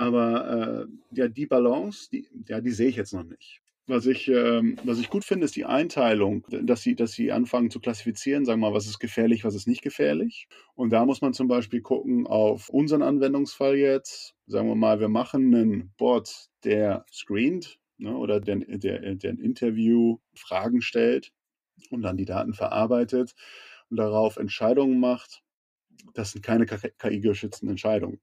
Aber 0.00 0.86
äh, 1.12 1.14
ja, 1.14 1.28
die 1.28 1.44
Balance, 1.44 2.08
die, 2.10 2.26
ja, 2.48 2.62
die 2.62 2.70
sehe 2.70 2.88
ich 2.88 2.96
jetzt 2.96 3.12
noch 3.12 3.22
nicht. 3.22 3.60
Was 3.86 4.06
ich, 4.06 4.28
ähm, 4.28 4.78
was 4.82 4.98
ich 4.98 5.10
gut 5.10 5.26
finde, 5.26 5.44
ist 5.44 5.56
die 5.56 5.66
Einteilung, 5.66 6.46
dass 6.48 6.80
sie, 6.80 6.94
dass 6.94 7.12
sie 7.12 7.32
anfangen 7.32 7.70
zu 7.70 7.80
klassifizieren, 7.80 8.46
sagen 8.46 8.62
wir 8.62 8.70
mal, 8.70 8.74
was 8.74 8.86
ist 8.86 8.98
gefährlich, 8.98 9.44
was 9.44 9.54
ist 9.54 9.68
nicht 9.68 9.82
gefährlich. 9.82 10.48
Und 10.74 10.90
da 10.90 11.04
muss 11.04 11.20
man 11.20 11.34
zum 11.34 11.48
Beispiel 11.48 11.82
gucken 11.82 12.26
auf 12.26 12.70
unseren 12.70 13.02
Anwendungsfall 13.02 13.76
jetzt. 13.76 14.34
Sagen 14.46 14.68
wir 14.68 14.74
mal, 14.74 15.00
wir 15.00 15.10
machen 15.10 15.54
einen 15.54 15.92
Bot, 15.98 16.48
der 16.64 17.04
screent 17.12 17.78
ne, 17.98 18.16
oder 18.16 18.40
der, 18.40 18.56
der, 18.56 19.16
der 19.16 19.30
ein 19.30 19.38
Interview 19.38 20.16
Fragen 20.34 20.80
stellt 20.80 21.30
und 21.90 22.00
dann 22.00 22.16
die 22.16 22.24
Daten 22.24 22.54
verarbeitet 22.54 23.34
und 23.90 23.98
darauf 23.98 24.38
Entscheidungen 24.38 24.98
macht. 24.98 25.42
Das 26.14 26.32
sind 26.32 26.42
keine 26.42 26.64
KI-geschützten 26.64 27.68
Entscheidungen. 27.68 28.18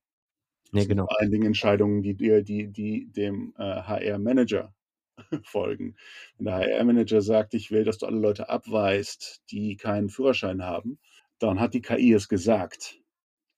Das 0.71 0.83
nee, 0.83 0.87
genau. 0.87 1.05
vor 1.05 1.19
allen 1.19 1.31
Dingen 1.31 1.45
Entscheidungen, 1.45 2.01
die, 2.01 2.15
die, 2.15 2.43
die, 2.43 2.67
die 2.67 3.11
dem 3.11 3.53
äh, 3.57 3.63
HR-Manager 3.63 4.73
folgen. 5.43 5.95
Wenn 6.37 6.45
der 6.45 6.55
HR-Manager 6.55 7.21
sagt, 7.21 7.53
ich 7.53 7.71
will, 7.71 7.83
dass 7.83 7.97
du 7.97 8.05
alle 8.05 8.19
Leute 8.19 8.49
abweist, 8.49 9.41
die 9.51 9.77
keinen 9.77 10.09
Führerschein 10.09 10.63
haben, 10.63 10.99
dann 11.39 11.59
hat 11.59 11.73
die 11.73 11.81
KI 11.81 12.13
es 12.13 12.27
gesagt. 12.27 12.99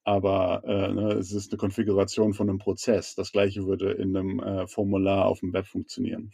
Aber 0.04 0.64
äh, 0.66 0.94
ne, 0.94 1.14
es 1.14 1.32
ist 1.32 1.52
eine 1.52 1.58
Konfiguration 1.58 2.34
von 2.34 2.50
einem 2.50 2.58
Prozess. 2.58 3.16
Das 3.16 3.32
gleiche 3.32 3.66
würde 3.66 3.92
in 3.92 4.16
einem 4.16 4.40
äh, 4.40 4.68
Formular 4.68 5.26
auf 5.26 5.40
dem 5.40 5.54
Web 5.54 5.68
funktionieren. 5.68 6.32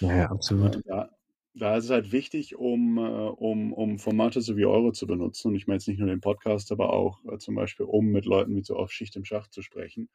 Ja, 0.00 0.30
absolut. 0.30 0.76
Äh, 0.86 1.06
da, 1.54 1.76
ist 1.76 1.84
es 1.84 1.90
halt 1.90 2.12
wichtig, 2.12 2.56
um, 2.56 2.98
äh, 2.98 3.00
um, 3.00 3.72
um 3.72 3.98
Formate 3.98 4.40
so 4.40 4.56
wie 4.56 4.64
eure 4.64 4.92
zu 4.92 5.06
benutzen. 5.06 5.48
Und 5.48 5.54
ich 5.54 5.66
meine 5.66 5.76
jetzt 5.76 5.88
nicht 5.88 5.98
nur 5.98 6.08
den 6.08 6.20
Podcast, 6.20 6.72
aber 6.72 6.92
auch 6.92 7.24
äh, 7.26 7.38
zum 7.38 7.54
Beispiel, 7.54 7.86
um 7.86 8.06
mit 8.06 8.24
Leuten 8.26 8.56
wie 8.56 8.62
so 8.62 8.76
auf 8.76 8.92
Schicht 8.92 9.16
im 9.16 9.24
Schacht 9.24 9.52
zu 9.52 9.62
sprechen 9.62 10.08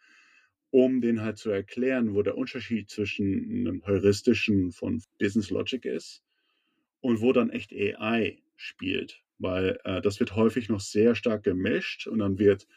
um 0.72 1.02
den 1.02 1.22
halt 1.22 1.38
zu 1.38 1.50
erklären, 1.50 2.14
wo 2.14 2.22
der 2.22 2.38
Unterschied 2.38 2.90
zwischen 2.90 3.68
einem 3.68 3.86
heuristischen 3.86 4.72
von 4.72 5.02
Business 5.18 5.50
Logic 5.50 5.84
ist 5.86 6.24
und 7.02 7.22
wo 7.22 7.34
dann 7.34 7.50
echt 7.50 7.74
AI 7.74 8.42
spielt. 8.56 9.24
Weil 9.40 9.80
äh, 9.84 10.02
das 10.02 10.20
wird 10.20 10.36
häufig 10.36 10.70
noch 10.70 10.82
sehr 10.82 11.16
stark 11.16 11.44
gemischt 11.44 12.08
und 12.08 12.20
dann 12.20 12.38
wird 12.40 12.68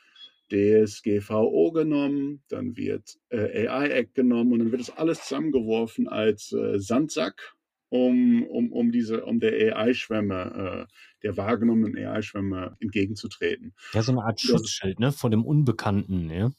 DSGVO 0.50 1.72
genommen, 1.72 2.42
dann 2.48 2.76
wird 2.76 3.18
äh, 3.30 3.66
AI 3.66 3.88
Act 3.88 4.14
genommen 4.14 4.52
und 4.52 4.58
dann 4.60 4.70
wird 4.70 4.80
das 4.80 4.96
alles 4.96 5.22
zusammengeworfen 5.24 6.08
als 6.08 6.52
äh, 6.52 6.78
Sandsack, 6.78 7.54
um, 7.92 8.44
um, 8.44 8.72
um 8.72 8.90
diese, 8.90 9.22
um 9.26 9.38
der 9.38 9.76
AI-Schwemme, 9.76 10.86
äh, 10.88 10.92
der 11.22 11.36
wahrgenommenen 11.36 11.94
AI-Schwemme 11.94 12.74
entgegenzutreten. 12.80 13.74
Ja, 13.92 14.02
so 14.02 14.12
eine 14.12 14.22
Art 14.22 14.40
Schutzschild, 14.40 14.98
ne, 14.98 15.12
vor 15.12 15.28
dem 15.28 15.44
Unbekannten, 15.44 16.30
ja. 16.30 16.50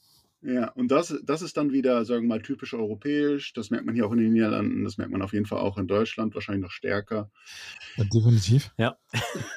Ja, 0.44 0.70
und 0.74 0.90
das, 0.90 1.18
das 1.24 1.42
ist 1.42 1.58
dann 1.58 1.72
wieder, 1.72 2.06
sagen 2.06 2.24
wir 2.24 2.36
mal, 2.36 2.42
typisch 2.42 2.76
europäisch. 2.76 3.54
Das 3.54 3.72
merkt 3.72 3.86
man 3.86 3.96
hier 3.96 4.06
auch 4.06 4.12
in 4.12 4.20
den 4.20 4.34
Niederlanden, 4.34 4.84
das 4.84 4.98
merkt 4.98 5.12
man 5.12 5.24
auf 5.24 5.34
jeden 5.34 5.48
Fall 5.48 5.60
auch 5.60 5.78
in 5.80 5.88
Deutschland, 5.88 6.36
wahrscheinlich 6.36 6.64
noch 6.64 6.72
stärker. 6.72 7.32
Ja, 7.96 8.04
definitiv. 8.04 8.72
Ja. 8.78 8.98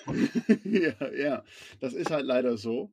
ja, 0.64 1.12
ja, 1.12 1.44
das 1.80 1.92
ist 1.92 2.10
halt 2.10 2.24
leider 2.24 2.56
so. 2.56 2.90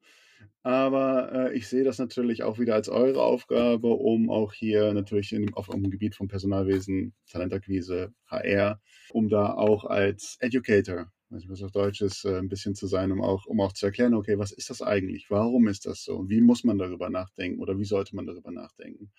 Aber 0.64 1.32
äh, 1.52 1.58
ich 1.58 1.68
sehe 1.68 1.84
das 1.84 2.00
natürlich 2.00 2.44
auch 2.44 2.60
wieder 2.60 2.76
als 2.76 2.90
eure 2.90 3.22
Aufgabe, 3.22 3.88
um 3.88 4.30
auch 4.30 4.54
hier 4.54 4.94
natürlich 4.94 5.34
in, 5.34 5.54
auf 5.54 5.68
dem 5.68 5.90
Gebiet 5.90 6.16
von 6.16 6.28
Personalwesen, 6.28 7.14
Talentakquise, 7.30 8.14
HR, 8.28 8.80
um 9.12 9.30
da 9.30 9.54
auch 9.54 9.86
als 9.86 10.38
Educator 10.40 11.12
nicht, 11.34 11.50
was 11.50 11.64
auf 11.64 11.72
Deutsch 11.72 12.02
ist, 12.02 12.26
äh, 12.26 12.38
ein 12.38 12.48
bisschen 12.48 12.76
zu 12.76 12.88
sein, 12.88 13.12
um 13.12 13.22
auch, 13.22 13.46
um 13.46 13.60
auch 13.60 13.74
zu 13.74 13.86
erklären, 13.86 14.14
okay, 14.14 14.38
was 14.38 14.52
ist 14.52 14.70
das 14.70 14.82
eigentlich? 14.82 15.30
Warum 15.30 15.68
ist 15.68 15.86
das 15.86 16.04
so? 16.04 16.16
Und 16.18 16.30
wie 16.30 16.42
muss 16.42 16.64
man 16.64 16.78
darüber 16.78 17.10
nachdenken 17.10 17.60
oder 17.60 17.78
wie 17.78 17.86
sollte 17.86 18.16
man 18.16 18.26
darüber 18.26 18.52
nachdenken? 18.52 19.12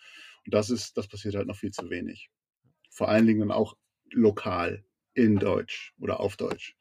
Und 0.47 0.55
das 0.55 0.71
ist, 0.71 0.97
das 0.97 1.09
passiert 1.09 1.35
halt 1.35 1.47
noch 1.47 1.57
viel 1.57 1.73
zu 1.73 1.91
wenig. 1.91 2.31
Vor 2.91 3.09
allen 3.09 3.27
Dingen 3.27 3.51
auch 3.51 3.75
lokal 4.11 4.85
in 5.15 5.37
Deutsch 5.37 5.95
oder 5.99 6.21
auf 6.21 6.37
Deutsch. 6.37 6.77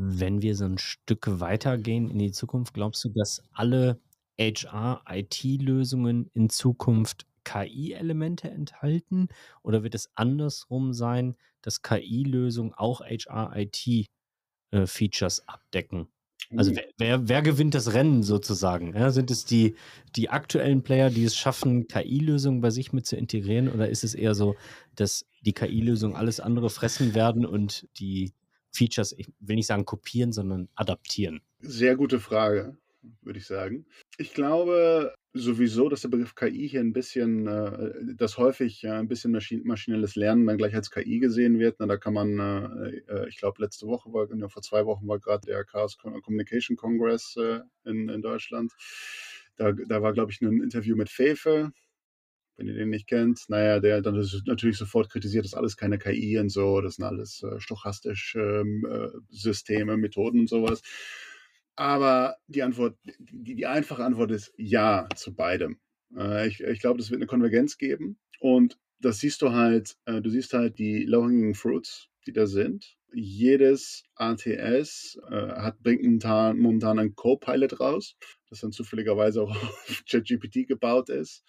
Wenn 0.00 0.42
wir 0.42 0.54
so 0.54 0.64
ein 0.64 0.78
Stück 0.78 1.40
weitergehen 1.40 2.10
in 2.10 2.18
die 2.18 2.32
Zukunft, 2.32 2.74
glaubst 2.74 3.04
du, 3.04 3.08
dass 3.10 3.42
alle 3.52 4.00
HR-IT-Lösungen 4.38 6.30
in 6.32 6.48
Zukunft 6.48 7.26
KI-Elemente 7.44 8.50
enthalten? 8.50 9.28
Oder 9.62 9.82
wird 9.82 9.94
es 9.94 10.10
andersrum 10.14 10.92
sein, 10.92 11.34
dass 11.62 11.82
KI-Lösungen 11.82 12.74
auch 12.74 13.00
HR-IT 13.00 14.08
äh, 14.70 14.86
abdecken. 15.46 16.08
Also 16.56 16.74
wer, 16.74 16.84
wer, 16.96 17.28
wer, 17.28 17.42
gewinnt 17.42 17.74
das 17.74 17.92
Rennen 17.92 18.22
sozusagen? 18.22 18.94
Ja, 18.94 19.10
sind 19.10 19.30
es 19.30 19.44
die, 19.44 19.74
die 20.16 20.30
aktuellen 20.30 20.82
Player, 20.82 21.10
die 21.10 21.24
es 21.24 21.36
schaffen, 21.36 21.88
KI-Lösungen 21.88 22.60
bei 22.60 22.70
sich 22.70 22.92
mit 22.92 23.06
zu 23.06 23.16
integrieren? 23.16 23.68
Oder 23.68 23.90
ist 23.90 24.04
es 24.04 24.14
eher 24.14 24.34
so, 24.34 24.56
dass 24.94 25.26
die 25.42 25.52
KI-Lösungen 25.52 26.16
alles 26.16 26.40
andere 26.40 26.70
fressen 26.70 27.14
werden 27.14 27.44
und 27.44 27.86
die 27.98 28.32
Features, 28.78 29.12
ich 29.18 29.28
will 29.40 29.56
nicht 29.56 29.66
sagen 29.66 29.84
kopieren, 29.84 30.32
sondern 30.32 30.68
adaptieren? 30.76 31.40
Sehr 31.60 31.96
gute 31.96 32.20
Frage, 32.20 32.76
würde 33.22 33.38
ich 33.38 33.46
sagen. 33.46 33.86
Ich 34.18 34.32
glaube 34.34 35.14
sowieso, 35.34 35.88
dass 35.88 36.02
der 36.02 36.08
Begriff 36.08 36.34
KI 36.34 36.68
hier 36.68 36.80
ein 36.80 36.92
bisschen, 36.92 37.46
äh, 37.46 38.14
dass 38.14 38.38
häufig 38.38 38.84
äh, 38.84 38.90
ein 38.90 39.08
bisschen 39.08 39.32
Maschin 39.32 39.62
maschinelles 39.64 40.16
Lernen 40.16 40.46
dann 40.46 40.58
gleich 40.58 40.74
als 40.74 40.90
KI 40.90 41.18
gesehen 41.18 41.58
wird. 41.58 41.76
Na, 41.78 41.86
da 41.86 41.96
kann 41.96 42.14
man, 42.14 42.38
äh, 42.38 42.96
äh 43.08 43.28
ich 43.28 43.38
glaube, 43.38 43.62
letzte 43.62 43.86
Woche 43.86 44.12
war, 44.12 44.26
ne, 44.34 44.48
vor 44.48 44.62
zwei 44.62 44.86
Wochen 44.86 45.06
war 45.06 45.18
gerade 45.18 45.46
der 45.46 45.64
Chaos 45.64 45.98
Communication 45.98 46.76
Congress 46.76 47.36
äh, 47.36 47.60
in, 47.84 48.08
in 48.08 48.22
Deutschland. 48.22 48.72
Da, 49.56 49.72
da 49.72 50.02
war, 50.02 50.12
glaube 50.12 50.30
ich, 50.30 50.40
ein 50.40 50.62
Interview 50.62 50.96
mit 50.96 51.08
Fefe, 51.08 51.72
wenn 52.58 52.66
ihr 52.66 52.74
den 52.74 52.90
nicht 52.90 53.06
kennt, 53.06 53.48
naja, 53.48 53.78
der 53.78 54.02
dann 54.02 54.20
natürlich 54.44 54.76
sofort 54.76 55.08
kritisiert, 55.08 55.44
das 55.44 55.52
ist 55.52 55.56
alles 55.56 55.76
keine 55.76 55.96
KI 55.96 56.38
und 56.38 56.50
so, 56.50 56.80
das 56.80 56.96
sind 56.96 57.04
alles 57.04 57.42
äh, 57.44 57.60
stochastische 57.60 58.40
ähm, 58.40 58.84
äh, 58.84 59.16
Systeme, 59.30 59.96
Methoden 59.96 60.40
und 60.40 60.48
sowas. 60.48 60.82
Aber 61.76 62.36
die 62.48 62.64
Antwort, 62.64 62.98
die, 63.04 63.54
die 63.54 63.66
einfache 63.66 64.04
Antwort 64.04 64.32
ist 64.32 64.52
ja 64.56 65.08
zu 65.14 65.34
beidem. 65.34 65.78
Äh, 66.16 66.48
ich 66.48 66.60
ich 66.60 66.80
glaube, 66.80 67.00
es 67.00 67.10
wird 67.10 67.20
eine 67.20 67.28
Konvergenz 67.28 67.78
geben 67.78 68.18
und 68.40 68.76
das 69.00 69.20
siehst 69.20 69.40
du 69.42 69.52
halt, 69.52 69.96
äh, 70.06 70.20
du 70.20 70.28
siehst 70.28 70.52
halt 70.52 70.80
die 70.80 71.04
low-hanging 71.04 71.54
fruits, 71.54 72.08
die 72.26 72.32
da 72.32 72.48
sind. 72.48 72.96
Jedes 73.12 74.02
ATS 74.16 75.16
äh, 75.30 75.52
hat, 75.52 75.80
bringt 75.80 76.02
momentan, 76.02 76.58
momentan 76.58 76.98
einen 76.98 77.14
Co-Pilot 77.14 77.78
raus, 77.78 78.16
das 78.50 78.60
dann 78.60 78.72
zufälligerweise 78.72 79.42
auch 79.42 79.50
auf 79.52 80.02
ChatGPT 80.10 80.66
gebaut 80.66 81.08
ist 81.08 81.44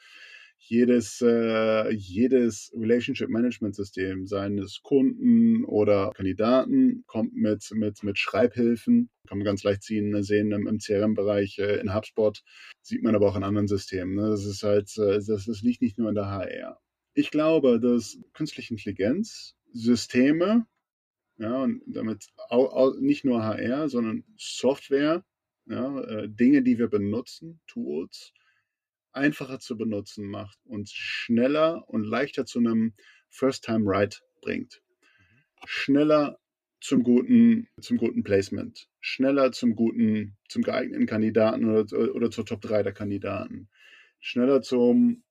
jedes, 0.62 1.22
äh, 1.22 1.89
jedes 1.91 2.72
Relationship 2.76 3.30
Management 3.30 3.76
System 3.76 4.28
seines 4.28 4.82
Kunden 4.84 5.64
oder 5.66 6.12
Kandidaten 6.16 7.03
kommt 7.07 7.34
mit, 7.34 7.68
mit, 7.72 8.03
mit 8.03 8.20
Schreibhilfen. 8.20 9.10
Kann 9.28 9.38
man 9.38 9.45
ganz 9.45 9.64
leicht 9.64 9.84
ziehen, 9.84 10.22
sehen 10.22 10.51
im, 10.51 10.68
im 10.68 10.80
CRM-Bereich, 10.80 11.57
äh, 11.60 11.80
in 11.80 11.93
HubSpot, 11.93 12.41
sieht 12.82 13.03
man 13.03 13.16
aber 13.16 13.30
auch 13.30 13.36
in 13.36 13.43
anderen 13.43 13.68
Systemen. 13.68 14.16
Ne? 14.16 14.30
Das 14.30 14.45
ist 14.45 14.64
halt, 14.64 14.95
äh, 14.97 15.20
das, 15.26 15.45
das 15.45 15.62
liegt 15.62 15.82
nicht 15.82 15.97
nur 15.97 16.10
in 16.10 16.16
der 16.16 16.30
HR. 16.30 16.80
Ich 17.14 17.32
glaube, 17.32 17.80
dass 17.80 18.20
künstliche 18.34 18.74
Intelligenz 18.74 19.55
Systeme, 19.72 20.66
ja, 21.38 21.64
und 21.64 21.82
damit 21.88 22.28
auch, 22.49 22.74
auch 22.74 22.99
nicht 22.99 23.24
nur 23.24 23.43
HR, 23.43 23.88
sondern 23.88 24.24
Software, 24.38 25.24
ja, 25.68 26.01
äh, 26.01 26.30
Dinge, 26.30 26.64
die 26.64 26.78
wir 26.78 26.88
benutzen, 26.88 27.62
Tools, 27.68 28.34
einfacher 29.12 29.60
zu 29.60 29.78
benutzen 29.78 30.28
macht 30.28 30.60
und 30.66 30.89
schneller 30.89 31.88
und 31.88 32.03
leichter 32.03 32.45
zu 32.45 32.60
einem 32.60 32.93
First-Time-Right 33.30 34.22
bringt. 34.41 34.82
Schneller 35.66 36.39
zum 36.82 37.03
guten, 37.03 37.68
zum 37.82 37.97
guten 37.97 38.24
Placement, 38.24 38.88
schneller 38.99 39.51
zum 39.51 39.76
guten, 39.76 40.38
zum 40.47 40.64
geeigneten 40.64 41.05
Kandidaten 41.05 41.66
oder, 41.66 42.16
oder 42.16 42.32
zur 42.32 42.45
Top 42.45 42.62
3 42.62 42.84
der 42.84 42.93
Kandidaten, 42.93 43.70
schneller 44.20 44.62
zum 44.62 45.24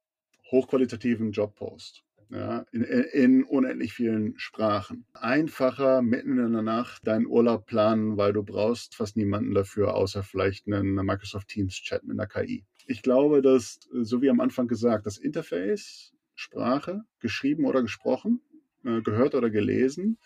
hochqualitativen 0.51 1.33
Jobpost. 1.33 2.05
Ja, 2.31 2.67
in, 2.73 2.83
in, 2.83 3.45
unendlich 3.45 3.95
vielen 3.95 4.39
Sprachen. 4.39 5.07
Einfacher 5.15 6.03
mitten 6.03 6.39
in 6.39 6.53
der 6.53 6.61
Nacht 6.61 7.07
deinen 7.07 7.27
Urlaub 7.27 7.65
planen, 7.65 8.19
weil 8.19 8.35
du 8.35 8.43
brauchst 8.43 8.95
fast 8.95 9.17
niemanden 9.17 9.55
dafür, 9.55 9.95
außer 9.95 10.23
vielleicht 10.23 10.67
einen 10.67 10.95
Microsoft 10.95 11.49
Teams 11.49 11.77
Chat 11.77 12.05
mit 12.05 12.21
einer 12.21 12.27
KI 12.27 12.67
ich 12.89 13.03
glaube, 13.03 13.43
dass, 13.43 13.81
so 13.93 14.23
wie 14.23 14.31
am 14.31 14.41
Anfang 14.41 14.67
gesagt, 14.67 15.05
das 15.05 15.19
Interface, 15.19 16.15
Sprache, 16.35 17.05
geschrieben 17.21 17.67
oder 17.67 17.83
gesprochen, 17.83 18.41
äh, 18.83 19.03
gehört 19.03 19.35
oder 19.35 19.51
gelesen, 19.51 20.19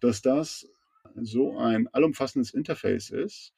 dass 0.00 0.20
das 0.20 0.68
so 1.14 1.56
ein 1.58 1.86
allumfassendes 1.88 2.54
Interface 2.54 3.10
ist, 3.10 3.54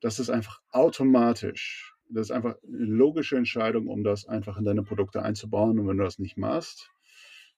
dass 0.00 0.18
es 0.18 0.30
einfach 0.30 0.62
automatisch, 0.70 1.94
das 2.08 2.28
ist 2.28 2.30
einfach 2.30 2.56
eine 2.66 2.84
logische 2.84 3.36
Entscheidung, 3.36 3.88
um 3.88 4.04
das 4.04 4.26
einfach 4.26 4.56
in 4.56 4.64
deine 4.64 4.82
Produkte 4.82 5.22
einzubauen. 5.22 5.78
Und 5.78 5.86
wenn 5.86 5.98
du 5.98 6.04
das 6.04 6.18
nicht 6.18 6.38
machst, 6.38 6.90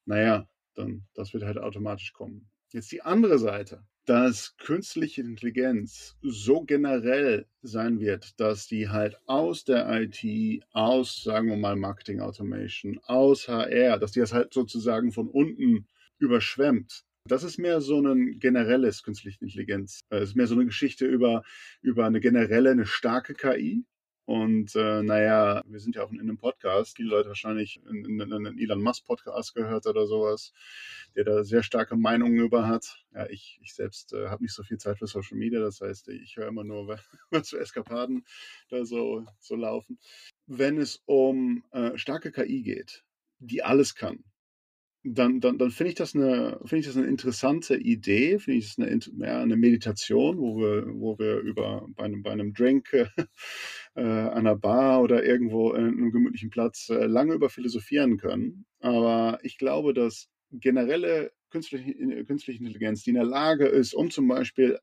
naja, 0.05 0.49
dann 0.75 1.07
das 1.15 1.33
wird 1.33 1.45
halt 1.45 1.59
automatisch 1.59 2.13
kommen. 2.13 2.51
Jetzt 2.71 2.91
die 2.91 3.03
andere 3.03 3.39
Seite 3.39 3.85
dass 4.05 4.57
künstliche 4.59 5.23
Intelligenz 5.23 6.17
so 6.23 6.63
generell 6.63 7.47
sein 7.63 8.01
wird, 8.01 8.39
dass 8.39 8.67
die 8.67 8.89
halt 8.89 9.19
aus 9.27 9.65
der 9.65 9.89
IT, 9.91 10.63
aus, 10.73 11.23
sagen 11.23 11.49
wir 11.49 11.57
mal, 11.57 11.77
Marketing 11.77 12.21
Automation, 12.21 13.01
aus 13.05 13.49
HR, 13.49 13.99
dass 13.99 14.13
die 14.13 14.21
das 14.21 14.33
halt 14.33 14.53
sozusagen 14.53 15.13
von 15.13 15.29
unten 15.29 15.87
überschwemmt. 16.19 17.05
Das 17.27 17.43
ist 17.43 17.59
mehr 17.59 17.81
so 17.81 18.01
ein 18.01 18.39
generelles 18.39 19.03
künstliche 19.03 19.39
Intelligenz. 19.41 20.01
Es 20.11 20.31
ist 20.31 20.37
mehr 20.37 20.47
so 20.47 20.55
eine 20.55 20.67
Geschichte 20.67 21.07
über, 21.07 21.43
über 21.81 22.05
eine 22.05 22.21
generelle, 22.21 22.71
eine 22.71 22.85
starke 22.85 23.33
KI, 23.33 23.87
und 24.27 24.75
äh, 24.75 25.03
naja, 25.03 25.63
wir 25.67 25.81
sind 25.81 25.97
ja 25.97 26.03
auch 26.03 26.11
in 26.11 26.21
einem 26.21 26.39
Podcast, 26.39 26.97
viele 26.97 27.11
Leute 27.11 27.29
wahrscheinlich 27.29 27.81
in, 27.89 28.05
in, 28.05 28.21
in 28.21 28.33
einen 28.33 28.59
Elon 28.59 28.83
Musk 28.83 29.05
Podcast 29.05 29.55
gehört 29.55 29.87
oder 29.87 30.07
sowas, 30.07 30.53
der 31.15 31.25
da 31.25 31.45
sehr 31.45 31.63
starke 31.63 31.97
Meinungen 31.97 32.39
über 32.39 32.67
hat. 32.67 33.05
Ja, 33.13 33.29
ich, 33.29 33.59
ich 33.63 33.75
selbst 33.75 34.15
äh, 34.15 34.29
habe 34.29 34.43
nicht 34.43 34.55
so 34.55 34.63
viel 34.63 34.79
Zeit 34.79 34.99
für 34.99 35.07
Social 35.07 35.37
Media, 35.37 35.61
das 35.61 35.81
heißt, 35.83 36.09
ich 36.09 36.37
höre 36.37 36.49
immer 36.49 36.65
nur, 36.65 36.89
was 37.31 37.51
für 37.51 37.61
Eskapaden 37.61 38.25
da 38.71 38.85
so, 38.87 39.27
so 39.41 39.57
laufen. 39.57 39.99
Wenn 40.47 40.79
es 40.79 41.03
um 41.05 41.63
äh, 41.73 41.99
starke 41.99 42.33
KI 42.33 42.63
geht, 42.63 43.05
die 43.41 43.63
alles 43.63 43.95
kann, 43.95 44.25
dann, 45.05 45.41
dann, 45.41 45.59
dann 45.59 45.71
finde 45.71 45.91
ich, 45.91 45.97
das 45.97 46.15
eine, 46.15 46.59
ich 46.71 46.87
das 46.87 46.97
eine 46.97 47.07
interessante 47.07 47.77
Idee, 47.77 48.39
finde 48.39 48.59
ich 48.59 48.75
das 48.75 48.79
eine, 48.79 48.99
ja, 49.19 49.43
eine 49.43 49.57
Meditation, 49.57 50.39
wo 50.39 50.57
wir, 50.57 50.87
wo 50.95 51.19
wir 51.19 51.41
über 51.41 51.87
bei 51.91 52.05
einem, 52.05 52.23
bei 52.23 52.31
einem 52.31 52.55
Drink 52.55 52.89
äh, 53.97 54.01
äh 54.01 54.29
an 54.29 54.39
einer 54.39 54.57
Bar 54.57 55.03
oder 55.03 55.25
irgendwo 55.25 55.73
in 55.73 55.85
einem 55.85 56.13
gemütlichen 56.13 56.51
Platz 56.51 56.89
äh, 56.91 57.07
lange 57.07 57.35
über 57.35 57.49
philosophieren 57.49 58.17
können. 58.17 58.67
Aber 58.81 59.39
ich 59.43 59.59
glaube, 59.59 59.95
dass 59.95 60.29
generelle 60.51 61.33
künstliche, 61.51 62.25
künstliche 62.25 62.61
Intelligenz, 62.61 63.03
die 63.03 63.11
in 63.11 63.17
der 63.17 63.25
Lage 63.25 63.67
ist, 63.67 63.95
um 63.95 64.11
zum 64.11 64.29
Beispiel 64.29 64.79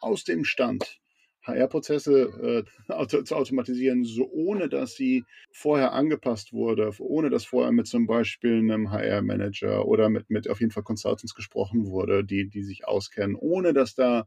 aus 0.00 0.24
dem 0.24 0.44
Stand 0.44 1.00
HR-Prozesse 1.42 2.64
äh, 2.88 3.06
zu 3.24 3.34
automatisieren, 3.34 4.04
so 4.04 4.28
ohne 4.30 4.68
dass 4.68 4.94
sie 4.94 5.24
vorher 5.52 5.92
angepasst 5.92 6.52
wurde, 6.52 6.90
ohne 6.98 7.30
dass 7.30 7.44
vorher 7.44 7.72
mit 7.72 7.86
zum 7.86 8.06
Beispiel 8.06 8.58
einem 8.58 8.90
HR-Manager 8.90 9.86
oder 9.86 10.08
mit, 10.08 10.30
mit 10.30 10.48
auf 10.48 10.60
jeden 10.60 10.72
Fall 10.72 10.84
Consultants 10.84 11.34
gesprochen 11.34 11.86
wurde, 11.86 12.24
die, 12.24 12.48
die 12.48 12.62
sich 12.62 12.86
auskennen, 12.86 13.36
ohne 13.36 13.72
dass 13.72 13.94
da 13.94 14.26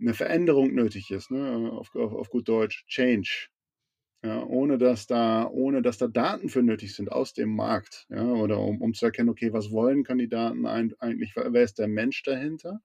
eine 0.00 0.14
Veränderung 0.14 0.74
nötig 0.74 1.10
ist, 1.10 1.30
ne? 1.30 1.70
auf, 1.72 1.94
auf, 1.94 2.12
auf 2.12 2.28
gut 2.28 2.48
Deutsch, 2.48 2.84
Change. 2.86 3.48
Ja, 4.22 4.42
ohne 4.44 4.78
dass 4.78 5.06
da, 5.06 5.46
ohne 5.46 5.82
dass 5.82 5.98
da 5.98 6.08
Daten 6.08 6.48
für 6.48 6.62
nötig 6.62 6.94
sind 6.94 7.12
aus 7.12 7.32
dem 7.32 7.54
Markt, 7.54 8.06
ja, 8.08 8.24
oder 8.24 8.58
um, 8.60 8.80
um 8.80 8.94
zu 8.94 9.06
erkennen, 9.06 9.28
okay, 9.28 9.52
was 9.52 9.70
wollen 9.70 10.04
Kandidaten 10.04 10.66
eigentlich, 10.66 11.34
wer 11.36 11.62
ist 11.62 11.78
der 11.78 11.88
Mensch 11.88 12.22
dahinter, 12.22 12.80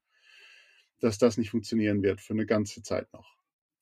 dass 1.00 1.18
das 1.18 1.38
nicht 1.38 1.50
funktionieren 1.50 2.04
wird 2.04 2.22
für 2.22 2.34
eine 2.34 2.46
ganze 2.46 2.84
Zeit 2.84 3.12
noch 3.14 3.42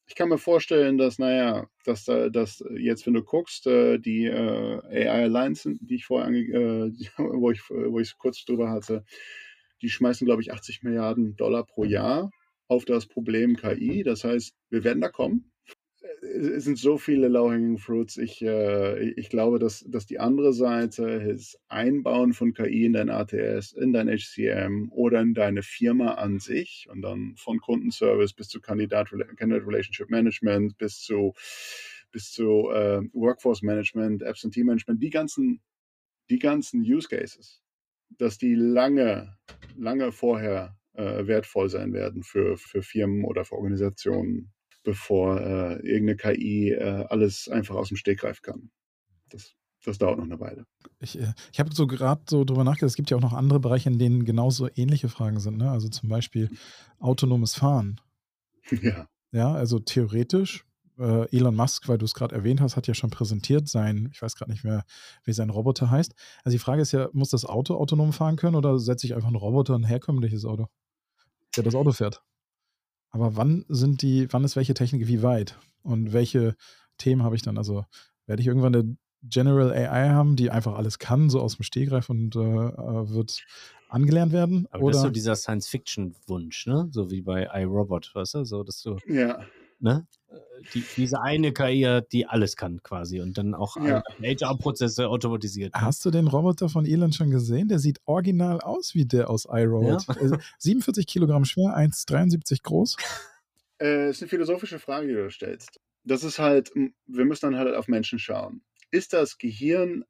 ich 0.09 0.15
kann 0.15 0.27
mir 0.27 0.39
vorstellen, 0.39 0.97
dass, 0.97 1.19
naja, 1.19 1.67
dass 1.85 2.03
da, 2.03 2.29
dass 2.29 2.63
jetzt, 2.75 3.05
wenn 3.05 3.13
du 3.13 3.23
guckst, 3.23 3.67
äh, 3.67 3.99
die 3.99 4.25
äh, 4.25 4.81
AI 5.07 5.25
Alliance, 5.25 5.75
die 5.79 5.95
ich 5.95 6.05
vorher, 6.05 6.31
äh, 6.31 6.91
wo 7.17 7.51
ich, 7.51 7.61
wo 7.69 7.99
ich 7.99 8.17
kurz 8.17 8.43
drüber 8.43 8.71
hatte, 8.71 9.05
die 9.83 9.89
schmeißen, 9.89 10.25
glaube 10.25 10.41
ich, 10.41 10.51
80 10.51 10.81
Milliarden 10.81 11.35
Dollar 11.35 11.63
pro 11.63 11.83
Jahr 11.83 12.31
auf 12.67 12.85
das 12.85 13.05
Problem 13.05 13.55
KI. 13.55 14.01
Das 14.03 14.23
heißt, 14.23 14.55
wir 14.71 14.83
werden 14.83 15.01
da 15.01 15.09
kommen 15.09 15.51
es 16.22 16.65
sind 16.65 16.78
so 16.78 16.97
viele 16.97 17.28
low-hanging 17.28 17.78
fruits. 17.78 18.17
Ich, 18.17 18.41
äh, 18.41 19.09
ich 19.11 19.30
glaube, 19.30 19.59
dass, 19.59 19.86
dass 19.88 20.05
die 20.05 20.20
andere 20.20 20.53
Seite 20.53 21.09
ist 21.09 21.59
Einbauen 21.67 22.34
von 22.34 22.53
KI 22.53 22.86
in 22.86 22.93
dein 22.93 23.09
ATS, 23.09 23.74
in 23.74 23.93
dein 23.93 24.09
HCM 24.09 24.89
oder 24.91 25.22
in 25.22 25.34
deine 25.34 25.63
Firma 25.63 26.15
an 26.15 26.39
sich 26.39 26.88
und 26.89 27.01
dann 27.01 27.36
von 27.38 27.59
Kundenservice 27.59 28.34
bis 28.34 28.49
zu 28.49 28.59
Kandidat 28.59 29.09
Candidate 29.09 29.65
Relationship 29.65 30.09
Management 30.09 30.78
bis 30.78 30.99
zu 31.01 31.34
bis 32.11 32.32
zu 32.32 32.70
äh, 32.72 33.01
Workforce 33.13 33.61
Management, 33.61 34.24
Absentee 34.24 34.63
Management, 34.63 35.01
die 35.01 35.11
ganzen 35.11 35.61
die 36.30 36.39
ganzen 36.39 36.82
Use 36.82 37.07
Cases, 37.07 37.61
dass 38.17 38.38
die 38.38 38.55
lange 38.55 39.38
lange 39.78 40.11
vorher 40.11 40.78
äh, 40.93 41.28
wertvoll 41.28 41.70
sein 41.70 41.93
werden 41.93 42.24
für 42.24 42.57
für 42.57 42.82
Firmen 42.82 43.24
oder 43.26 43.45
für 43.45 43.55
Organisationen 43.55 44.51
bevor 44.84 45.39
äh, 45.39 45.73
irgendeine 45.86 46.15
KI 46.15 46.71
äh, 46.71 47.05
alles 47.09 47.47
einfach 47.49 47.75
aus 47.75 47.89
dem 47.89 47.97
Stegreif 47.97 48.41
kann. 48.41 48.71
Das, 49.30 49.55
das 49.84 49.97
dauert 49.97 50.17
noch 50.17 50.25
eine 50.25 50.39
Weile. 50.39 50.65
Ich, 50.99 51.19
äh, 51.19 51.34
ich 51.51 51.59
habe 51.59 51.73
so 51.73 51.88
gerade 51.88 52.21
so 52.30 52.43
drüber 52.43 52.63
nachgedacht, 52.63 52.89
es 52.89 52.95
gibt 52.95 53.09
ja 53.09 53.17
auch 53.17 53.21
noch 53.21 53.34
andere 53.34 53.59
Bereiche, 53.59 53.89
in 53.89 53.99
denen 53.99 54.25
genauso 54.25 54.69
ähnliche 54.75 55.09
Fragen 55.09 55.39
sind. 55.39 55.57
Ne? 55.57 55.69
Also 55.69 55.89
zum 55.89 56.09
Beispiel 56.09 56.49
autonomes 56.99 57.55
Fahren. 57.55 57.99
Ja. 58.84 59.07
Ja, 59.32 59.53
also 59.53 59.80
theoretisch, 59.80 60.65
äh, 60.99 61.36
Elon 61.36 61.55
Musk, 61.55 61.88
weil 61.88 61.97
du 61.97 62.05
es 62.05 62.13
gerade 62.13 62.36
erwähnt 62.36 62.61
hast, 62.61 62.75
hat 62.75 62.88
ja 62.88 62.93
schon 62.93 63.09
präsentiert 63.09 63.67
sein, 63.67 64.09
ich 64.11 64.21
weiß 64.21 64.36
gerade 64.36 64.51
nicht 64.51 64.63
mehr, 64.63 64.84
wie 65.23 65.34
sein 65.34 65.49
Roboter 65.49 65.89
heißt. 65.89 66.13
Also 66.43 66.55
die 66.55 66.59
Frage 66.59 66.82
ist 66.82 66.91
ja, 66.91 67.09
muss 67.13 67.30
das 67.30 67.45
Auto 67.45 67.75
autonom 67.75 68.13
fahren 68.13 68.36
können 68.36 68.55
oder 68.55 68.80
setze 68.80 69.07
ich 69.07 69.15
einfach 69.15 69.27
einen 69.27 69.36
Roboter, 69.36 69.75
ein 69.75 69.84
herkömmliches 69.84 70.45
Auto, 70.45 70.67
der 71.55 71.63
das 71.63 71.75
Auto 71.75 71.91
fährt? 71.91 72.23
Aber 73.12 73.36
wann 73.36 73.66
sind 73.70 74.01
die, 74.01 74.32
wann 74.32 74.43
ist 74.43 74.55
welche 74.55 74.74
Technik 74.74 75.07
wie 75.07 75.24
weit? 75.24 75.57
Und 75.82 76.14
welche 76.14 76.55
Themen 76.97 77.24
habe 77.24 77.36
ich 77.36 77.41
dann? 77.41 77.57
Also 77.57 77.86
werde 78.26 78.41
ich 78.41 78.47
irgendwann 78.47 78.76
eine 78.76 78.97
General 79.24 79.72
AI 79.72 80.10
haben, 80.10 80.36
die 80.36 80.51
einfach 80.51 80.76
alles 80.76 80.99
kann, 80.99 81.30
so 81.30 81.41
aus 81.41 81.57
dem 81.57 81.64
Stegreif 81.64 82.10
und 82.10 82.36
äh, 82.36 82.39
äh 82.39 83.10
wird 83.10 83.43
angelernt 83.89 84.32
werden? 84.32 84.68
Aber 84.72 84.84
oder? 84.84 84.91
das 84.91 85.01
ist 85.01 85.03
so 85.07 85.10
dieser 85.10 85.36
Science-Fiction-Wunsch, 85.36 86.68
ne? 86.68 86.88
So 86.91 87.12
wie 87.12 87.22
bei 87.22 87.49
iRobot, 87.53 88.12
weißt 88.14 88.36
du? 88.36 88.45
So, 88.45 88.64
dass 88.64 88.82
du. 88.82 88.97
Ja. 89.07 89.41
Ne? 89.80 90.07
Die, 90.73 90.84
diese 90.97 91.21
eine 91.21 91.53
KI, 91.53 92.01
die 92.11 92.27
alles 92.27 92.55
kann 92.55 92.84
quasi 92.84 93.21
und 93.21 93.38
dann 93.38 93.55
auch 93.55 93.77
ja. 93.77 94.03
HR-Prozesse 94.21 95.07
automatisiert. 95.07 95.73
Ne? 95.73 95.82
Hast 95.82 96.05
du 96.05 96.11
den 96.11 96.27
Roboter 96.27 96.69
von 96.69 96.86
Elon 96.86 97.13
schon 97.13 97.32
gesehen? 97.32 97.67
Der 97.67 97.80
sieht 97.80 97.99
original 98.05 98.61
aus 98.61 98.93
wie 98.93 99.05
der 99.05 99.30
aus 99.30 99.45
iRobot. 99.45 100.05
Ja. 100.07 100.39
47 100.59 101.07
Kilogramm 101.07 101.45
schwer, 101.45 101.75
1,73 101.77 102.61
groß. 102.61 102.97
Äh, 103.82 104.09
ist 104.09 104.21
eine 104.21 104.30
philosophische 104.30 104.77
Frage, 104.77 105.07
die 105.07 105.13
du 105.13 105.32
stellst. 105.32 105.80
Das 106.03 106.23
ist 106.23 106.38
halt, 106.38 106.71
wir 106.75 107.25
müssen 107.25 107.51
dann 107.51 107.57
halt 107.57 107.75
auf 107.75 107.88
Menschen 107.88 108.19
schauen. 108.19 108.61
Ist 108.91 109.13
das 109.13 109.38
Gehirn 109.38 110.03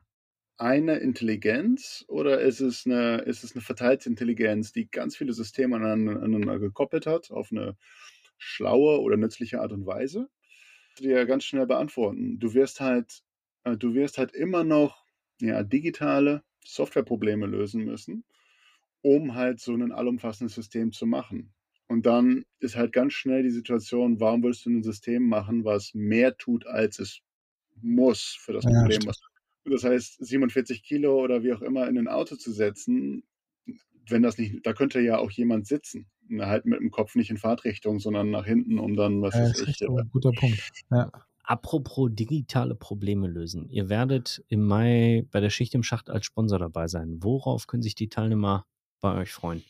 eine 0.57 0.97
Intelligenz 0.97 2.03
oder 2.07 2.41
ist 2.41 2.59
es 2.59 2.86
eine, 2.86 3.20
ist 3.20 3.43
es 3.43 3.53
eine 3.53 3.61
verteilte 3.61 4.09
Intelligenz, 4.09 4.74
die 4.74 4.89
ganz 4.89 5.15
viele 5.15 5.34
Systeme 5.34 5.78
aneinander 5.78 6.59
gekoppelt 6.59 7.05
hat, 7.05 7.32
auf 7.32 7.51
eine 7.51 7.78
schlaue 8.39 8.99
oder 9.01 9.17
nützliche 9.17 9.61
Art 9.61 9.71
und 9.71 9.85
Weise? 9.85 10.29
Dir 10.97 11.25
ganz 11.25 11.43
schnell 11.43 11.67
beantworten. 11.67 12.39
Du 12.39 12.53
wirst 12.53 12.81
halt, 12.81 13.21
äh, 13.63 13.77
du 13.77 13.93
wirst 13.93 14.17
halt 14.17 14.33
immer 14.33 14.63
noch 14.63 15.05
ja, 15.39 15.63
digitale 15.63 16.43
Softwareprobleme 16.65 17.45
lösen 17.45 17.85
müssen, 17.85 18.25
um 19.01 19.35
halt 19.35 19.59
so 19.59 19.73
ein 19.73 19.91
allumfassendes 19.91 20.55
System 20.55 20.91
zu 20.91 21.05
machen. 21.05 21.53
Und 21.87 22.05
dann 22.05 22.45
ist 22.59 22.75
halt 22.75 22.91
ganz 22.93 23.13
schnell 23.13 23.43
die 23.43 23.49
Situation, 23.49 24.19
warum 24.19 24.43
willst 24.43 24.65
du 24.65 24.69
ein 24.69 24.83
System 24.83 25.27
machen, 25.27 25.63
was 25.65 25.93
mehr 25.93 26.37
tut, 26.37 26.67
als 26.67 26.99
es 26.99 27.21
muss 27.81 28.37
für 28.39 28.53
das 28.53 28.65
ja, 28.65 28.71
Problem, 28.71 28.99
was 29.05 29.19
das 29.65 29.83
heißt, 29.83 30.25
47 30.25 30.83
Kilo 30.83 31.21
oder 31.21 31.43
wie 31.43 31.53
auch 31.53 31.61
immer 31.61 31.87
in 31.87 31.97
ein 31.97 32.07
Auto 32.07 32.35
zu 32.35 32.51
setzen, 32.51 33.23
wenn 34.07 34.23
das 34.23 34.37
nicht, 34.37 34.65
da 34.65 34.73
könnte 34.73 34.99
ja 34.99 35.17
auch 35.17 35.31
jemand 35.31 35.67
sitzen. 35.67 36.07
Halt 36.32 36.65
mit 36.65 36.80
dem 36.80 36.91
Kopf 36.91 37.15
nicht 37.15 37.30
in 37.30 37.38
Fahrtrichtung, 37.38 37.99
sondern 37.99 38.30
nach 38.32 38.45
hinten, 38.45 38.80
um 38.80 38.95
dann, 38.95 39.21
was 39.21 39.36
ja, 39.36 39.45
ist 39.45 39.67
ich. 39.67 39.77
So, 39.77 39.99
guter 40.11 40.32
Punkt. 40.32 40.59
Ja. 40.91 41.11
Apropos 41.43 42.11
digitale 42.13 42.75
Probleme 42.75 43.27
lösen. 43.27 43.67
Ihr 43.69 43.89
werdet 43.89 44.43
im 44.49 44.65
Mai 44.65 45.25
bei 45.32 45.39
der 45.39 45.49
Schicht 45.49 45.73
im 45.73 45.82
Schacht 45.82 46.09
als 46.09 46.25
Sponsor 46.25 46.59
dabei 46.59 46.88
sein. 46.88 47.23
Worauf 47.23 47.65
können 47.65 47.82
sich 47.82 47.95
die 47.95 48.07
Teilnehmer 48.07 48.67
bei 49.01 49.15
euch 49.15 49.32
freuen? 49.32 49.63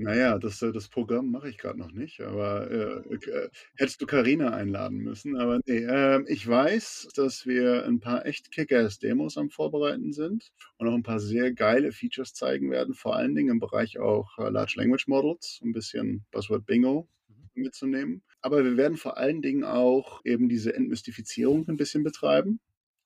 Naja, 0.00 0.38
das, 0.38 0.62
äh, 0.62 0.72
das 0.72 0.88
Programm 0.88 1.30
mache 1.30 1.50
ich 1.50 1.58
gerade 1.58 1.78
noch 1.78 1.92
nicht, 1.92 2.22
aber 2.22 2.70
äh, 2.70 3.14
äh, 3.14 3.50
hättest 3.76 4.00
du 4.00 4.06
Karina 4.06 4.50
einladen 4.54 4.96
müssen. 4.98 5.36
Aber 5.36 5.60
nee, 5.66 5.84
äh, 5.84 6.24
ich 6.26 6.48
weiß, 6.48 7.08
dass 7.14 7.46
wir 7.46 7.84
ein 7.84 8.00
paar 8.00 8.24
echt 8.24 8.50
Kick-Ass-Demos 8.50 9.36
am 9.36 9.50
Vorbereiten 9.50 10.14
sind 10.14 10.52
und 10.78 10.88
auch 10.88 10.94
ein 10.94 11.02
paar 11.02 11.20
sehr 11.20 11.52
geile 11.52 11.92
Features 11.92 12.32
zeigen 12.32 12.70
werden, 12.70 12.94
vor 12.94 13.14
allen 13.14 13.34
Dingen 13.34 13.50
im 13.50 13.58
Bereich 13.58 13.98
auch 13.98 14.38
äh, 14.38 14.48
Large 14.48 14.74
Language 14.76 15.06
Models, 15.06 15.60
ein 15.62 15.72
bisschen 15.72 16.24
Buzzword 16.30 16.64
Bingo 16.64 17.06
mhm. 17.28 17.62
mitzunehmen. 17.62 18.22
Aber 18.40 18.64
wir 18.64 18.78
werden 18.78 18.96
vor 18.96 19.18
allen 19.18 19.42
Dingen 19.42 19.64
auch 19.64 20.22
eben 20.24 20.48
diese 20.48 20.74
Entmystifizierung 20.74 21.68
ein 21.68 21.76
bisschen 21.76 22.04
betreiben 22.04 22.58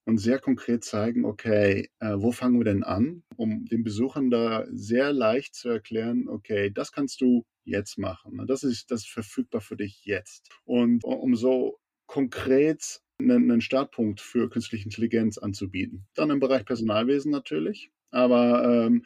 und 0.06 0.18
sehr 0.18 0.38
konkret 0.38 0.84
zeigen, 0.84 1.24
okay, 1.24 1.88
äh, 1.98 2.14
wo 2.16 2.32
fangen 2.32 2.58
wir 2.58 2.64
denn 2.64 2.82
an, 2.82 3.22
um 3.36 3.64
den 3.64 3.84
Besuchern 3.84 4.30
da 4.30 4.66
sehr 4.70 5.12
leicht 5.12 5.54
zu 5.54 5.68
erklären, 5.68 6.28
okay, 6.28 6.70
das 6.70 6.92
kannst 6.92 7.20
du 7.20 7.44
jetzt 7.64 7.98
machen. 7.98 8.36
Ne? 8.36 8.46
Das 8.46 8.62
ist, 8.62 8.90
das 8.90 9.02
ist 9.02 9.10
verfügbar 9.10 9.60
für 9.60 9.76
dich 9.76 10.04
jetzt. 10.04 10.50
Und 10.64 11.04
um 11.04 11.34
so 11.34 11.78
konkret 12.06 13.00
einen, 13.18 13.60
Startpunkt 13.60 14.20
für 14.20 14.50
künstliche 14.50 14.84
Intelligenz 14.84 15.38
anzubieten. 15.38 16.06
Dann 16.14 16.30
im 16.30 16.40
Bereich 16.40 16.64
Personalwesen 16.64 17.30
natürlich. 17.30 17.90
Aber 18.10 18.86
ähm, 18.86 19.04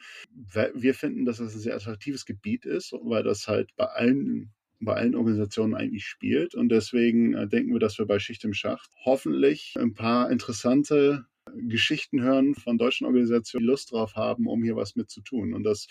wir 0.73 0.93
finden, 0.93 1.25
dass 1.25 1.37
das 1.37 1.55
ein 1.55 1.59
sehr 1.59 1.75
attraktives 1.75 2.25
Gebiet 2.25 2.65
ist, 2.65 2.91
weil 3.01 3.23
das 3.23 3.47
halt 3.47 3.75
bei 3.75 3.85
allen 3.85 4.53
bei 4.79 4.93
allen 4.93 5.15
Organisationen 5.15 5.75
eigentlich 5.75 6.05
spielt. 6.05 6.55
Und 6.55 6.69
deswegen 6.69 7.33
äh, 7.33 7.47
denken 7.47 7.73
wir, 7.73 7.79
dass 7.79 7.97
wir 7.97 8.05
bei 8.05 8.19
Schicht 8.19 8.43
im 8.43 8.53
Schacht 8.53 8.89
hoffentlich 9.03 9.75
ein 9.77 9.93
paar 9.93 10.31
interessante 10.31 11.25
Geschichten 11.55 12.21
hören 12.21 12.55
von 12.55 12.77
deutschen 12.77 13.05
Organisationen, 13.05 13.63
die 13.65 13.69
Lust 13.71 13.91
drauf 13.91 14.15
haben, 14.15 14.47
um 14.47 14.63
hier 14.63 14.75
was 14.75 14.95
mit 14.95 15.09
zu 15.09 15.21
tun. 15.21 15.53
Und 15.53 15.63
das, 15.63 15.87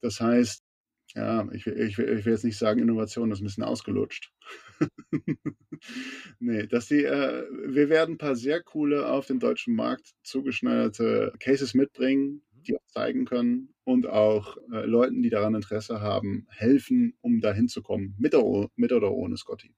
das 0.00 0.20
heißt, 0.20 0.62
ja, 1.14 1.48
ich, 1.52 1.66
ich, 1.66 1.98
ich 1.98 2.24
will 2.24 2.32
jetzt 2.32 2.44
nicht 2.44 2.58
sagen, 2.58 2.80
Innovation 2.80 3.32
ist 3.32 3.40
ein 3.40 3.44
bisschen 3.44 3.64
ausgelutscht. 3.64 4.30
nee, 6.38 6.66
dass 6.66 6.86
die, 6.86 7.04
äh, 7.04 7.46
wir 7.66 7.88
werden 7.88 8.14
ein 8.14 8.18
paar 8.18 8.36
sehr 8.36 8.62
coole 8.62 9.08
auf 9.08 9.26
den 9.26 9.38
deutschen 9.38 9.74
Markt 9.74 10.12
zugeschneiderte 10.22 11.32
Cases 11.38 11.72
mitbringen, 11.74 12.42
die 12.68 12.76
auch 12.76 12.86
zeigen 12.86 13.24
können 13.24 13.74
und 13.84 14.06
auch 14.06 14.56
äh, 14.72 14.84
Leuten, 14.84 15.22
die 15.22 15.30
daran 15.30 15.54
Interesse 15.54 16.00
haben, 16.00 16.46
helfen, 16.50 17.14
um 17.20 17.40
da 17.40 17.52
hinzukommen, 17.52 18.14
mit, 18.18 18.34
mit 18.76 18.92
oder 18.92 19.12
ohne 19.12 19.36
Scotty. 19.36 19.74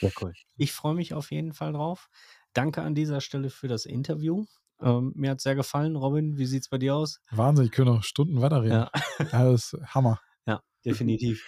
Sehr 0.00 0.12
cool. 0.20 0.32
Ich 0.56 0.72
freue 0.72 0.94
mich 0.94 1.14
auf 1.14 1.30
jeden 1.30 1.52
Fall 1.52 1.72
drauf. 1.72 2.08
Danke 2.52 2.82
an 2.82 2.94
dieser 2.94 3.20
Stelle 3.20 3.50
für 3.50 3.68
das 3.68 3.86
Interview. 3.86 4.44
Ähm, 4.80 5.12
mir 5.14 5.30
hat 5.30 5.38
es 5.38 5.44
sehr 5.44 5.54
gefallen. 5.54 5.96
Robin, 5.96 6.36
wie 6.38 6.46
sieht 6.46 6.62
es 6.62 6.68
bei 6.68 6.78
dir 6.78 6.94
aus? 6.96 7.20
Wahnsinn, 7.30 7.66
ich 7.66 7.70
könnte 7.70 7.92
noch 7.92 8.02
Stunden 8.02 8.40
weiterreden. 8.40 8.72
Ja. 8.72 8.90
das 9.30 9.72
ist 9.72 9.94
Hammer. 9.94 10.20
Ja, 10.46 10.62
definitiv. 10.84 11.44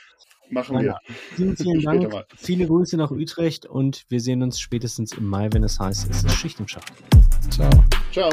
Machen 0.50 0.80
wir. 0.80 0.98
Vielen, 1.34 1.56
vielen 1.56 1.82
Dank. 1.82 2.24
Viele 2.36 2.66
Grüße 2.66 2.96
nach 2.96 3.10
Utrecht 3.10 3.66
und 3.66 4.04
wir 4.08 4.20
sehen 4.20 4.42
uns 4.42 4.60
spätestens 4.60 5.12
im 5.12 5.26
Mai, 5.26 5.48
wenn 5.52 5.62
es 5.62 5.78
heißt, 5.78 6.08
es 6.10 6.24
ist 6.24 6.34
Schicht 6.34 6.58
im 6.58 6.68
Schacht. 6.68 6.92
Ciao. 7.50 7.70
Ciao. 8.12 8.30